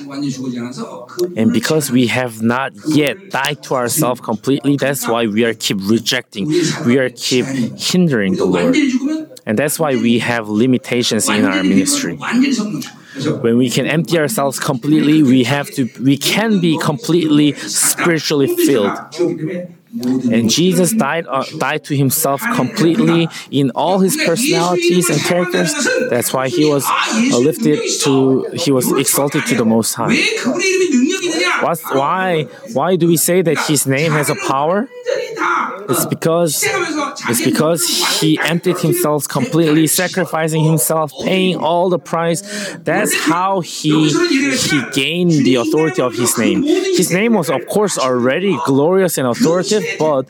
And 1.37 1.51
because 1.51 1.91
we 1.91 2.07
have 2.07 2.41
not 2.41 2.73
yet 2.87 3.29
died 3.29 3.63
to 3.63 3.75
ourselves 3.75 4.21
completely, 4.21 4.77
that's 4.77 5.07
why 5.07 5.27
we 5.27 5.43
are 5.45 5.53
keep 5.53 5.77
rejecting. 5.81 6.47
We 6.85 6.97
are 6.97 7.09
keep 7.09 7.44
hindering 7.45 8.35
the 8.35 8.45
Lord. 8.45 8.75
And 9.45 9.57
that's 9.57 9.79
why 9.79 9.95
we 9.95 10.19
have 10.19 10.49
limitations 10.49 11.29
in 11.29 11.45
our 11.45 11.63
ministry. 11.63 12.15
When 12.15 13.57
we 13.57 13.69
can 13.69 13.85
empty 13.85 14.17
ourselves 14.19 14.59
completely, 14.59 15.23
we 15.23 15.45
have 15.45 15.69
to 15.71 15.87
we 16.01 16.17
can 16.17 16.59
be 16.59 16.77
completely 16.77 17.53
spiritually 17.53 18.47
filled. 18.47 18.97
And 20.29 20.49
Jesus 20.49 20.91
died, 20.91 21.25
uh, 21.25 21.45
died 21.57 21.85
to 21.85 21.95
himself 21.95 22.41
completely 22.53 23.29
in 23.49 23.71
all 23.71 23.99
his 23.99 24.17
personalities 24.17 25.09
and 25.09 25.21
characters. 25.21 25.71
That's 26.09 26.33
why 26.33 26.49
he 26.49 26.65
was 26.65 26.83
uh, 26.85 27.37
lifted 27.37 27.79
to, 28.01 28.49
he 28.53 28.71
was 28.71 28.91
exalted 28.91 29.45
to 29.45 29.55
the 29.55 29.63
Most 29.63 29.93
High. 29.93 30.17
What's, 31.63 31.81
why, 31.93 32.43
why 32.73 32.97
do 32.97 33.07
we 33.07 33.15
say 33.15 33.41
that 33.41 33.57
his 33.67 33.87
name 33.87 34.11
has 34.11 34.29
a 34.29 34.35
power? 34.47 34.89
It's 35.89 36.05
because, 36.05 36.63
it's 37.29 37.43
because 37.43 37.85
he 38.19 38.39
emptied 38.41 38.77
himself 38.79 39.27
completely, 39.27 39.87
sacrificing 39.87 40.63
himself, 40.63 41.11
paying 41.23 41.57
all 41.57 41.89
the 41.89 41.99
price. 41.99 42.41
That's 42.77 43.13
how 43.15 43.59
he, 43.61 44.09
he 44.09 44.81
gained 44.93 45.31
the 45.45 45.55
authority 45.55 46.01
of 46.01 46.13
his 46.15 46.37
name. 46.37 46.63
His 46.63 47.11
name 47.11 47.33
was, 47.33 47.49
of 47.49 47.65
course, 47.67 47.97
already 47.97 48.57
glorious 48.65 49.17
and 49.17 49.27
authoritative, 49.27 49.85
but, 49.99 50.27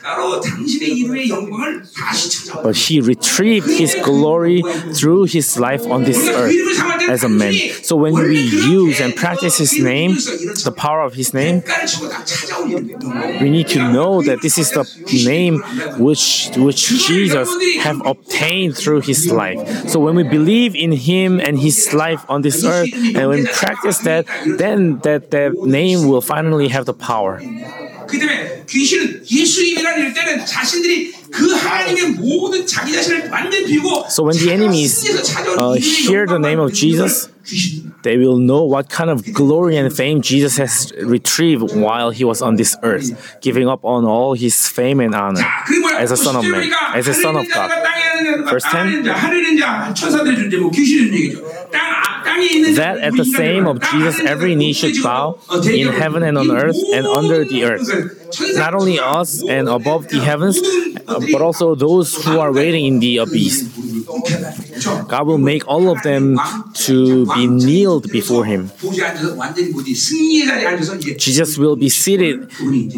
but 2.62 2.76
he 2.76 3.00
retrieved 3.00 3.68
his 3.68 3.94
glory 4.04 4.62
through 4.94 5.24
his 5.24 5.58
life 5.58 5.86
on 5.86 6.04
this 6.04 6.28
earth 6.28 6.54
as 7.09 7.23
a 7.23 7.29
man. 7.29 7.53
So 7.83 7.95
when 7.95 8.13
we 8.13 8.39
use 8.39 8.99
and 8.99 9.15
practice 9.15 9.57
his 9.57 9.79
name, 9.79 10.15
the 10.63 10.73
power 10.75 11.01
of 11.01 11.13
his 11.13 11.33
name, 11.33 11.61
대가를 11.61 11.87
치고 11.87 12.09
다 12.09 12.23
찾아오는 12.23 12.89
영광. 12.89 13.41
we 13.41 13.49
need 13.49 13.67
to 13.67 13.79
know 13.91 14.21
that 14.21 14.41
this 14.41 14.57
is 14.57 14.71
the 14.71 14.85
name 15.25 15.61
which 15.97 16.51
which 16.57 16.87
Jesus 17.07 17.49
have 17.81 18.01
obtained 18.05 18.77
through 18.77 19.01
his 19.01 19.31
life. 19.31 19.59
So 19.89 19.99
when 19.99 20.15
we 20.15 20.23
believe 20.23 20.75
in 20.75 20.91
him 20.91 21.39
and 21.39 21.59
his 21.59 21.93
life 21.93 22.25
on 22.29 22.41
this 22.41 22.63
earth 22.63 22.91
and 22.93 23.27
when 23.29 23.43
we 23.43 23.47
practice 23.47 23.99
that, 23.99 24.25
then 24.45 24.99
that 25.03 25.31
that 25.31 25.53
name 25.63 26.07
will 26.07 26.21
finally 26.21 26.67
have 26.69 26.85
the 26.85 26.93
power. 26.93 27.39
그 28.11 28.19
때문에 28.19 28.63
귀신은 28.67 29.23
예수 29.31 29.63
이름이라 29.63 29.95
이럴 29.95 30.13
때는 30.13 30.45
자신들이 30.45 31.13
so 34.10 34.22
when 34.24 34.36
the 34.36 34.50
enemies 34.52 35.04
uh, 35.58 35.72
hear 36.08 36.26
the 36.26 36.38
name 36.38 36.58
of 36.60 36.72
Jesus, 36.72 37.28
they 38.02 38.16
will 38.18 38.38
know 38.38 38.64
what 38.64 38.88
kind 38.90 39.08
of 39.10 39.22
glory 39.32 39.76
and 39.76 39.92
fame 39.94 40.20
Jesus 40.20 40.56
has 40.58 40.92
retrieved 40.98 41.74
while 41.76 42.10
he 42.10 42.24
was 42.24 42.42
on 42.42 42.56
this 42.56 42.76
earth, 42.82 43.06
giving 43.40 43.68
up 43.68 43.84
on 43.84 44.04
all 44.04 44.34
his 44.34 44.68
fame 44.68 44.98
and 45.00 45.14
honor 45.14 45.46
as 46.02 46.10
a 46.10 46.16
son 46.16 46.34
of 46.36 46.42
man, 46.44 46.70
as 46.94 47.06
a 47.08 47.14
son 47.14 47.36
of 47.36 47.46
God. 47.54 47.70
Verse 48.50 48.64
10. 48.64 49.04
That 52.76 52.98
at 53.00 53.14
the 53.14 53.24
same 53.24 53.66
of 53.66 53.80
Jesus, 53.80 54.20
every 54.20 54.54
knee 54.54 54.72
should 54.72 55.02
bow 55.02 55.38
in 55.64 55.88
heaven 55.88 56.22
and 56.22 56.36
on 56.38 56.50
earth 56.50 56.76
and 56.92 57.06
under 57.06 57.44
the 57.44 57.64
earth. 57.64 57.86
Not 58.56 58.74
only 58.74 58.98
us 58.98 59.42
and 59.42 59.68
above 59.68 60.08
the 60.08 60.20
heavens, 60.20 60.60
but 61.06 61.40
also 61.40 61.74
those 61.74 62.14
who 62.24 62.38
are 62.38 62.52
waiting 62.52 62.84
in 62.86 62.98
the 63.00 63.18
abyss. 63.18 63.62
God 65.08 65.26
will 65.26 65.38
make 65.38 65.66
all 65.68 65.90
of 65.90 66.02
them 66.02 66.38
to 66.86 67.26
be 67.34 67.46
kneeled 67.46 68.10
before 68.10 68.44
Him. 68.44 68.70
Jesus 71.16 71.58
will 71.58 71.76
be 71.76 71.88
seated 71.88 72.50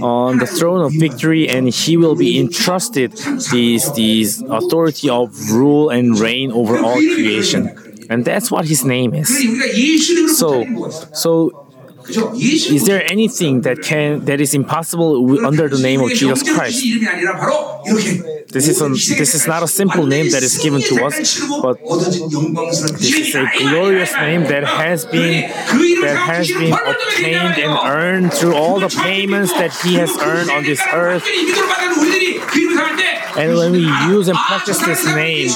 on 0.03 0.39
the 0.39 0.47
throne 0.47 0.83
of 0.83 0.93
victory 0.93 1.49
and 1.49 1.69
He 1.69 1.97
will 1.97 2.17
be 2.17 2.39
entrusted 2.41 3.13
these, 3.53 3.93
these 3.93 4.43
authority 4.43 5.09
of 5.09 5.51
rule 5.51 5.91
and 5.91 6.19
reign 6.19 6.51
over 6.53 6.79
all 6.79 6.97
creation. 6.97 7.71
And 8.09 8.25
that's 8.25 8.51
what 8.51 8.65
His 8.67 8.85
name 8.85 9.15
is. 9.15 9.29
So, 10.39 10.65
so 11.13 11.53
is 12.35 12.87
there 12.87 13.05
anything 13.11 13.63
that 13.63 13.83
can 13.83 14.25
that 14.25 14.41
is 14.41 14.55
impossible 14.55 15.45
under 15.45 15.69
the 15.69 15.79
name 15.79 16.01
of 16.01 16.11
Jesus 16.11 16.43
Christ? 16.43 16.83
This 18.51 18.67
is 18.67 18.79
this 19.19 19.35
is 19.35 19.47
not 19.47 19.63
a 19.63 19.69
simple 19.69 20.07
name 20.07 20.31
that 20.31 20.43
is 20.43 20.57
given 20.59 20.81
to 20.81 21.05
us, 21.05 21.39
but 21.61 21.79
this 21.85 23.15
is 23.15 23.35
a 23.35 23.47
glorious 23.59 24.13
name 24.15 24.45
that 24.45 24.65
has 24.65 25.05
been 25.05 25.51
that 26.01 26.17
has 26.17 26.49
been 26.51 26.73
obtained 26.73 27.59
and 27.59 27.73
earned 27.87 28.33
through 28.33 28.55
all 28.55 28.81
the 28.81 28.89
payments 28.89 29.53
that 29.53 29.73
He 29.83 29.97
has 29.97 30.17
earned 30.19 30.51
on 30.51 30.63
this 30.63 30.81
earth. 30.93 31.25
And 33.37 33.55
when 33.57 33.73
we 33.73 33.87
use 34.11 34.29
and 34.29 34.37
practice 34.37 34.79
this 34.79 35.05
name, 35.05 35.49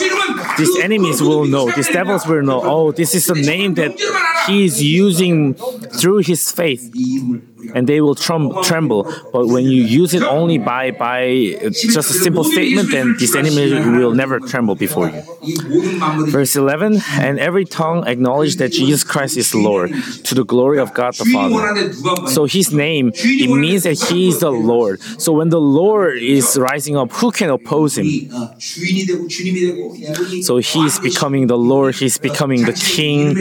these 0.58 0.76
enemies 0.78 1.20
will 1.22 1.46
know, 1.46 1.70
these 1.70 1.88
devils 1.88 2.26
will 2.26 2.42
know, 2.42 2.60
oh, 2.62 2.92
this 2.92 3.14
is 3.14 3.28
a 3.28 3.34
name 3.34 3.74
that 3.74 3.98
he 4.46 4.64
is 4.66 4.82
using 4.82 5.54
through 5.54 6.18
his 6.18 6.52
faith. 6.52 6.92
And 7.74 7.88
they 7.88 8.00
will 8.00 8.14
tremble. 8.14 9.04
But 9.32 9.46
when 9.46 9.64
you 9.64 9.82
use 9.82 10.14
it 10.14 10.22
only 10.22 10.58
by, 10.58 10.90
by 10.90 11.56
just 11.72 12.10
a 12.10 12.14
simple 12.14 12.44
statement, 12.44 12.90
then 12.90 13.16
these 13.18 13.34
enemies 13.34 13.72
will 13.72 14.14
never 14.14 14.40
tremble 14.40 14.74
before 14.74 15.08
you. 15.10 15.22
Verse 16.30 16.56
11 16.56 17.00
And 17.18 17.38
every 17.38 17.64
tongue 17.64 18.06
acknowledge 18.06 18.56
that 18.56 18.72
Jesus 18.72 19.04
Christ 19.04 19.36
is 19.36 19.54
Lord, 19.54 19.92
to 20.24 20.34
the 20.34 20.44
glory 20.44 20.78
of 20.78 20.92
God 20.94 21.14
the 21.14 21.24
Father. 21.26 22.28
So 22.28 22.44
his 22.44 22.72
name, 22.72 23.12
it 23.14 23.50
means 23.50 23.84
that 23.84 24.00
he 24.00 24.28
is 24.28 24.40
the 24.40 24.50
Lord. 24.50 25.00
So 25.00 25.32
when 25.32 25.50
the 25.50 25.60
Lord 25.60 26.18
is 26.18 26.58
rising 26.58 26.96
up, 26.96 27.12
who 27.12 27.30
can 27.30 27.50
oppose 27.50 27.98
him? 27.98 28.06
So 30.42 30.56
he 30.58 30.84
is 30.84 30.98
becoming 30.98 31.46
the 31.46 31.58
Lord, 31.58 31.94
he's 31.94 32.18
becoming 32.18 32.64
the 32.64 32.72
king. 32.72 33.34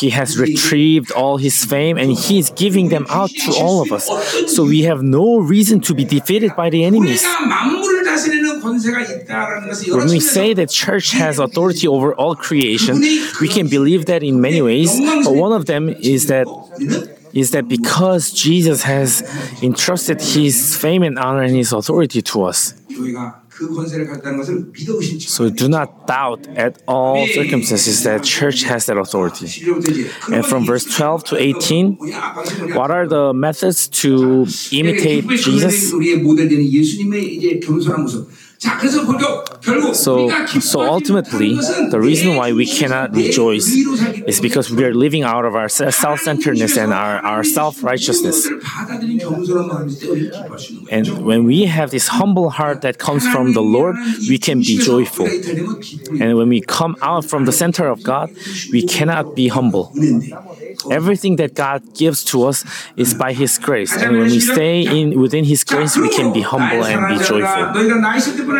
He 0.00 0.10
has 0.10 0.38
retrieved 0.38 1.10
all 1.12 1.36
his 1.36 1.64
fame 1.64 1.96
and 1.98 2.12
he 2.12 2.38
is 2.38 2.50
giving 2.50 2.88
them 2.88 3.06
out 3.08 3.30
to 3.30 3.52
all 3.62 3.82
of 3.82 3.92
us. 3.92 4.06
So 4.54 4.64
we 4.64 4.82
have 4.82 5.02
no 5.02 5.38
reason 5.38 5.80
to 5.82 5.94
be 5.94 6.04
defeated 6.04 6.54
by 6.56 6.70
the 6.70 6.84
enemies. 6.84 7.22
When 9.98 10.08
we 10.08 10.20
say 10.20 10.54
that 10.54 10.70
church 10.70 11.12
has 11.12 11.38
authority 11.38 11.86
over 11.88 12.14
all 12.14 12.34
creation, 12.36 12.96
we 13.40 13.48
can 13.48 13.68
believe 13.68 14.06
that 14.06 14.22
in 14.22 14.40
many 14.40 14.60
ways, 14.62 14.90
but 15.24 15.34
one 15.34 15.52
of 15.52 15.66
them 15.66 15.88
is 15.88 16.26
that 16.26 16.46
is 17.34 17.50
that 17.50 17.68
because 17.68 18.32
Jesus 18.32 18.82
has 18.84 19.22
entrusted 19.62 20.20
his 20.20 20.74
fame 20.76 21.02
and 21.02 21.18
honor 21.18 21.42
and 21.42 21.54
his 21.54 21.72
authority 21.72 22.22
to 22.22 22.44
us. 22.44 22.74
So 25.20 25.50
do 25.50 25.68
not 25.68 26.06
doubt 26.06 26.46
at 26.56 26.80
all 26.86 27.26
circumstances 27.28 28.02
that 28.04 28.22
church 28.24 28.62
has 28.64 28.86
that 28.86 28.96
authority. 28.96 29.46
And 30.32 30.44
from 30.46 30.64
verse 30.64 30.84
12 30.84 31.24
to 31.24 31.36
18, 31.36 31.98
what 32.74 32.90
are 32.90 33.06
the 33.06 33.32
methods 33.34 33.88
to 34.02 34.46
imitate 34.72 35.26
Jesus? 35.28 35.92
So, 39.92 40.28
so 40.60 40.80
ultimately, 40.82 41.54
the 41.90 42.00
reason 42.00 42.36
why 42.36 42.52
we 42.52 42.66
cannot 42.66 43.14
rejoice 43.14 43.66
is 44.26 44.40
because 44.40 44.70
we 44.70 44.84
are 44.84 44.94
living 44.94 45.22
out 45.22 45.44
of 45.44 45.54
our 45.54 45.68
self 45.68 46.20
centeredness 46.20 46.76
and 46.76 46.92
our, 46.92 47.18
our 47.18 47.44
self 47.44 47.82
righteousness. 47.82 48.46
And 50.90 51.24
when 51.24 51.44
we 51.44 51.66
have 51.66 51.90
this 51.90 52.08
humble 52.08 52.50
heart 52.50 52.82
that 52.82 52.98
comes 52.98 53.26
from 53.28 53.52
the 53.52 53.62
Lord, 53.62 53.96
we 54.28 54.38
can 54.38 54.60
be 54.60 54.78
joyful. 54.78 55.26
And 55.26 56.36
when 56.36 56.48
we 56.48 56.60
come 56.60 56.96
out 57.02 57.24
from 57.24 57.44
the 57.44 57.52
center 57.52 57.88
of 57.88 58.02
God, 58.02 58.30
we 58.72 58.82
cannot 58.82 59.34
be 59.34 59.48
humble. 59.48 59.92
Everything 60.90 61.36
that 61.36 61.54
God 61.54 61.82
gives 61.94 62.22
to 62.24 62.44
us 62.44 62.64
is 62.96 63.12
by 63.14 63.32
His 63.32 63.58
grace, 63.58 63.96
and 63.96 64.16
when 64.16 64.26
we 64.26 64.40
stay 64.40 64.82
in 64.82 65.18
within 65.20 65.44
His 65.44 65.64
grace, 65.64 65.96
we 65.96 66.08
can 66.14 66.32
be 66.32 66.40
humble 66.40 66.84
and 66.84 67.18
be 67.18 67.24
joyful. 67.24 67.72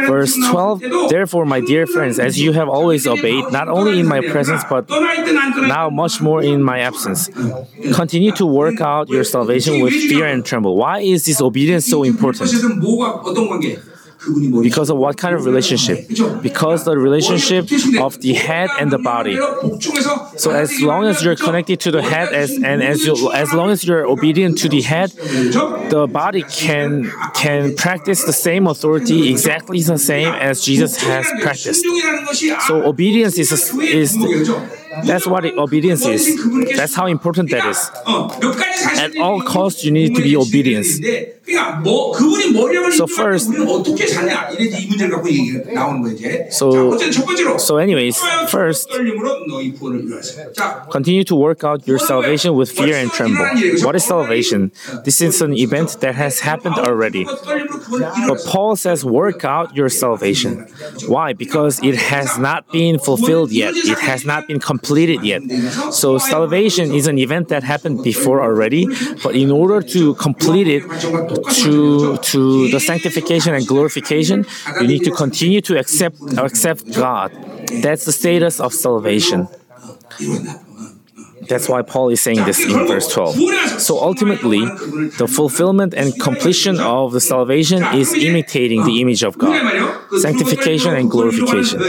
Verse 0.08 0.34
12 0.50 0.82
Therefore, 1.08 1.44
my 1.44 1.60
dear 1.60 1.86
friends, 1.86 2.18
as 2.18 2.38
you 2.38 2.52
have 2.52 2.68
always 2.68 3.06
obeyed, 3.06 3.44
not 3.52 3.68
only 3.68 4.00
in 4.00 4.06
my 4.06 4.20
presence, 4.20 4.62
but 4.68 4.88
now 4.88 5.90
much 5.90 6.20
more 6.20 6.42
in 6.42 6.62
my 6.62 6.80
absence, 6.80 7.28
continue 7.94 8.32
to 8.32 8.46
work 8.46 8.80
out 8.80 9.08
your 9.08 9.24
salvation 9.24 9.80
with 9.80 9.92
fear 9.92 10.26
and 10.26 10.44
tremble. 10.44 10.76
Why 10.76 11.00
is 11.00 11.24
this 11.24 11.40
obedience 11.40 11.86
so 11.86 12.02
important? 12.02 12.50
Because 14.62 14.90
of 14.90 14.96
what 14.96 15.16
kind 15.16 15.34
of 15.34 15.44
relationship? 15.44 16.08
Because 16.42 16.84
the 16.84 16.96
relationship 16.98 17.64
of 18.00 18.20
the 18.20 18.34
head 18.34 18.68
and 18.80 18.90
the 18.90 18.98
body. 18.98 19.36
So 20.36 20.50
as 20.50 20.80
long 20.80 21.04
as 21.04 21.22
you're 21.22 21.36
connected 21.36 21.80
to 21.80 21.90
the 21.90 22.02
head 22.02 22.32
as, 22.32 22.50
and 22.50 22.82
as 22.82 23.06
you 23.06 23.32
as 23.32 23.52
long 23.52 23.70
as 23.70 23.84
you're 23.84 24.06
obedient 24.06 24.58
to 24.58 24.68
the 24.68 24.82
head, 24.82 25.10
the 25.10 26.08
body 26.10 26.42
can 26.42 27.10
can 27.34 27.74
practice 27.76 28.24
the 28.24 28.32
same 28.32 28.66
authority 28.66 29.30
exactly 29.30 29.80
the 29.80 29.98
same 29.98 30.28
as 30.28 30.62
Jesus 30.62 30.96
has 31.02 31.26
practiced. 31.40 31.84
So 32.66 32.84
obedience 32.84 33.38
is 33.38 33.52
is 33.78 34.16
that's 35.04 35.26
what 35.26 35.44
obedience 35.44 36.04
is. 36.06 36.24
That's 36.76 36.94
how 36.94 37.06
important 37.06 37.50
that 37.50 37.66
is. 37.66 37.90
At 38.98 39.16
all 39.18 39.42
costs, 39.42 39.84
you 39.84 39.92
need 39.92 40.14
to 40.16 40.22
be 40.22 40.36
obedient. 40.36 40.86
So 42.92 43.06
first, 43.06 43.46
so 46.50 46.98
so 47.58 47.76
anyways, 47.78 48.18
first, 48.48 48.90
continue 50.90 51.24
to 51.24 51.34
work 51.34 51.64
out 51.64 51.86
your 51.86 51.98
salvation 51.98 52.54
with 52.54 52.70
fear 52.70 52.96
and 52.96 53.10
tremble. 53.10 53.46
What 53.84 53.96
is 53.96 54.04
salvation? 54.04 54.72
This 55.04 55.20
is 55.20 55.40
an 55.40 55.54
event 55.54 55.98
that 56.00 56.14
has 56.14 56.40
happened 56.40 56.76
already. 56.76 57.24
But 57.24 58.38
Paul 58.46 58.76
says, 58.76 59.04
work 59.04 59.44
out 59.44 59.74
your 59.74 59.88
salvation. 59.88 60.66
Why? 61.06 61.32
Because 61.32 61.80
it 61.82 61.96
has 61.96 62.38
not 62.38 62.68
been 62.70 62.98
fulfilled 62.98 63.52
yet. 63.52 63.74
It 63.74 63.98
has 63.98 64.24
not 64.24 64.46
been 64.46 64.60
completed 64.60 65.24
yet. 65.24 65.42
So 65.92 66.18
salvation 66.18 66.92
is 66.92 67.06
an 67.06 67.18
event 67.18 67.48
that 67.48 67.62
happened 67.62 68.02
before 68.04 68.42
already. 68.42 68.86
But 69.22 69.34
in 69.34 69.50
order 69.50 69.80
to 69.94 70.14
complete 70.14 70.68
it, 70.68 70.82
to 71.42 72.16
to 72.18 72.68
the 72.68 72.80
sanctification 72.80 73.54
and 73.54 73.66
glorification, 73.66 74.46
you 74.80 74.86
need 74.86 75.04
to 75.04 75.10
continue 75.10 75.60
to 75.62 75.78
accept 75.78 76.16
accept 76.38 76.92
God. 76.94 77.32
That's 77.82 78.04
the 78.04 78.12
status 78.12 78.60
of 78.60 78.72
salvation. 78.72 79.48
That's 81.48 81.68
why 81.68 81.82
Paul 81.82 82.10
is 82.10 82.20
saying 82.20 82.44
this 82.44 82.60
in 82.60 82.86
verse 82.86 83.08
12. 83.08 83.80
So 83.80 83.98
ultimately, 83.98 84.60
the 85.16 85.26
fulfillment 85.26 85.94
and 85.94 86.18
completion 86.20 86.78
of 86.78 87.12
the 87.12 87.20
salvation 87.20 87.82
is 87.94 88.12
imitating 88.12 88.84
the 88.84 89.00
image 89.00 89.22
of 89.22 89.38
God, 89.38 89.56
sanctification 90.18 90.94
and 90.94 91.10
glorification. 91.10 91.80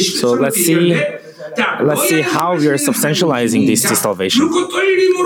So 0.00 0.32
let's 0.32 0.56
see 0.56 0.94
let's 1.82 2.08
see 2.08 2.22
how 2.22 2.56
we 2.56 2.66
are 2.68 2.74
substantializing 2.74 3.66
this 3.66 3.82
to 3.82 3.96
salvation. 3.96 4.48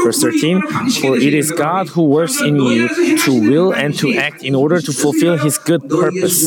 Verse 0.04 0.20
13 0.20 0.62
For 1.00 1.16
it 1.16 1.34
is 1.34 1.50
God 1.52 1.88
who 1.88 2.04
works 2.04 2.40
in 2.40 2.56
you 2.56 2.88
to 3.24 3.50
will 3.50 3.72
and 3.72 3.96
to 3.98 4.14
act 4.14 4.42
in 4.42 4.54
order 4.54 4.80
to 4.80 4.92
fulfill 4.92 5.36
his 5.36 5.58
good 5.58 5.88
purpose. 5.88 6.46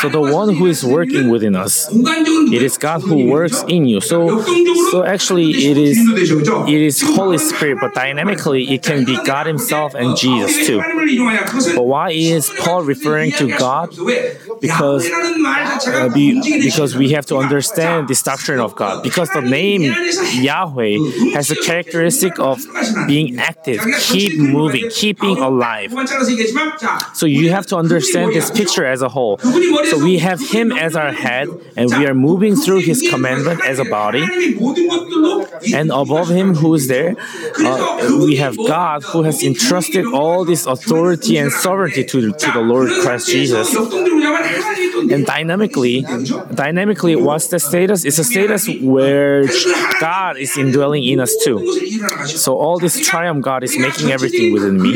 So 0.00 0.08
the 0.08 0.20
one 0.22 0.54
who 0.54 0.66
is 0.66 0.82
working 0.82 1.28
within 1.28 1.54
us, 1.54 1.86
it 1.92 2.62
is 2.62 2.78
God 2.78 3.02
who 3.02 3.26
works 3.28 3.62
in 3.68 3.86
you. 3.86 4.00
So, 4.00 4.40
so 4.90 5.04
actually, 5.04 5.50
it 5.50 5.76
is 5.76 5.98
it 5.98 6.80
is 6.80 7.02
Holy 7.02 7.36
Spirit, 7.36 7.76
but 7.78 7.92
dynamically, 7.92 8.70
it 8.72 8.82
can 8.82 9.04
be 9.04 9.22
God 9.24 9.46
Himself 9.46 9.92
and 9.94 10.16
Jesus 10.16 10.66
too. 10.66 10.80
But 11.76 11.84
why 11.84 12.12
is 12.12 12.50
Paul 12.58 12.84
referring 12.84 13.32
to 13.32 13.48
God? 13.58 13.90
Because 14.62 15.10
uh, 15.10 16.08
be, 16.14 16.40
because 16.62 16.94
we 16.96 17.10
have 17.10 17.26
to 17.26 17.36
understand 17.36 18.06
the 18.06 18.14
doctrine 18.24 18.60
of 18.60 18.76
God. 18.76 19.02
Because 19.02 19.28
the 19.30 19.40
name 19.40 19.82
Yahweh 19.82 21.34
has 21.34 21.50
a 21.50 21.56
characteristic 21.56 22.38
of 22.38 22.60
being 23.08 23.40
active, 23.40 23.80
keep 23.98 24.38
moving, 24.38 24.88
keeping 24.90 25.36
alive. 25.38 25.92
So 27.14 27.26
you 27.26 27.50
have 27.50 27.66
to 27.66 27.76
understand 27.76 28.32
this 28.32 28.52
picture 28.52 28.84
as 28.84 29.02
a 29.02 29.08
whole. 29.08 29.38
So 29.38 29.98
we 29.98 30.18
have 30.18 30.40
Him 30.40 30.70
as 30.70 30.94
our 30.94 31.10
head, 31.10 31.48
and 31.76 31.90
we 31.90 32.06
are 32.06 32.14
moving 32.14 32.54
through 32.54 32.82
His 32.82 33.02
commandment 33.10 33.64
as 33.64 33.80
a 33.80 33.84
body. 33.84 34.22
And 35.74 35.90
above 35.90 36.28
Him, 36.28 36.54
who 36.54 36.74
is 36.74 36.86
there, 36.86 37.16
uh, 37.18 38.16
we 38.24 38.36
have 38.36 38.56
God 38.56 39.02
who 39.02 39.24
has 39.24 39.42
entrusted 39.42 40.06
all 40.06 40.44
this 40.44 40.66
authority 40.66 41.36
and 41.36 41.50
sovereignty 41.50 42.04
to, 42.04 42.32
to 42.32 42.50
the 42.52 42.60
Lord 42.60 42.90
Christ 43.02 43.26
Jesus. 43.28 43.74
And 45.10 45.26
dynamically, 45.26 46.02
dynamically, 46.54 47.16
what's 47.16 47.48
the 47.48 47.58
status? 47.58 48.04
It's 48.04 48.18
a 48.18 48.24
status 48.24 48.68
where 48.80 49.44
God 50.00 50.36
is 50.36 50.56
indwelling 50.56 51.04
in 51.04 51.20
us 51.20 51.36
too. 51.44 51.58
So 52.26 52.58
all 52.58 52.78
this 52.78 53.06
triune 53.06 53.40
God 53.40 53.64
is 53.64 53.78
making 53.78 54.10
everything 54.10 54.52
within 54.52 54.80
me. 54.80 54.92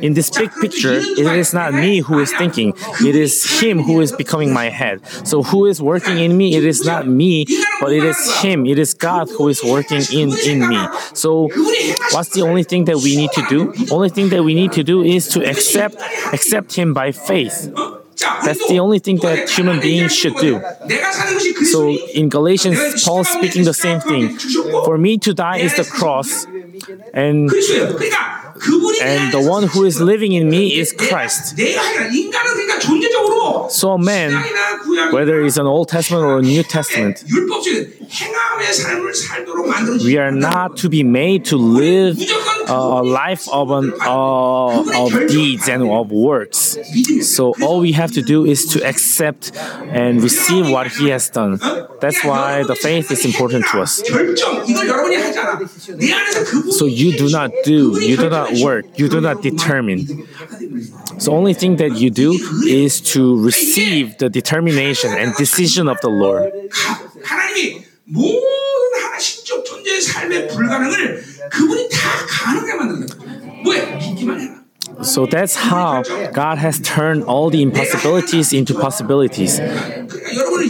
In 0.00 0.14
this 0.14 0.30
big 0.30 0.50
picture, 0.60 0.94
it 0.94 1.18
is 1.18 1.54
not 1.54 1.72
me 1.72 2.00
who 2.00 2.18
is 2.18 2.32
thinking, 2.32 2.74
it 3.00 3.14
is 3.14 3.60
Him 3.60 3.82
who 3.82 4.00
is 4.00 4.12
becoming 4.12 4.52
my 4.52 4.68
head. 4.68 5.06
So, 5.26 5.42
who 5.42 5.66
is 5.66 5.80
working 5.80 6.18
in 6.18 6.36
me? 6.36 6.56
It 6.56 6.64
is 6.64 6.84
not 6.84 7.06
me, 7.06 7.46
but 7.80 7.92
it 7.92 8.04
is 8.04 8.18
Him, 8.40 8.66
it 8.66 8.78
is 8.78 8.94
God 8.94 9.28
who 9.30 9.48
is 9.48 9.62
working 9.62 10.02
in, 10.12 10.32
in 10.46 10.68
me. 10.68 10.88
So, 11.14 11.48
what's 12.12 12.30
the 12.30 12.42
only 12.42 12.64
thing 12.64 12.84
that 12.86 12.96
we 12.98 13.16
need 13.16 13.30
to 13.32 13.42
do? 13.48 13.74
Only 13.90 14.08
thing 14.08 14.28
that 14.30 14.42
we 14.42 14.54
need 14.54 14.72
to 14.72 14.82
do 14.82 15.02
is 15.02 15.28
to 15.28 15.42
accept 15.58 15.96
accept 16.32 16.74
Him 16.74 16.94
by 16.94 17.12
faith. 17.12 17.56
That's 18.44 18.66
the 18.68 18.80
only 18.80 18.98
thing 18.98 19.18
that 19.18 19.48
human 19.48 19.80
beings 19.80 20.12
should 20.14 20.36
do. 20.36 20.60
So 21.72 21.96
in 22.14 22.28
Galatians, 22.28 23.04
Paul 23.04 23.24
speaking 23.24 23.64
the 23.64 23.74
same 23.74 24.00
thing. 24.00 24.36
For 24.86 24.98
me 24.98 25.18
to 25.18 25.34
die 25.34 25.58
is 25.58 25.76
the 25.76 25.84
cross, 25.84 26.44
and 27.14 27.50
and 29.02 29.32
the 29.32 29.40
one 29.40 29.64
who 29.68 29.84
is 29.84 30.00
living 30.00 30.32
in 30.32 30.50
me 30.50 30.78
is 30.78 30.92
Christ. 30.92 31.56
So 33.70 33.98
man, 33.98 34.32
whether 35.12 35.44
it's 35.44 35.56
an 35.56 35.66
Old 35.66 35.88
Testament 35.88 36.24
or 36.24 36.38
a 36.38 36.42
New 36.42 36.62
Testament, 36.62 37.24
we 40.04 40.16
are 40.16 40.32
not 40.32 40.76
to 40.78 40.88
be 40.88 41.02
made 41.04 41.44
to 41.46 41.56
live 41.56 42.18
a 42.67 43.03
life 43.03 43.47
of 43.49 43.71
an, 43.71 43.93
uh, 44.01 45.03
of 45.03 45.27
deeds 45.27 45.67
and 45.67 45.83
of 45.83 46.11
works. 46.11 46.77
So 47.21 47.53
all 47.61 47.79
we 47.79 47.91
have 47.93 48.11
to 48.13 48.21
do 48.21 48.45
is 48.45 48.65
to 48.73 48.85
accept 48.85 49.51
and 49.55 50.21
receive 50.21 50.69
what 50.69 50.87
He 50.87 51.09
has 51.09 51.29
done. 51.29 51.59
That's 52.01 52.23
why 52.23 52.63
the 52.63 52.75
faith 52.75 53.11
is 53.11 53.25
important 53.25 53.65
to 53.71 53.81
us. 53.81 54.01
So 56.77 56.85
you 56.85 57.17
do 57.17 57.29
not 57.29 57.51
do, 57.63 57.99
you 58.01 58.17
do 58.17 58.29
not 58.29 58.53
work, 58.61 58.85
you 58.97 59.07
do 59.09 59.21
not 59.21 59.41
determine. 59.41 60.27
So 61.19 61.33
only 61.33 61.53
thing 61.53 61.77
that 61.77 61.95
you 61.95 62.09
do 62.09 62.33
is 62.65 63.01
to 63.13 63.41
receive 63.43 64.17
the 64.17 64.29
determination 64.29 65.11
and 65.11 65.33
decision 65.35 65.87
of 65.87 65.99
the 66.01 66.09
Lord. 66.09 66.51
모든 68.05 69.01
하나 69.01 69.17
신적 69.17 69.63
존재의 69.63 70.01
삶의 70.01 70.47
불가능을 70.49 71.23
그분이 71.48 71.88
다 71.90 71.98
가능하게 72.28 72.74
만드는 72.74 73.06
거예요. 73.06 73.62
뭐야? 73.64 73.96
믿기만 73.96 74.40
해라. 74.40 74.57
So 75.02 75.26
that's 75.26 75.54
how 75.54 76.02
God 76.32 76.58
has 76.58 76.80
turned 76.80 77.24
all 77.24 77.50
the 77.50 77.62
impossibilities 77.62 78.52
into 78.52 78.74
possibilities. 78.74 79.58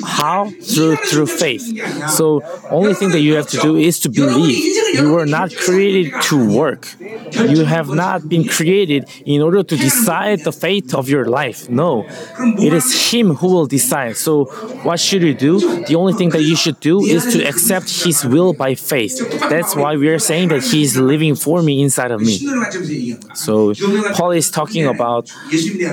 How? 0.05 0.51
Through 0.51 0.97
through 0.97 1.27
faith. 1.27 1.65
So 2.11 2.43
only 2.71 2.95
thing 2.95 3.11
that 3.11 3.21
you 3.21 3.35
have 3.35 3.49
to 3.49 3.59
do 3.59 3.77
is 3.77 3.99
to 4.01 4.09
believe. 4.09 4.59
You 4.95 5.13
were 5.13 5.27
not 5.27 5.55
created 5.55 6.13
to 6.23 6.37
work. 6.57 6.89
You 7.01 7.65
have 7.65 7.89
not 7.89 8.29
been 8.29 8.45
created 8.49 9.09
in 9.25 9.43
order 9.43 9.63
to 9.63 9.77
decide 9.77 10.41
the 10.41 10.53
fate 10.53 10.95
of 10.95 11.09
your 11.09 11.27
life. 11.27 11.69
No. 11.69 12.07
It 12.59 12.73
is 12.73 13.13
Him 13.13 13.35
who 13.35 13.49
will 13.49 13.67
decide. 13.67 14.17
So 14.17 14.45
what 14.83 15.01
should 15.01 15.23
you 15.23 15.35
do? 15.35 15.85
The 15.85 15.95
only 15.95 16.15
thing 16.15 16.31
that 16.31 16.43
you 16.43 16.57
should 16.57 16.81
do 16.81 17.01
is 17.05 17.25
to 17.33 17.43
accept 17.47 17.89
His 18.05 18.25
will 18.25 18.53
by 18.53 18.75
faith. 18.75 19.19
That's 19.49 19.75
why 19.75 19.97
we 19.97 20.09
are 20.09 20.19
saying 20.19 20.49
that 20.49 20.63
He 20.65 20.83
is 20.83 20.97
living 20.97 21.35
for 21.35 21.63
me 21.63 21.83
inside 21.83 22.11
of 22.11 22.21
me. 22.21 22.39
So 23.35 23.73
Paul 24.19 24.33
is 24.33 24.51
talking 24.51 24.85
about 24.85 25.31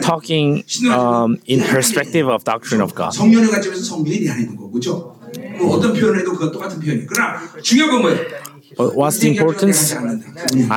talking 0.02 0.64
um, 0.92 1.38
in 1.46 1.62
perspective 1.62 2.28
of 2.28 2.44
doctrine 2.44 2.82
of 2.82 2.96
God. 2.96 3.14
What's 8.78 9.20
the 9.20 9.30
importance? 9.38 9.94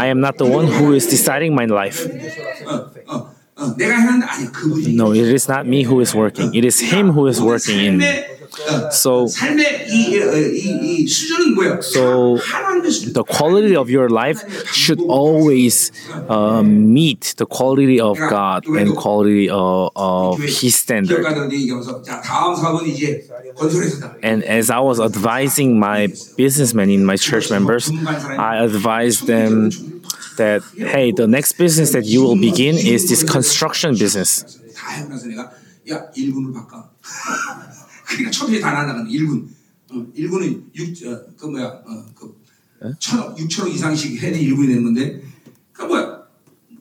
I 0.02 0.06
am 0.06 0.20
not 0.20 0.36
the 0.36 0.46
one 0.46 0.66
who 0.66 0.92
is 0.92 1.06
deciding 1.06 1.54
my 1.54 1.64
life. 1.64 2.06
No, 5.00 5.12
it 5.12 5.28
is 5.38 5.48
not 5.48 5.66
me 5.66 5.82
who 5.82 6.00
is 6.00 6.14
working. 6.14 6.54
It 6.54 6.64
is 6.64 6.78
Him 6.80 7.10
who 7.10 7.26
is 7.26 7.40
working 7.40 7.78
in 7.80 7.98
me. 7.98 8.37
So, 8.90 9.26
so 11.80 12.36
the 13.12 13.24
quality 13.28 13.76
of 13.76 13.90
your 13.90 14.08
life 14.08 14.72
should 14.74 15.00
always 15.00 15.92
uh, 16.10 16.62
meet 16.62 17.34
the 17.36 17.46
quality 17.46 18.00
of 18.00 18.18
God 18.18 18.66
and 18.66 18.96
quality 18.96 19.48
of, 19.48 19.90
of 19.94 20.38
His 20.40 20.74
standard. 20.74 21.24
And 24.22 24.44
as 24.44 24.70
I 24.70 24.80
was 24.80 25.00
advising 25.00 25.78
my 25.78 26.08
businessmen 26.36 26.90
in 26.90 27.04
my 27.04 27.16
church 27.16 27.50
members, 27.50 27.90
I 27.90 28.62
advised 28.64 29.26
them 29.26 29.70
that 30.36 30.62
hey, 30.76 31.12
the 31.12 31.26
next 31.26 31.52
business 31.52 31.92
that 31.92 32.04
you 32.04 32.22
will 32.22 32.36
begin 32.36 32.76
is 32.76 33.08
this 33.08 33.22
construction 33.22 33.96
business. 33.96 34.58
다 38.08 38.14
해고 38.16 38.24
나서 38.24 38.24
내가 38.24 38.24
야 38.24 38.24
1군을 38.24 38.24
바꿔. 38.24 38.28
그러니까 38.28 38.30
처음에 38.30 38.60
다 38.60 38.72
날아가는 38.72 39.10
1군. 39.10 39.46
어, 39.90 40.06
1군은 40.16 40.62
6, 40.74 41.06
어, 41.06 41.20
그 41.36 41.46
뭐야, 41.46 41.64
어, 41.66 42.06
그 42.14 42.36
천억, 42.98 43.36
6천억 43.36 43.68
이상씩 43.74 44.22
해야 44.22 44.32
1군이 44.32 44.66
되는 44.66 44.84
건데, 44.84 45.22
그 45.72 45.82
뭐야, 45.84 46.22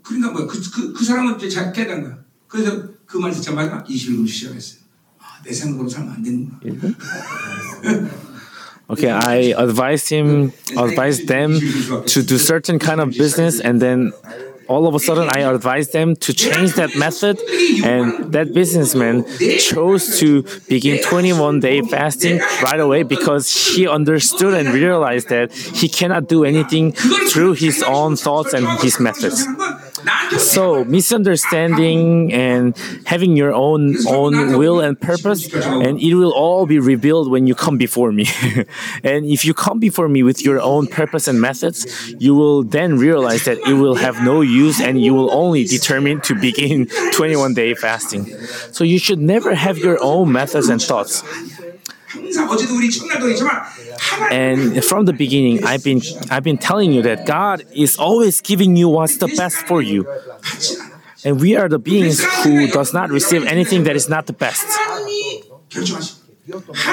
그러니까 0.03 0.31
뭐야, 0.31 0.45
그, 0.47 0.61
그, 0.71 0.93
그 0.93 1.03
사람은 1.05 1.37
이제 1.37 1.49
잘 1.49 1.71
깨달은 1.73 2.03
거야. 2.03 2.17
그래서 2.47 2.87
그 3.05 3.17
말 3.19 3.31
듣자마자 3.31 3.83
21군 3.83 4.27
시작했어요. 4.27 4.81
아, 5.19 5.41
내 5.43 5.51
생각으로 5.53 5.87
살면 5.89 6.13
안 6.13 6.23
되는구나. 6.23 6.59
Okay, 8.89 9.11
I 9.11 9.51
advised 9.57 10.09
him, 10.13 10.53
advised 10.77 11.27
them 11.27 11.59
to 12.05 12.23
do 12.23 12.37
certain 12.37 12.79
kind 12.79 13.01
of 13.01 13.09
business, 13.17 13.59
and 13.59 13.81
then 13.81 14.13
all 14.67 14.87
of 14.87 14.95
a 14.95 14.99
sudden 14.99 15.29
I 15.35 15.41
advised 15.41 15.93
them 15.93 16.15
to 16.17 16.33
change 16.33 16.73
that 16.73 16.95
method, 16.95 17.39
and 17.83 18.31
that 18.33 18.53
businessman 18.53 19.25
chose 19.59 20.19
to 20.19 20.43
begin 20.67 21.01
21 21.01 21.59
day 21.59 21.81
fasting 21.81 22.39
right 22.61 22.79
away 22.79 23.03
because 23.03 23.45
he 23.75 23.87
understood 23.87 24.53
and 24.53 24.69
realized 24.69 25.29
that 25.29 25.51
he 25.53 25.87
cannot 25.89 26.27
do 26.27 26.43
anything 26.43 26.91
through 27.31 27.53
his 27.53 27.83
own 27.83 28.15
thoughts 28.15 28.53
and 28.53 28.67
his 28.79 28.99
methods. 28.99 29.45
So 30.37 30.83
misunderstanding 30.83 32.33
and 32.33 32.77
having 33.05 33.35
your 33.35 33.53
own 33.53 33.95
own 34.07 34.57
will 34.57 34.79
and 34.79 34.99
purpose, 34.99 35.53
and 35.53 35.99
it 35.99 36.13
will 36.15 36.33
all 36.33 36.65
be 36.65 36.79
revealed 36.79 37.29
when 37.29 37.47
you 37.47 37.55
come 37.55 37.77
before 37.77 38.11
me. 38.11 38.25
and 39.03 39.25
if 39.25 39.45
you 39.45 39.53
come 39.53 39.79
before 39.79 40.07
me 40.09 40.23
with 40.23 40.43
your 40.43 40.59
own 40.61 40.87
purpose 40.87 41.27
and 41.27 41.39
methods, 41.41 41.85
you 42.19 42.35
will 42.35 42.63
then 42.63 42.97
realize 42.97 43.45
that 43.45 43.57
it 43.67 43.73
will 43.73 43.95
have 43.95 44.23
no 44.23 44.41
use, 44.41 44.79
and 44.79 45.01
you 45.01 45.13
will 45.13 45.31
only 45.31 45.63
determine 45.63 46.21
to 46.21 46.35
begin 46.35 46.87
21 47.13 47.53
day 47.53 47.73
fasting. 47.73 48.25
So 48.71 48.83
you 48.83 48.99
should 48.99 49.19
never 49.19 49.55
have 49.55 49.77
your 49.77 49.97
own 50.01 50.31
methods 50.31 50.69
and 50.69 50.81
thoughts. 50.81 51.23
And 54.31 54.83
from 54.83 55.05
the 55.05 55.13
beginning, 55.13 55.63
I've 55.63 55.83
been, 55.83 56.01
I've 56.29 56.43
been 56.43 56.57
telling 56.57 56.91
you 56.91 57.01
that 57.03 57.25
God 57.25 57.63
is 57.73 57.97
always 57.97 58.41
giving 58.41 58.75
you 58.75 58.89
what's 58.89 59.17
the 59.17 59.27
best 59.27 59.57
for 59.67 59.81
you. 59.81 60.07
And 61.25 61.41
we 61.41 61.55
are 61.55 61.67
the 61.67 61.79
beings 61.79 62.23
who 62.43 62.67
does 62.67 62.93
not 62.93 63.09
receive 63.09 63.45
anything 63.45 63.83
that 63.83 63.95
is 63.95 64.07
not 64.07 64.27
the 64.27 64.33
best. 64.33 64.65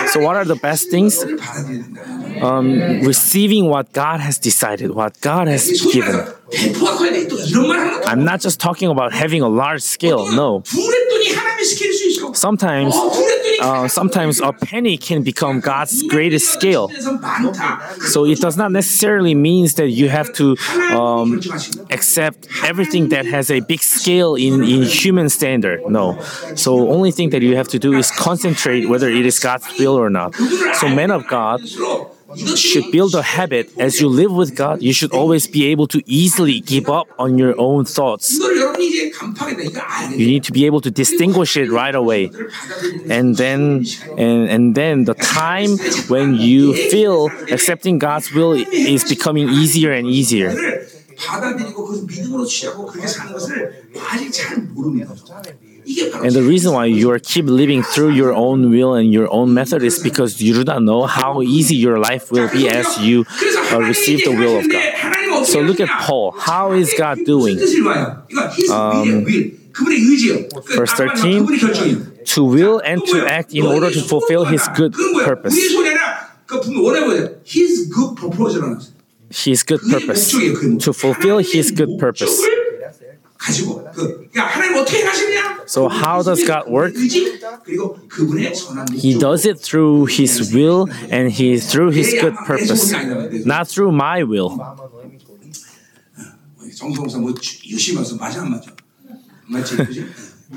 So, 0.09 0.19
what 0.21 0.35
are 0.35 0.45
the 0.45 0.59
best 0.61 0.91
things? 0.91 1.23
Um, 2.43 2.81
receiving 3.03 3.67
what 3.67 3.93
God 3.93 4.19
has 4.19 4.39
decided, 4.39 4.91
what 4.91 5.21
God 5.21 5.47
has 5.47 5.71
given. 5.93 6.27
I'm 8.07 8.25
not 8.25 8.41
just 8.41 8.61
talking 8.61 8.91
about 8.91 9.13
having 9.13 9.43
a 9.43 9.49
large 9.49 9.83
scale, 9.83 10.31
no. 10.33 10.63
Sometimes, 12.35 12.95
uh, 13.61 13.89
sometimes 13.89 14.41
a 14.41 14.53
penny 14.53 14.97
can 14.99 15.23
become 15.23 15.61
God's 15.61 16.03
greatest 16.03 16.53
scale. 16.53 16.89
So 18.11 18.27
it 18.27 18.41
does 18.41 18.57
not 18.57 18.73
necessarily 18.73 19.35
means 19.35 19.75
that 19.75 19.89
you 19.89 20.09
have 20.09 20.33
to 20.35 20.57
um, 20.93 21.41
accept 21.91 22.49
everything 22.63 23.09
that 23.09 23.25
has 23.27 23.51
a 23.51 23.61
big 23.61 23.81
scale 23.81 24.35
in, 24.35 24.63
in 24.65 24.83
human 24.83 25.29
standard. 25.29 25.81
No. 25.87 26.21
So 26.57 26.91
only 26.91 27.11
thing 27.11 27.31
that 27.31 27.43
you 27.43 27.57
have 27.57 27.69
to 27.69 27.79
do 27.79 27.95
is 27.95 28.11
concentrate 28.11 28.87
whether 28.89 29.09
it 29.09 29.25
is 29.25 29.39
God's 29.39 29.67
will 29.79 29.95
or 29.95 30.11
not. 30.11 30.35
So 30.75 30.89
men 30.89 31.11
of 31.11 31.27
God, 31.27 31.63
should 32.56 32.92
build 32.92 33.16
a 33.16 33.22
habit 33.22 33.72
as 33.80 34.00
you 34.00 34.08
live 34.10 34.32
with 34.32 34.56
God. 34.56 34.82
You 34.82 34.94
should 34.94 35.14
always 35.14 35.48
be 35.48 35.66
able 35.72 35.88
to 35.88 36.02
easily 36.06 36.62
give 36.62 36.90
up 36.90 37.08
on 37.18 37.38
your 37.38 37.56
own 37.58 37.86
thoughts. 37.86 38.36
이걸 38.36 38.58
여러분이 38.58 38.88
이제 38.88 39.10
간파하겠다. 39.10 39.64
이거 39.64 39.80
알겠다. 39.80 40.14
You 40.14 40.28
need 40.28 40.44
to 40.44 40.54
be 40.54 40.66
able 40.66 40.82
to 40.82 40.92
distinguish 40.92 41.58
it 41.58 41.72
right 41.72 41.96
away. 41.96 42.30
And 43.10 43.36
then 43.38 43.86
and 44.18 44.50
and 44.50 44.76
then 44.76 45.06
the 45.06 45.16
time 45.16 45.78
when 46.10 46.36
you 46.36 46.74
feel 46.90 47.30
accepting 47.52 48.00
God's 48.00 48.32
will 48.34 48.54
is 48.54 49.04
becoming 49.04 49.50
easier 49.50 49.92
and 49.92 50.08
easier. 50.08 50.54
그를 50.54 50.88
받아들이고 51.18 51.86
그 51.86 52.06
믿음으로 52.08 52.46
취하고 52.46 52.86
그렇게 52.86 53.08
사는 53.08 53.34
것을 53.34 53.90
아직 54.08 54.32
잘 54.32 54.58
모릅니다. 54.58 55.14
이게 55.14 55.16
바로 55.16 55.73
And 55.87 56.33
the 56.33 56.43
reason 56.43 56.73
why 56.73 56.87
you 56.87 57.11
are 57.11 57.19
keep 57.19 57.45
living 57.45 57.83
through 57.83 58.11
your 58.11 58.33
own 58.33 58.71
will 58.71 58.95
and 58.95 59.13
your 59.13 59.31
own 59.33 59.53
method 59.53 59.83
is 59.83 59.99
because 59.99 60.41
you 60.41 60.55
do 60.55 60.65
not 60.65 60.83
know 60.83 61.05
how 61.05 61.43
easy 61.43 61.77
your 61.77 61.99
life 61.99 62.31
will 62.33 62.49
be 62.51 62.69
as 62.69 62.99
you 62.99 63.25
uh, 63.73 63.81
receive 63.81 64.25
the 64.25 64.31
will 64.33 64.59
of 64.59 64.71
God. 64.71 65.45
So 65.47 65.61
look 65.61 65.81
at 65.81 65.89
Paul. 66.01 66.31
How 66.33 66.73
is 66.73 66.95
God 66.97 67.19
doing? 67.27 67.59
Um, 68.71 69.25
verse 70.77 70.93
13 70.93 71.47
to 72.27 72.45
will 72.45 72.79
and 72.79 73.05
to 73.07 73.27
act 73.27 73.53
in 73.53 73.67
order 73.67 73.91
to 73.91 74.01
fulfill 74.01 74.45
his 74.45 74.67
good 74.69 74.95
purpose. 75.25 75.55
His 79.31 79.63
good 79.65 79.81
purpose. 79.81 80.31
To 80.79 80.93
fulfill 80.93 81.39
his 81.39 81.71
good 81.73 81.99
purpose. 81.99 82.41
가지고 83.44 83.84
그 83.96 84.28
그러니까 84.32 84.46
하나님 84.48 84.78
어떻게 84.78 85.02
하시느냐? 85.04 85.60
So 85.66 85.88
how 85.88 86.22
does 86.24 86.44
God 86.46 86.68
work? 86.70 86.94
의지 86.96 87.40
그리고 87.64 87.96
그분의 88.10 88.54
선한 88.54 88.88
He 88.94 89.14
목적. 89.16 89.20
does 89.20 89.48
it 89.48 89.62
through 89.62 90.08
his 90.12 90.54
will 90.54 90.86
and 91.12 91.32
he 91.32 91.58
through 91.60 91.96
his 91.96 92.12
good 92.20 92.36
purpose, 92.46 92.92
not 93.46 93.68
through 93.70 93.94
my 93.96 94.24
will. 94.24 94.58
정성사 96.76 97.18
뭐 97.20 97.34
유심히 97.66 97.98
와서 97.98 98.16
맞아 98.16 98.42
안 98.42 98.52
맞아? 98.52 98.72
맞지? 99.48 99.76
그지? 99.78 100.06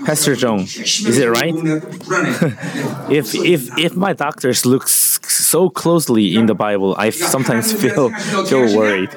Pastor 0.07 0.34
Jong, 0.34 0.62
is 0.64 1.18
it 1.18 1.28
right? 1.28 1.53
불안해. 1.53 2.32
If 3.12 3.34
if 3.34 3.68
if 3.76 3.93
my 3.95 4.14
doctors 4.14 4.64
look 4.64 4.84
s- 4.88 5.20
so 5.28 5.68
closely 5.68 6.32
in 6.34 6.47
the 6.47 6.55
Bible, 6.55 6.95
I 6.97 7.11
sometimes 7.11 7.72
feel 7.76 8.09
feel 8.49 8.72
worried. 8.74 9.11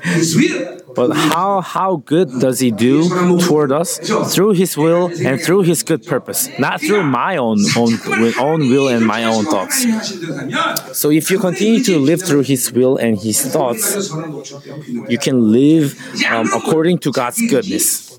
But 0.95 1.13
how 1.13 1.61
how 1.61 1.97
good 2.05 2.29
does 2.41 2.61
he 2.61 2.71
do 2.71 3.09
toward 3.41 3.73
us 3.73 3.99
through 4.35 4.53
his 4.53 4.77
will 4.77 5.07
and 5.27 5.41
through 5.41 5.63
his 5.63 5.83
good 5.83 6.07
purpose, 6.07 6.49
not 6.59 6.81
through 6.81 7.05
my 7.05 7.37
own 7.37 7.59
own 7.77 7.93
own 8.39 8.61
will 8.71 8.89
and 8.89 9.07
my 9.07 9.25
own 9.25 9.45
thoughts. 9.45 9.87
So 10.99 11.11
if 11.11 11.31
you 11.31 11.39
continue 11.39 11.83
to 11.85 11.99
live 11.99 12.23
through 12.23 12.43
his 12.43 12.73
will 12.73 12.97
and 12.97 13.19
his 13.19 13.41
thoughts, 13.45 14.11
you 15.09 15.19
can 15.19 15.53
live 15.53 15.99
um, 16.31 16.49
according 16.55 16.99
to 17.01 17.13
God's 17.13 17.41
goodness. 17.49 18.11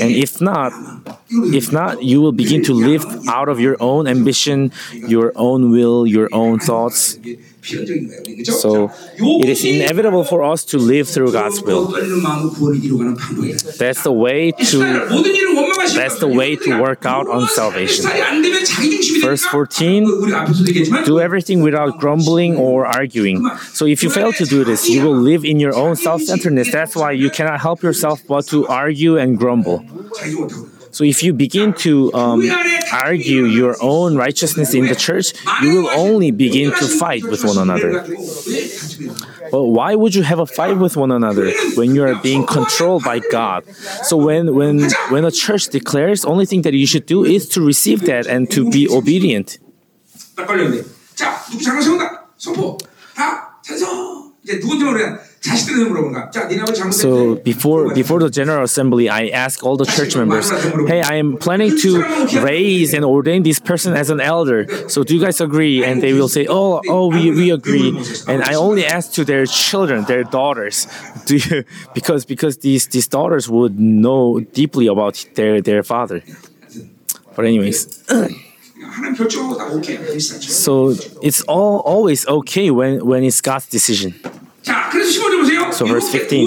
And 0.00 0.10
if 0.10 0.40
not, 0.40 0.72
if 1.30 1.72
not, 1.72 2.02
you 2.02 2.20
will 2.20 2.32
begin 2.32 2.64
to 2.64 2.74
live 2.74 3.04
out 3.28 3.48
of 3.48 3.60
your 3.60 3.76
own 3.80 4.08
ambition, 4.08 4.72
your 4.92 5.32
own 5.36 5.70
will, 5.70 6.06
your 6.06 6.28
own 6.32 6.58
thoughts. 6.58 7.16
So 7.62 8.90
it 9.16 9.48
is 9.48 9.64
inevitable 9.64 10.24
for 10.24 10.42
us 10.42 10.64
to 10.66 10.78
live 10.78 11.08
through 11.08 11.32
God's 11.32 11.62
will. 11.62 11.86
That's 13.78 14.02
the 14.02 14.12
way 14.12 14.50
to 14.50 14.78
that's 15.94 16.18
the 16.18 16.28
way 16.28 16.56
to 16.56 16.80
work 16.80 17.06
out 17.06 17.28
on 17.28 17.46
salvation. 17.48 18.06
Verse 19.20 19.44
14 19.44 20.04
do 21.04 21.20
everything 21.20 21.62
without 21.62 21.98
grumbling 21.98 22.56
or 22.56 22.86
arguing. 22.86 23.48
So 23.72 23.86
if 23.86 24.02
you 24.02 24.10
fail 24.10 24.32
to 24.32 24.44
do 24.44 24.64
this, 24.64 24.88
you 24.88 25.04
will 25.04 25.16
live 25.16 25.44
in 25.44 25.60
your 25.60 25.74
own 25.74 25.96
self-centeredness. 25.96 26.72
That's 26.72 26.96
why 26.96 27.12
you 27.12 27.30
cannot 27.30 27.60
help 27.60 27.82
yourself 27.82 28.22
but 28.26 28.46
to 28.46 28.66
argue 28.66 29.18
and 29.18 29.38
grumble. 29.38 29.84
So 30.92 31.04
if 31.04 31.22
you 31.22 31.32
begin 31.32 31.72
to 31.86 32.12
um, 32.12 32.42
argue 32.92 33.44
your 33.44 33.76
own 33.80 34.14
righteousness 34.16 34.74
in 34.74 34.86
the 34.86 34.94
church, 34.94 35.32
you 35.62 35.82
will 35.82 35.90
only 35.90 36.30
begin 36.30 36.70
to 36.70 36.86
fight 36.86 37.24
with 37.24 37.44
one 37.44 37.56
another. 37.56 38.04
But 39.50 39.64
why 39.64 39.94
would 39.94 40.14
you 40.14 40.22
have 40.22 40.38
a 40.38 40.46
fight 40.46 40.76
with 40.76 40.96
one 40.96 41.10
another 41.10 41.50
when 41.74 41.94
you 41.94 42.04
are 42.04 42.14
being 42.16 42.46
controlled 42.46 43.04
by 43.04 43.20
God? 43.30 43.64
So 44.04 44.16
when 44.16 44.54
when 44.54 44.90
when 45.08 45.24
a 45.24 45.30
church 45.30 45.68
declares, 45.68 46.24
only 46.24 46.46
thing 46.46 46.62
that 46.62 46.74
you 46.74 46.86
should 46.86 47.06
do 47.06 47.24
is 47.24 47.48
to 47.50 47.64
receive 47.64 48.02
that 48.02 48.26
and 48.26 48.50
to 48.50 48.70
be 48.70 48.88
obedient. 48.88 49.58
So 56.92 57.34
before 57.34 57.92
before 57.94 58.20
the 58.20 58.30
general 58.30 58.62
assembly, 58.62 59.08
I 59.08 59.28
asked 59.28 59.62
all 59.62 59.76
the 59.76 59.84
church 59.84 60.14
members, 60.14 60.48
"Hey, 60.86 61.02
I 61.02 61.16
am 61.16 61.36
planning 61.36 61.76
to 61.78 62.02
raise 62.42 62.94
and 62.94 63.04
ordain 63.04 63.42
this 63.42 63.58
person 63.58 63.94
as 63.94 64.08
an 64.10 64.20
elder. 64.20 64.66
So 64.88 65.02
do 65.02 65.14
you 65.14 65.20
guys 65.20 65.40
agree?" 65.40 65.84
And 65.84 66.00
they 66.00 66.12
will 66.12 66.28
say, 66.28 66.46
"Oh, 66.48 66.80
oh, 66.88 67.08
we, 67.08 67.30
we 67.32 67.50
agree." 67.50 67.90
And 68.28 68.42
I 68.42 68.54
only 68.54 68.86
asked 68.86 69.14
to 69.16 69.24
their 69.24 69.46
children, 69.46 70.04
their 70.04 70.22
daughters, 70.24 70.86
do 71.26 71.36
you, 71.36 71.64
because 71.92 72.24
because 72.24 72.58
these 72.58 72.86
these 72.86 73.08
daughters 73.08 73.48
would 73.48 73.78
know 73.80 74.40
deeply 74.40 74.86
about 74.86 75.26
their 75.34 75.60
their 75.60 75.82
father. 75.82 76.22
But 77.34 77.46
anyways. 77.46 78.04
So 80.50 80.94
it's 81.22 81.40
all 81.48 81.80
always 81.80 82.26
okay 82.26 82.70
when 82.70 83.04
when 83.06 83.24
it's 83.24 83.40
God's 83.40 83.66
decision. 83.66 84.14
So 85.72 85.86
verse 85.86 86.08
15. 86.10 86.46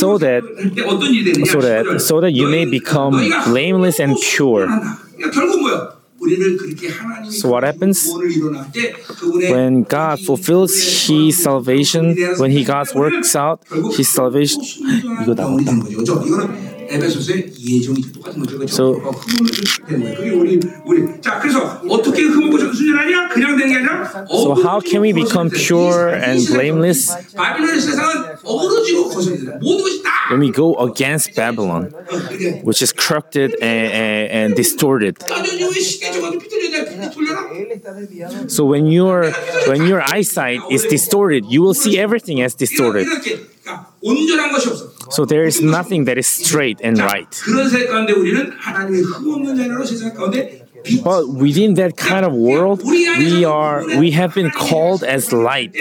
So 0.00 0.18
that, 0.18 0.42
so 1.50 1.60
that, 1.60 2.00
so 2.00 2.20
that 2.20 2.32
you 2.32 2.46
may 2.48 2.64
become 2.64 3.12
blameless 3.44 4.00
and 4.00 4.16
pure. 4.20 4.68
So 7.30 7.48
what 7.50 7.62
happens? 7.64 8.08
When 9.52 9.82
God 9.82 10.20
fulfills 10.20 10.72
His 11.06 11.42
salvation, 11.42 12.16
when 12.38 12.50
He 12.50 12.64
God 12.64 12.86
works 12.94 13.36
out 13.36 13.60
His 13.96 14.08
salvation, 14.08 14.62
이거 16.83 16.83
다 16.83 16.83
영원이 16.83 16.89
되는 16.89 16.89
거죠. 16.89 16.89
그죠? 16.89 16.89
이거는 16.89 16.89
에베소서의 16.89 17.53
예정이죠. 17.59 18.11
똑같은 18.13 18.39
거죠. 18.41 18.57
그죠? 18.59 18.73
So- 18.73 18.97
어, 19.05 19.11
흠없는 19.11 19.51
되는 19.87 20.01
거예요. 20.03 20.15
그게 20.17 20.29
우리 20.31 20.59
우리 20.85 21.21
자 21.21 21.39
그래서 21.39 21.81
어떻게 21.87 22.23
흠없고 22.23 22.57
순전하냐? 22.57 23.29
그냥 23.29 23.57
되는 23.57 23.71
게 23.71 23.77
아니라 23.77 24.25
So 24.31 24.53
how 24.55 24.79
can 24.81 25.03
we 25.03 25.13
become 25.13 25.49
pure 25.49 26.13
and 26.13 26.45
blameless? 26.51 27.13
바빌론의 27.35 27.79
세상은 27.79 28.35
어그러지고 28.43 29.09
거슬리다. 29.09 29.57
모든 29.61 29.83
것이 29.83 30.01
다 30.03 30.09
when 30.31 30.41
we 30.41 30.51
go 30.51 30.75
against 30.85 31.33
Babylon, 31.35 31.89
이렇게 32.11 32.61
which 32.65 32.81
is 32.83 32.93
corrupted 32.93 33.55
and, 33.61 33.93
and, 33.93 34.31
and 34.33 34.55
distorted. 34.55 35.15
따져지고 35.25 35.71
쉽게 35.73 36.11
저것도 36.11 36.37
비틀려야 36.39 36.85
돼. 36.85 37.09
돌려라. 37.13 37.49
So 38.47 38.65
when 38.65 38.87
your 38.89 39.31
when 39.67 39.85
your 39.85 40.01
eyesight 40.01 40.61
is 40.71 40.85
distorted, 40.87 41.45
you 41.49 41.61
will 41.61 41.73
see 41.77 41.97
everything 41.99 42.41
as 42.41 42.55
distorted. 42.55 43.05
So 45.10 45.24
there 45.24 45.44
is 45.44 45.60
nothing 45.60 46.04
that 46.06 46.18
is 46.18 46.26
straight 46.26 46.78
and 46.82 46.98
right. 46.98 47.32
But 51.02 51.28
within 51.28 51.74
that 51.80 51.96
kind 51.96 52.26
of 52.26 52.32
world, 52.34 52.82
we 52.84 53.44
are 53.46 53.80
we 54.02 54.10
have 54.12 54.34
been 54.34 54.50
called 54.50 55.02
as 55.02 55.32
light. 55.32 55.72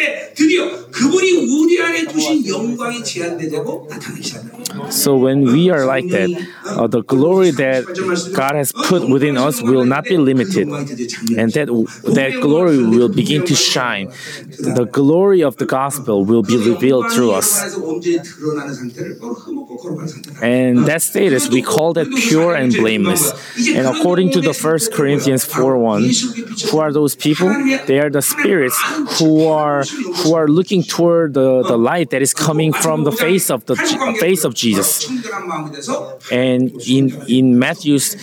So 4.89 5.17
when 5.17 5.43
we 5.43 5.69
are 5.69 5.85
like 5.85 6.07
that, 6.09 6.29
uh, 6.65 6.87
the 6.87 7.03
glory 7.03 7.51
that 7.51 7.85
God 8.33 8.55
has 8.55 8.71
put 8.71 9.07
within 9.09 9.37
us 9.37 9.61
will 9.61 9.85
not 9.85 10.03
be 10.05 10.17
limited, 10.17 10.67
and 10.67 11.51
that 11.53 11.67
that 12.19 12.31
glory 12.41 12.77
will 12.83 13.09
begin 13.09 13.45
to 13.45 13.55
shine. 13.55 14.07
The 14.59 14.87
glory 14.91 15.41
of 15.41 15.57
the 15.57 15.65
gospel 15.65 16.25
will 16.25 16.43
be 16.43 16.57
revealed 16.57 17.11
through 17.11 17.31
us. 17.31 17.75
And 20.41 20.85
that 20.85 21.01
status 21.01 21.49
we 21.49 21.61
call 21.61 21.93
that 21.93 22.07
pure 22.27 22.55
and 22.55 22.73
blameless. 22.73 23.33
And 23.75 23.87
according 23.87 24.31
to 24.31 24.41
the 24.41 24.53
First 24.53 24.91
Corinthians 24.93 25.43
4:1, 25.45 26.01
who 26.69 26.79
are 26.79 26.91
those 26.91 27.15
people? 27.15 27.49
They 27.87 27.99
are 27.99 28.09
the 28.09 28.21
spirits 28.21 28.77
who 29.19 29.47
are 29.47 29.83
who 30.23 30.33
are 30.35 30.47
looking 30.47 30.83
toward 30.83 31.33
the, 31.33 31.63
the 31.63 31.77
light 31.77 32.09
that 32.11 32.21
is 32.21 32.33
coming 32.33 32.73
from 32.73 33.03
the 33.03 33.11
face 33.11 33.49
of 33.49 33.65
the 33.65 33.75
face 34.19 34.43
of 34.43 34.53
Jesus. 34.53 34.72
Jesus. 34.75 36.31
And 36.31 36.71
in, 36.87 37.23
in 37.27 37.59
Matthew's, 37.59 38.15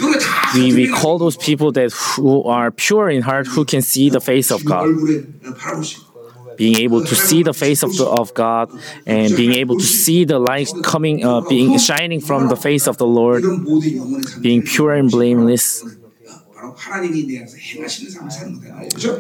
we, 0.55 0.75
we 0.75 0.89
call 0.89 1.19
those 1.19 1.37
people 1.37 1.73
that 1.73 1.93
who 1.93 2.43
are 2.45 2.71
pure 2.71 3.11
in 3.11 3.23
heart, 3.23 3.47
who 3.47 3.65
can 3.65 3.83
see 3.83 4.11
the 4.11 4.21
face 4.21 4.51
of 4.51 4.65
God 4.65 4.89
being 6.61 6.77
able 6.77 7.03
to 7.03 7.15
see 7.17 7.43
the 7.43 7.55
face 7.55 7.83
of, 7.83 7.97
the, 7.97 8.05
of 8.05 8.35
God 8.35 8.69
and 9.07 9.35
being 9.35 9.55
able 9.55 9.79
to 9.79 9.87
see 9.87 10.25
the 10.25 10.39
light 10.39 10.71
coming, 10.85 11.25
uh, 11.25 11.41
being 11.41 11.79
shining 11.79 12.21
from 12.21 12.49
the 12.49 12.57
face 12.57 12.87
of 12.87 12.99
the 12.99 13.07
Lord, 13.07 13.43
being 14.43 14.61
pure 14.63 14.93
and 14.93 15.11
blameless. 15.11 15.83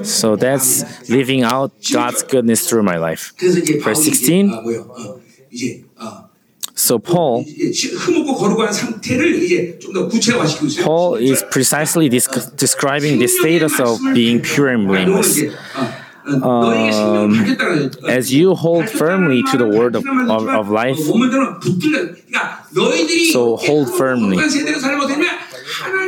So 0.02 0.36
that's 0.36 1.08
living 1.08 1.42
out 1.42 1.72
God's 1.90 2.22
goodness 2.24 2.68
through 2.68 2.82
my 2.82 2.98
life. 2.98 3.32
Verse 3.38 4.04
16. 4.04 4.52
So 6.80 6.98
Paul, 6.98 7.44
Paul 10.82 11.14
is 11.16 11.44
precisely 11.50 12.08
describing 12.08 13.18
the 13.18 13.28
status 13.28 13.78
of 13.78 14.00
being 14.14 14.40
pure 14.40 14.68
and 14.68 14.86
blameless. 14.88 15.38
Um, 16.42 17.32
as 18.08 18.32
you 18.32 18.54
hold 18.54 18.88
firmly 18.88 19.42
to 19.50 19.56
the 19.58 19.66
word 19.66 19.94
of, 19.96 20.06
of, 20.06 20.48
of 20.48 20.68
life, 20.70 20.96
so 23.32 23.56
hold 23.56 23.94
firmly 23.96 24.36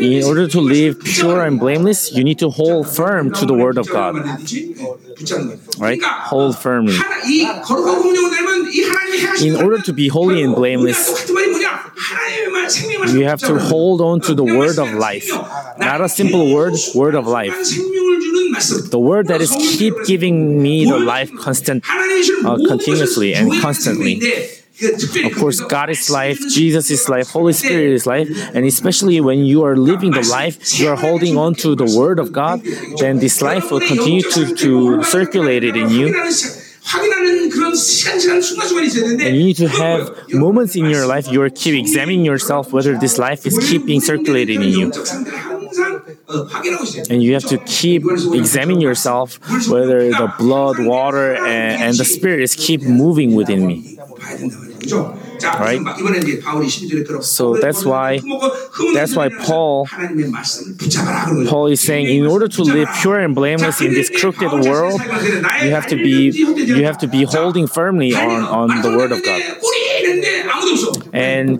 in 0.00 0.24
order 0.24 0.48
to 0.48 0.60
live 0.60 1.00
pure 1.00 1.44
and 1.44 1.58
blameless 1.58 2.12
you 2.12 2.24
need 2.24 2.38
to 2.38 2.50
hold 2.50 2.88
firm 2.88 3.32
to 3.32 3.46
the 3.46 3.54
word 3.54 3.78
of 3.78 3.88
God. 3.88 4.16
Right? 5.78 6.00
Hold 6.02 6.58
firmly. 6.58 6.96
In 9.40 9.56
order 9.56 9.78
to 9.82 9.92
be 9.92 10.08
holy 10.08 10.42
and 10.42 10.54
blameless 10.54 11.28
you 13.14 13.24
have 13.24 13.40
to 13.40 13.58
hold 13.58 14.00
on 14.00 14.20
to 14.22 14.34
the 14.34 14.44
word 14.44 14.78
of 14.78 14.92
life. 14.92 15.28
Not 15.78 16.00
a 16.00 16.08
simple 16.08 16.52
word 16.52 16.74
word 16.94 17.14
of 17.14 17.26
life. 17.26 17.54
The 18.90 18.98
word 18.98 19.28
that 19.28 19.40
is 19.40 19.50
keep 19.50 19.94
giving 20.06 20.62
me 20.62 20.84
the 20.84 20.98
life 20.98 21.30
constant 21.36 21.84
uh, 21.88 22.56
continuously 22.68 23.34
and 23.34 23.60
constantly 23.60 24.20
of 25.24 25.34
course 25.36 25.60
god 25.74 25.90
is 25.90 26.10
life 26.10 26.38
jesus 26.48 26.90
is 26.90 27.08
life 27.08 27.30
holy 27.30 27.52
spirit 27.52 27.92
is 27.92 28.06
life 28.06 28.28
and 28.54 28.66
especially 28.66 29.20
when 29.20 29.44
you 29.44 29.64
are 29.64 29.76
living 29.76 30.10
the 30.10 30.26
life 30.30 30.78
you 30.78 30.88
are 30.88 30.96
holding 30.96 31.36
on 31.36 31.54
to 31.54 31.74
the 31.74 31.88
word 31.98 32.18
of 32.18 32.32
god 32.32 32.60
then 32.98 33.18
this 33.18 33.40
life 33.42 33.70
will 33.70 33.80
continue 33.80 34.22
to, 34.22 34.54
to 34.54 35.02
circulate 35.04 35.64
it 35.64 35.76
in 35.76 35.90
you. 35.90 36.06
And 39.24 39.36
you 39.36 39.44
need 39.44 39.56
to 39.56 39.68
have 39.68 40.32
moments 40.32 40.74
in 40.76 40.86
your 40.86 41.06
life 41.06 41.30
you 41.30 41.40
are 41.42 41.50
keep 41.50 41.74
examining 41.78 42.24
yourself 42.24 42.72
whether 42.72 42.98
this 42.98 43.18
life 43.18 43.46
is 43.46 43.56
keeping 43.70 44.00
circulating 44.00 44.62
in 44.62 44.68
you. 44.68 44.92
And 47.08 47.22
you 47.22 47.34
have 47.34 47.44
to 47.44 47.58
keep 47.58 48.02
examining 48.04 48.80
yourself 48.80 49.38
whether 49.68 50.08
the 50.08 50.32
blood, 50.38 50.76
water, 50.84 51.34
and, 51.34 51.82
and 51.82 51.96
the 51.96 52.04
spirit 52.04 52.40
is 52.40 52.54
keep 52.56 52.82
moving 52.82 53.34
within 53.34 53.66
me 53.66 53.98
Right? 55.59 55.79
So 57.21 57.57
that's 57.57 57.85
why 57.85 58.19
that's 58.93 59.15
why 59.15 59.29
Paul 59.29 59.85
Paul 61.47 61.67
is 61.67 61.81
saying 61.81 62.07
in 62.07 62.25
order 62.25 62.47
to 62.47 62.63
live 62.63 62.87
pure 63.01 63.19
and 63.19 63.35
blameless 63.35 63.81
in 63.81 63.93
this 63.93 64.09
crooked 64.09 64.51
world, 64.65 64.99
you 65.61 65.71
have 65.71 65.87
to 65.87 65.95
be 65.95 66.31
you 66.31 66.83
have 66.85 66.97
to 66.99 67.07
be 67.07 67.23
holding 67.23 67.67
firmly 67.67 68.15
on, 68.15 68.71
on 68.71 68.81
the 68.81 68.97
word 68.97 69.11
of 69.11 69.23
God. 69.23 69.41
And 71.13 71.59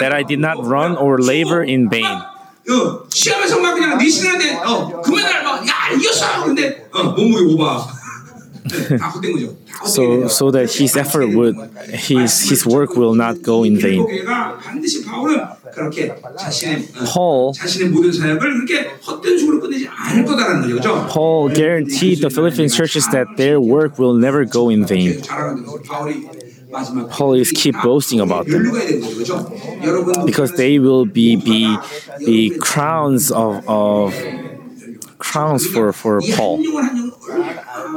that 0.00 0.12
I 0.12 0.22
did 0.22 0.40
not 0.40 0.64
run 0.64 0.96
or 0.96 1.18
labor 1.18 1.62
in 1.62 1.88
vain. 1.88 2.22
어, 2.68 3.06
시합에서 3.14 3.60
막 3.60 3.74
그냥 3.74 3.96
리신한테 3.96 4.54
어 4.64 5.00
금메달 5.00 5.44
막야 5.44 5.90
이겼어 5.94 6.44
근데 6.46 6.88
어 6.90 7.04
몸무게 7.14 7.44
오바 7.54 7.86
다 8.98 9.06
헛된 9.06 9.32
거죠. 9.34 9.56
so 9.85 10.27
so 10.27 10.51
that 10.51 10.71
his 10.73 10.95
effort 10.95 11.27
would 11.27 11.55
his 11.89 12.49
his 12.49 12.65
work 12.65 12.95
will 12.95 13.15
not 13.15 13.41
go 13.41 13.63
in 13.63 13.77
vain. 13.77 14.05
Paul 17.05 17.53
Paul 21.09 21.49
guaranteed 21.49 22.19
the 22.21 22.29
Philippine 22.29 22.69
churches 22.69 23.07
that 23.09 23.27
their 23.37 23.59
work 23.59 23.97
will 23.97 24.13
never 24.13 24.45
go 24.45 24.69
in 24.69 24.85
vain. 24.85 25.21
Paul 27.09 27.33
is 27.33 27.51
keep 27.51 27.75
boasting 27.83 28.19
about 28.21 28.47
them 28.47 28.63
because 30.25 30.53
they 30.55 30.79
will 30.79 31.05
be 31.05 31.35
be 31.35 31.77
the 32.19 32.57
crowns 32.59 33.31
of 33.31 33.67
of 33.67 34.15
crowns 35.17 35.67
for 35.67 35.91
for 35.93 36.21
Paul. 36.35 36.59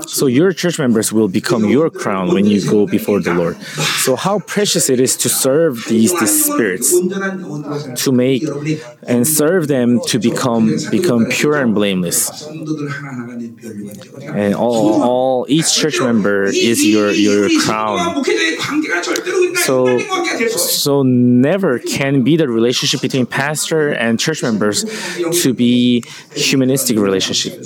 So 0.07 0.27
your 0.27 0.53
church 0.53 0.79
members 0.79 1.13
will 1.13 1.29
become 1.29 1.65
your 1.65 1.91
crown 1.91 2.33
when 2.35 2.47
you 2.47 2.61
go 2.69 2.87
before 2.87 3.21
the 3.21 3.35
Lord. 3.35 3.57
So 4.05 4.17
how 4.17 4.39
precious 4.41 4.91
it 4.91 5.01
is 5.01 5.17
to 5.19 5.29
serve 5.29 5.85
these, 5.89 6.13
these 6.19 6.45
spirits, 6.45 6.91
to 8.05 8.13
make 8.13 8.43
and 9.03 9.27
serve 9.27 9.69
them 9.69 10.01
to 10.09 10.19
become 10.19 10.77
become 10.91 11.27
pure 11.27 11.57
and 11.57 11.75
blameless. 11.75 12.47
And 14.23 14.55
all, 14.55 15.03
all 15.03 15.47
each 15.49 15.75
church 15.75 16.01
member 16.01 16.45
is 16.45 16.85
your 16.85 17.11
your 17.11 17.49
crown. 17.63 18.25
So 19.57 19.99
so 20.49 21.03
never 21.03 21.79
can 21.79 22.23
be 22.23 22.37
the 22.37 22.49
relationship 22.49 23.01
between 23.01 23.27
pastor 23.27 23.91
and 23.91 24.19
church 24.19 24.43
members 24.43 24.85
to 25.43 25.55
be 25.55 26.05
humanistic 26.35 26.99
relationship. 26.99 27.63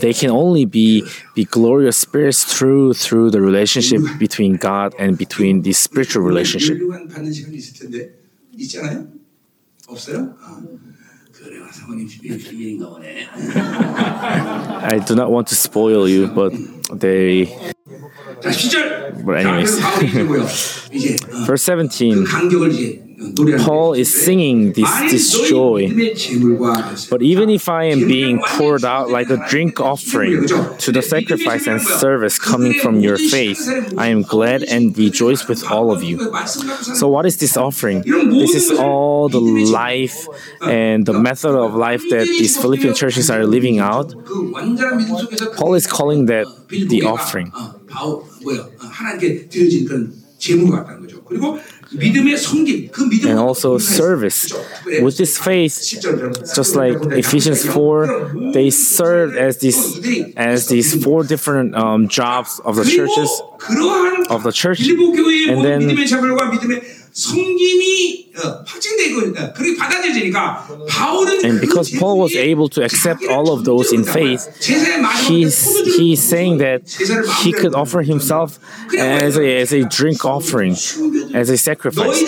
They 0.00 0.12
can 0.12 0.30
only 0.30 0.64
be, 0.64 1.04
be 1.34 1.44
glorious 1.44 1.96
spirits 1.96 2.44
through 2.44 2.94
through 2.94 3.30
the 3.30 3.40
relationship 3.40 4.00
between 4.18 4.56
God 4.56 4.94
and 4.98 5.16
between 5.18 5.62
the 5.62 5.72
spiritual 5.72 6.22
relationship. 6.22 6.78
I 14.90 14.98
do 15.06 15.14
not 15.14 15.30
want 15.30 15.46
to 15.48 15.54
spoil 15.54 16.08
you, 16.08 16.26
but 16.28 16.52
they. 16.92 17.46
But 19.24 19.36
anyways, 19.38 19.78
verse 21.46 21.62
seventeen. 21.62 22.26
Paul 23.64 23.94
is 23.94 24.24
singing 24.24 24.72
this, 24.72 24.90
this 25.10 25.48
joy. 25.48 25.88
But 27.10 27.22
even 27.22 27.50
if 27.50 27.68
I 27.68 27.84
am 27.84 28.06
being 28.06 28.40
poured 28.40 28.84
out 28.84 29.10
like 29.10 29.28
a 29.30 29.44
drink 29.48 29.80
offering 29.80 30.46
to 30.46 30.92
the 30.92 31.02
sacrifice 31.02 31.66
and 31.66 31.80
service 31.80 32.38
coming 32.38 32.74
from 32.74 33.00
your 33.00 33.18
faith, 33.18 33.60
I 33.98 34.08
am 34.08 34.22
glad 34.22 34.62
and 34.62 34.96
rejoice 34.96 35.48
with 35.48 35.64
all 35.68 35.90
of 35.90 36.04
you. 36.04 36.16
So, 36.46 37.08
what 37.08 37.26
is 37.26 37.38
this 37.38 37.56
offering? 37.56 38.02
This 38.02 38.54
is 38.54 38.70
all 38.78 39.28
the 39.28 39.40
life 39.40 40.28
and 40.60 41.04
the 41.04 41.14
method 41.14 41.56
of 41.56 41.74
life 41.74 42.02
that 42.10 42.26
these 42.26 42.56
Philippian 42.56 42.94
churches 42.94 43.30
are 43.30 43.44
living 43.44 43.80
out. 43.80 44.14
Paul 45.56 45.74
is 45.74 45.86
calling 45.86 46.26
that 46.26 46.46
the 46.68 47.02
offering 47.02 47.52
and 53.30 53.38
also 53.38 53.78
service. 53.78 54.52
With 55.02 55.16
this 55.16 55.38
faith, 55.38 55.74
just 56.54 56.76
like 56.76 56.96
Ephesians 57.16 57.64
4, 57.64 58.52
they 58.52 58.70
served 58.70 59.36
as 59.36 59.58
these 59.58 59.76
as 60.36 60.68
these 60.68 61.02
four 61.02 61.24
different 61.24 61.74
um, 61.74 62.08
jobs 62.08 62.60
of 62.64 62.76
the 62.76 62.84
churches 62.84 63.30
of 64.30 64.42
the 64.42 64.52
church, 64.52 64.80
and 65.48 65.64
then. 65.64 65.80
And 71.44 71.60
because 71.60 71.90
Paul 71.90 72.18
was 72.18 72.34
able 72.34 72.68
to 72.70 72.82
accept 72.84 73.22
all 73.28 73.52
of 73.52 73.64
those 73.64 73.92
in 73.92 74.04
faith, 74.04 74.46
he's, 75.26 75.96
he's 75.96 76.22
saying 76.22 76.58
that 76.58 76.88
he 77.42 77.52
could 77.52 77.74
offer 77.74 78.02
himself 78.02 78.58
as 78.96 79.36
a, 79.36 79.60
as 79.60 79.72
a 79.72 79.84
drink 79.84 80.24
offering, 80.24 80.72
as 81.34 81.50
a 81.50 81.56
sacrifice. 81.58 82.20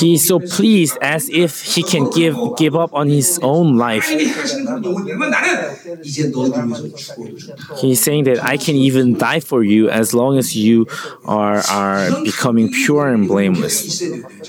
He's 0.00 0.26
so 0.26 0.40
pleased 0.40 0.98
as 1.00 1.28
if 1.30 1.62
he 1.62 1.82
can 1.82 2.10
give, 2.10 2.36
give 2.56 2.74
up 2.76 2.92
on 2.94 3.08
his 3.08 3.38
own 3.42 3.76
life. 3.76 4.06
He's 7.80 8.00
saying 8.02 8.24
that 8.24 8.38
I 8.42 8.56
can 8.56 8.74
even 8.76 9.18
die 9.18 9.40
for 9.40 9.62
you 9.62 9.88
as 9.90 10.14
long 10.14 10.38
as 10.38 10.56
you 10.56 10.86
are, 11.24 11.58
are 11.70 12.22
becoming 12.24 12.70
pure 12.72 13.08
and 13.08 13.26
blameless. 13.28 14.02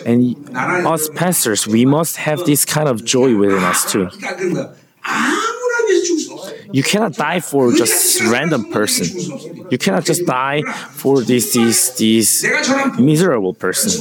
And 0.07 0.49
us 0.55 1.09
pastors, 1.09 1.67
we 1.67 1.85
must 1.85 2.15
have 2.15 2.45
this 2.45 2.63
kind 2.63 2.87
of 2.87 3.03
joy 3.03 3.35
within 3.35 3.63
us 3.63 3.91
too. 3.91 4.09
You 6.71 6.83
cannot 6.83 7.13
die 7.13 7.39
for 7.39 7.71
just 7.71 8.21
random 8.21 8.71
person. 8.71 9.05
You 9.69 9.77
cannot 9.77 10.05
just 10.05 10.25
die 10.25 10.61
for 10.91 11.21
this 11.21 11.53
this 11.53 11.89
this 11.97 12.45
miserable 12.97 13.53
person. 13.53 13.91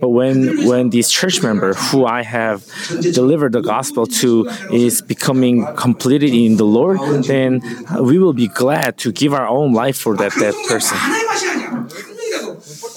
But 0.00 0.08
when 0.08 0.66
when 0.66 0.90
this 0.90 1.10
church 1.10 1.42
member 1.42 1.74
who 1.74 2.06
I 2.06 2.22
have 2.22 2.64
delivered 3.00 3.52
the 3.52 3.60
gospel 3.62 4.06
to 4.20 4.48
is 4.70 5.02
becoming 5.02 5.66
completed 5.76 6.32
in 6.34 6.56
the 6.56 6.64
Lord, 6.64 6.98
then 7.24 7.60
we 8.00 8.18
will 8.18 8.32
be 8.32 8.48
glad 8.48 8.98
to 8.98 9.12
give 9.12 9.32
our 9.34 9.48
own 9.48 9.72
life 9.72 9.96
for 9.96 10.16
that 10.16 10.32
that 10.36 10.54
person. 10.68 10.98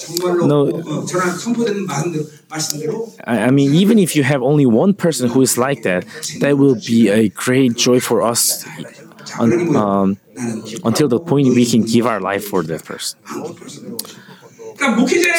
No, 0.09 0.83
I 3.25 3.51
mean, 3.51 3.73
even 3.75 3.99
if 3.99 4.15
you 4.15 4.23
have 4.23 4.41
only 4.41 4.65
one 4.65 4.93
person 4.93 5.29
who 5.29 5.41
is 5.41 5.57
like 5.57 5.83
that, 5.83 6.05
that 6.39 6.57
will 6.57 6.75
be 6.75 7.09
a 7.09 7.29
great 7.29 7.75
joy 7.75 7.99
for 7.99 8.21
us 8.21 8.65
un, 9.39 9.75
um, 9.75 10.17
until 10.83 11.07
the 11.07 11.19
point 11.19 11.47
we 11.49 11.65
can 11.65 11.81
give 11.83 12.05
our 12.05 12.19
life 12.19 12.45
for 12.45 12.63
that 12.63 12.83
person. 12.85 13.19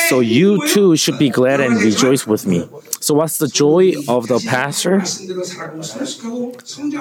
So 0.09 0.21
you 0.21 0.66
too 0.69 0.97
should 0.97 1.19
be 1.19 1.31
glad 1.31 1.61
and 1.61 1.77
rejoice 1.81 2.27
with 2.27 2.47
me. 2.47 2.69
So, 3.01 3.15
what's 3.15 3.39
the 3.39 3.49
joy 3.49 3.95
of 4.09 4.29
the 4.29 4.41
pastor? 4.47 5.01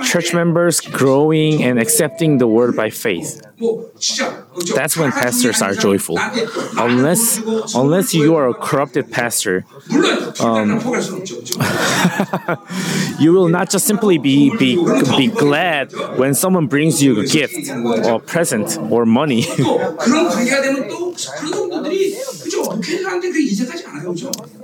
Church 0.03 0.33
members 0.33 0.79
growing 0.79 1.63
and 1.63 1.79
accepting 1.79 2.37
the 2.37 2.47
word 2.47 2.75
by 2.75 2.89
faith. 2.89 3.41
That's 4.75 4.95
when 4.95 5.11
pastors 5.11 5.61
are 5.61 5.73
joyful. 5.73 6.17
Unless, 6.77 7.39
unless 7.73 8.13
you 8.13 8.35
are 8.35 8.49
a 8.49 8.53
corrupted 8.53 9.11
pastor, 9.11 9.65
um, 10.39 10.69
you 13.19 13.33
will 13.33 13.47
not 13.47 13.71
just 13.71 13.87
simply 13.87 14.19
be, 14.19 14.55
be 14.57 14.75
be 15.17 15.27
glad 15.27 15.91
when 16.17 16.35
someone 16.35 16.67
brings 16.67 17.01
you 17.01 17.19
a 17.19 17.25
gift 17.25 17.69
or 18.05 18.19
present 18.19 18.77
or 18.91 19.05
money. 19.05 19.43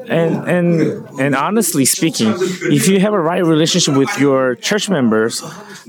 and 0.08 0.48
and 0.48 1.20
and 1.20 1.36
honestly 1.36 1.86
speaking, 1.86 2.34
if 2.72 2.88
you 2.88 3.00
have 3.00 3.14
a 3.14 3.20
right 3.20 3.44
relationship 3.44 3.96
with 3.96 4.10
your 4.20 4.56
church 4.56 4.89
members, 4.89 5.41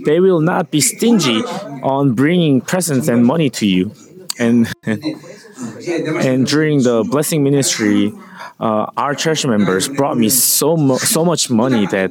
they 0.04 0.20
will 0.20 0.40
not 0.40 0.70
be 0.70 0.80
stingy 0.80 1.40
on 1.82 2.14
bringing 2.14 2.60
presents 2.60 3.08
and 3.08 3.24
money 3.24 3.50
to 3.50 3.66
you. 3.66 3.92
And 4.38 4.72
and 4.86 6.46
during 6.46 6.82
the 6.82 7.04
blessing 7.08 7.42
ministry, 7.42 8.12
uh, 8.60 8.90
our 8.96 9.14
church 9.14 9.46
members 9.46 9.88
brought 9.88 10.16
me 10.16 10.28
so 10.28 10.76
mu- 10.76 10.98
so 10.98 11.24
much 11.24 11.50
money 11.50 11.86
that 11.86 12.10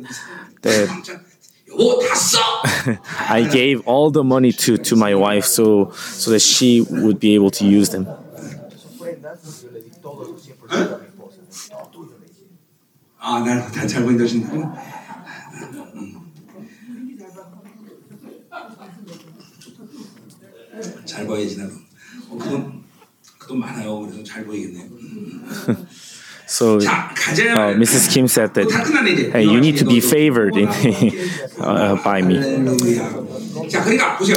that. 0.62 1.20
I 3.30 3.50
gave 3.52 3.88
all 3.88 4.12
the 4.12 4.24
money 4.24 4.52
to, 4.52 4.78
to 4.78 4.96
my 4.96 5.16
wife 5.16 5.46
so 5.46 5.90
so 5.92 6.30
that 6.30 6.42
she 6.42 6.82
would 6.82 7.20
be 7.20 7.34
able 7.34 7.50
to 7.50 7.66
use 7.66 7.90
them. 7.90 8.06
아, 13.26 13.40
날잘 13.40 14.04
보인다 14.04 14.28
신다고. 14.28 14.62
잘 21.06 21.26
보여야지 21.26 21.58
나도. 21.58 21.74
어, 22.32 22.84
그돈 23.40 23.60
많아요. 23.60 24.02
그래서 24.02 24.22
잘 24.26 24.44
보이겠네요. 24.46 24.90
So 26.54 26.78
uh, 26.78 27.74
Mrs. 27.82 28.14
Kim 28.14 28.28
said 28.28 28.54
that 28.54 28.70
hey, 29.34 29.44
you 29.44 29.60
need 29.60 29.78
to 29.78 29.86
be 29.86 30.00
favored 30.00 30.56
in, 30.56 30.68
uh, 31.60 31.96
by 32.04 32.22
me. 32.22 32.38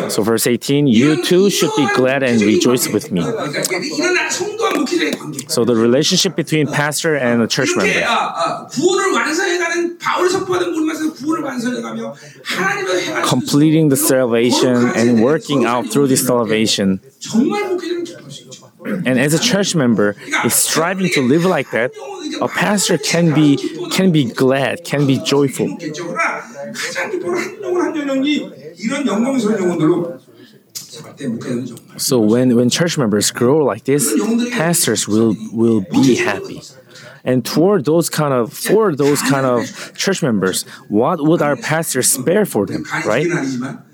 So 0.09 0.23
verse 0.23 0.47
18, 0.47 0.87
you 0.87 1.23
too 1.23 1.51
should 1.51 1.73
be 1.77 1.87
glad 1.95 2.23
and 2.23 2.41
rejoice 2.41 2.89
with 2.89 3.13
me. 3.13 3.21
So 5.49 5.67
the 5.67 5.77
relationship 5.77 6.37
between 6.37 6.69
pastor 6.69 7.17
and 7.17 7.51
church 7.51 7.77
member. 7.77 8.01
Completing 13.29 13.91
the 13.91 13.97
salvation 13.97 14.91
and 14.97 15.23
working 15.23 15.67
out 15.67 15.87
through 15.93 16.07
this 16.07 16.27
salvation. 16.27 17.01
And 18.87 19.19
as 19.19 19.35
a 19.35 19.39
church 19.39 19.75
member 19.75 20.17
is 20.45 20.55
striving 20.55 21.11
to 21.11 21.23
live 21.23 21.45
like 21.45 21.71
that, 21.71 21.93
a 22.41 22.49
pastor 22.49 22.99
can 22.99 23.35
be 23.35 23.57
can 23.91 24.13
be 24.13 24.25
glad, 24.25 24.85
can 24.85 25.07
be 25.07 25.19
joyful. 25.19 25.69
So 31.97 32.21
when, 32.21 32.55
when 32.57 32.71
church 32.71 32.97
members 32.99 33.31
grow 33.31 33.59
like 33.65 33.85
this, 33.85 34.13
pastors 34.53 35.07
will 35.09 35.35
will 35.53 35.81
be 35.81 36.17
happy. 36.17 36.63
And 37.25 37.45
toward 37.45 37.85
those 37.85 38.09
kind 38.09 38.33
of 38.33 38.53
for 38.53 38.95
those 38.95 39.21
kind 39.23 39.47
of 39.47 39.67
church 39.97 40.23
members, 40.23 40.63
what 40.89 41.21
would 41.27 41.43
our 41.43 41.57
pastors 41.57 42.09
spare 42.11 42.47
for 42.47 42.67
them, 42.67 42.85
right? 43.05 43.27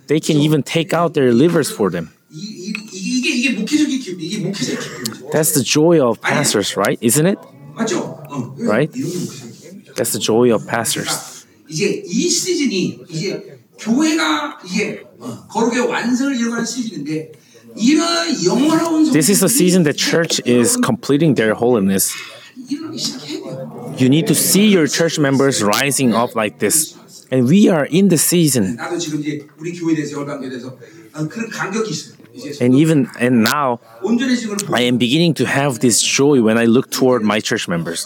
They 0.06 0.20
can 0.20 0.36
even 0.36 0.62
take 0.62 0.92
out 0.92 1.14
their 1.14 1.32
livers 1.32 1.70
for 1.70 1.90
them. 1.90 2.12
That's 5.32 5.52
the 5.52 5.62
joy 5.62 6.00
of 6.06 6.20
pastors, 6.20 6.76
right? 6.76 6.98
Isn't 7.00 7.26
it? 7.26 7.38
Right? 8.58 8.90
That's 9.96 10.12
the 10.12 10.18
joy 10.18 10.54
of 10.54 10.66
pastors. 10.66 11.46
This 19.12 19.28
is 19.28 19.40
the 19.40 19.48
season 19.48 19.82
that 19.84 19.96
church 19.96 20.40
is 20.44 20.76
completing 20.76 21.34
their 21.34 21.54
holiness. 21.54 22.14
You 22.68 24.08
need 24.08 24.26
to 24.26 24.34
see 24.34 24.68
your 24.68 24.86
church 24.86 25.18
members 25.18 25.62
rising 25.62 26.14
up 26.14 26.34
like 26.34 26.58
this. 26.58 26.96
And 27.30 27.46
we 27.46 27.68
are 27.68 27.86
in 27.86 28.08
the 28.08 28.18
season. 28.18 28.78
And 32.60 32.74
even 32.74 33.08
and 33.18 33.42
now, 33.44 33.80
I 34.72 34.82
am 34.82 34.96
beginning 34.98 35.34
to 35.34 35.44
have 35.46 35.80
this 35.80 36.00
joy 36.00 36.40
when 36.42 36.56
I 36.56 36.64
look 36.64 36.90
toward 36.90 37.22
my 37.22 37.40
church 37.40 37.68
members. 37.68 38.04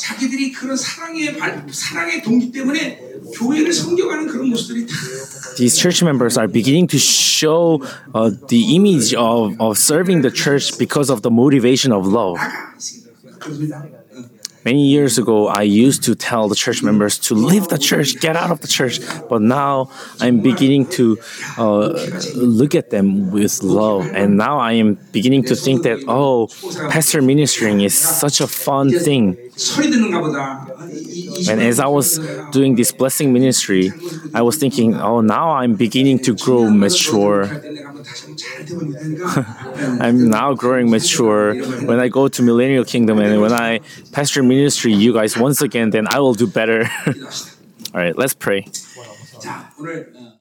These 5.58 5.78
church 5.78 6.02
members 6.02 6.36
are 6.36 6.48
beginning 6.48 6.86
to 6.88 6.98
show 6.98 7.82
uh, 8.14 8.30
the 8.48 8.76
image 8.76 9.14
of, 9.14 9.60
of 9.60 9.78
serving 9.78 10.22
the 10.22 10.30
church 10.30 10.78
because 10.78 11.08
of 11.10 11.22
the 11.22 11.30
motivation 11.30 11.92
of 11.92 12.06
love. 12.06 12.38
Many 14.66 14.88
years 14.88 15.16
ago, 15.16 15.46
I 15.46 15.62
used 15.62 16.02
to 16.08 16.16
tell 16.16 16.48
the 16.48 16.56
church 16.56 16.82
members 16.82 17.20
to 17.30 17.34
leave 17.34 17.68
the 17.68 17.78
church, 17.78 18.18
get 18.18 18.34
out 18.34 18.50
of 18.50 18.62
the 18.62 18.66
church. 18.66 18.98
But 19.28 19.40
now 19.40 19.90
I'm 20.18 20.40
beginning 20.40 20.86
to 20.98 21.18
uh, 21.56 21.94
look 22.34 22.74
at 22.74 22.90
them 22.90 23.30
with 23.30 23.62
love. 23.62 24.10
And 24.12 24.36
now 24.36 24.58
I 24.58 24.72
am 24.72 24.98
beginning 25.12 25.44
to 25.44 25.54
think 25.54 25.84
that, 25.84 26.02
oh, 26.08 26.48
pastor 26.90 27.22
ministering 27.22 27.80
is 27.82 27.96
such 27.96 28.40
a 28.40 28.48
fun 28.48 28.90
thing. 28.90 29.38
And 31.48 31.60
as 31.62 31.80
I 31.80 31.86
was 31.86 32.18
doing 32.52 32.74
this 32.74 32.92
blessing 32.92 33.32
ministry, 33.32 33.90
I 34.34 34.42
was 34.42 34.56
thinking, 34.58 34.94
oh, 34.94 35.20
now 35.22 35.50
I'm 35.52 35.74
beginning 35.74 36.18
to 36.20 36.34
grow 36.34 36.68
mature. 36.70 37.44
I'm 40.00 40.28
now 40.28 40.52
growing 40.54 40.90
mature. 40.90 41.54
When 41.86 41.98
I 42.00 42.08
go 42.08 42.28
to 42.28 42.42
Millennial 42.42 42.84
Kingdom 42.84 43.18
and 43.18 43.40
when 43.40 43.52
I 43.52 43.80
pastor 44.12 44.42
ministry, 44.42 44.92
you 44.92 45.12
guys 45.14 45.36
once 45.38 45.62
again, 45.62 45.90
then 45.90 46.06
I 46.08 46.20
will 46.20 46.34
do 46.34 46.46
better. 46.46 46.90
All 47.94 48.00
right, 48.00 48.16
let's 48.16 48.34
pray. 48.34 48.66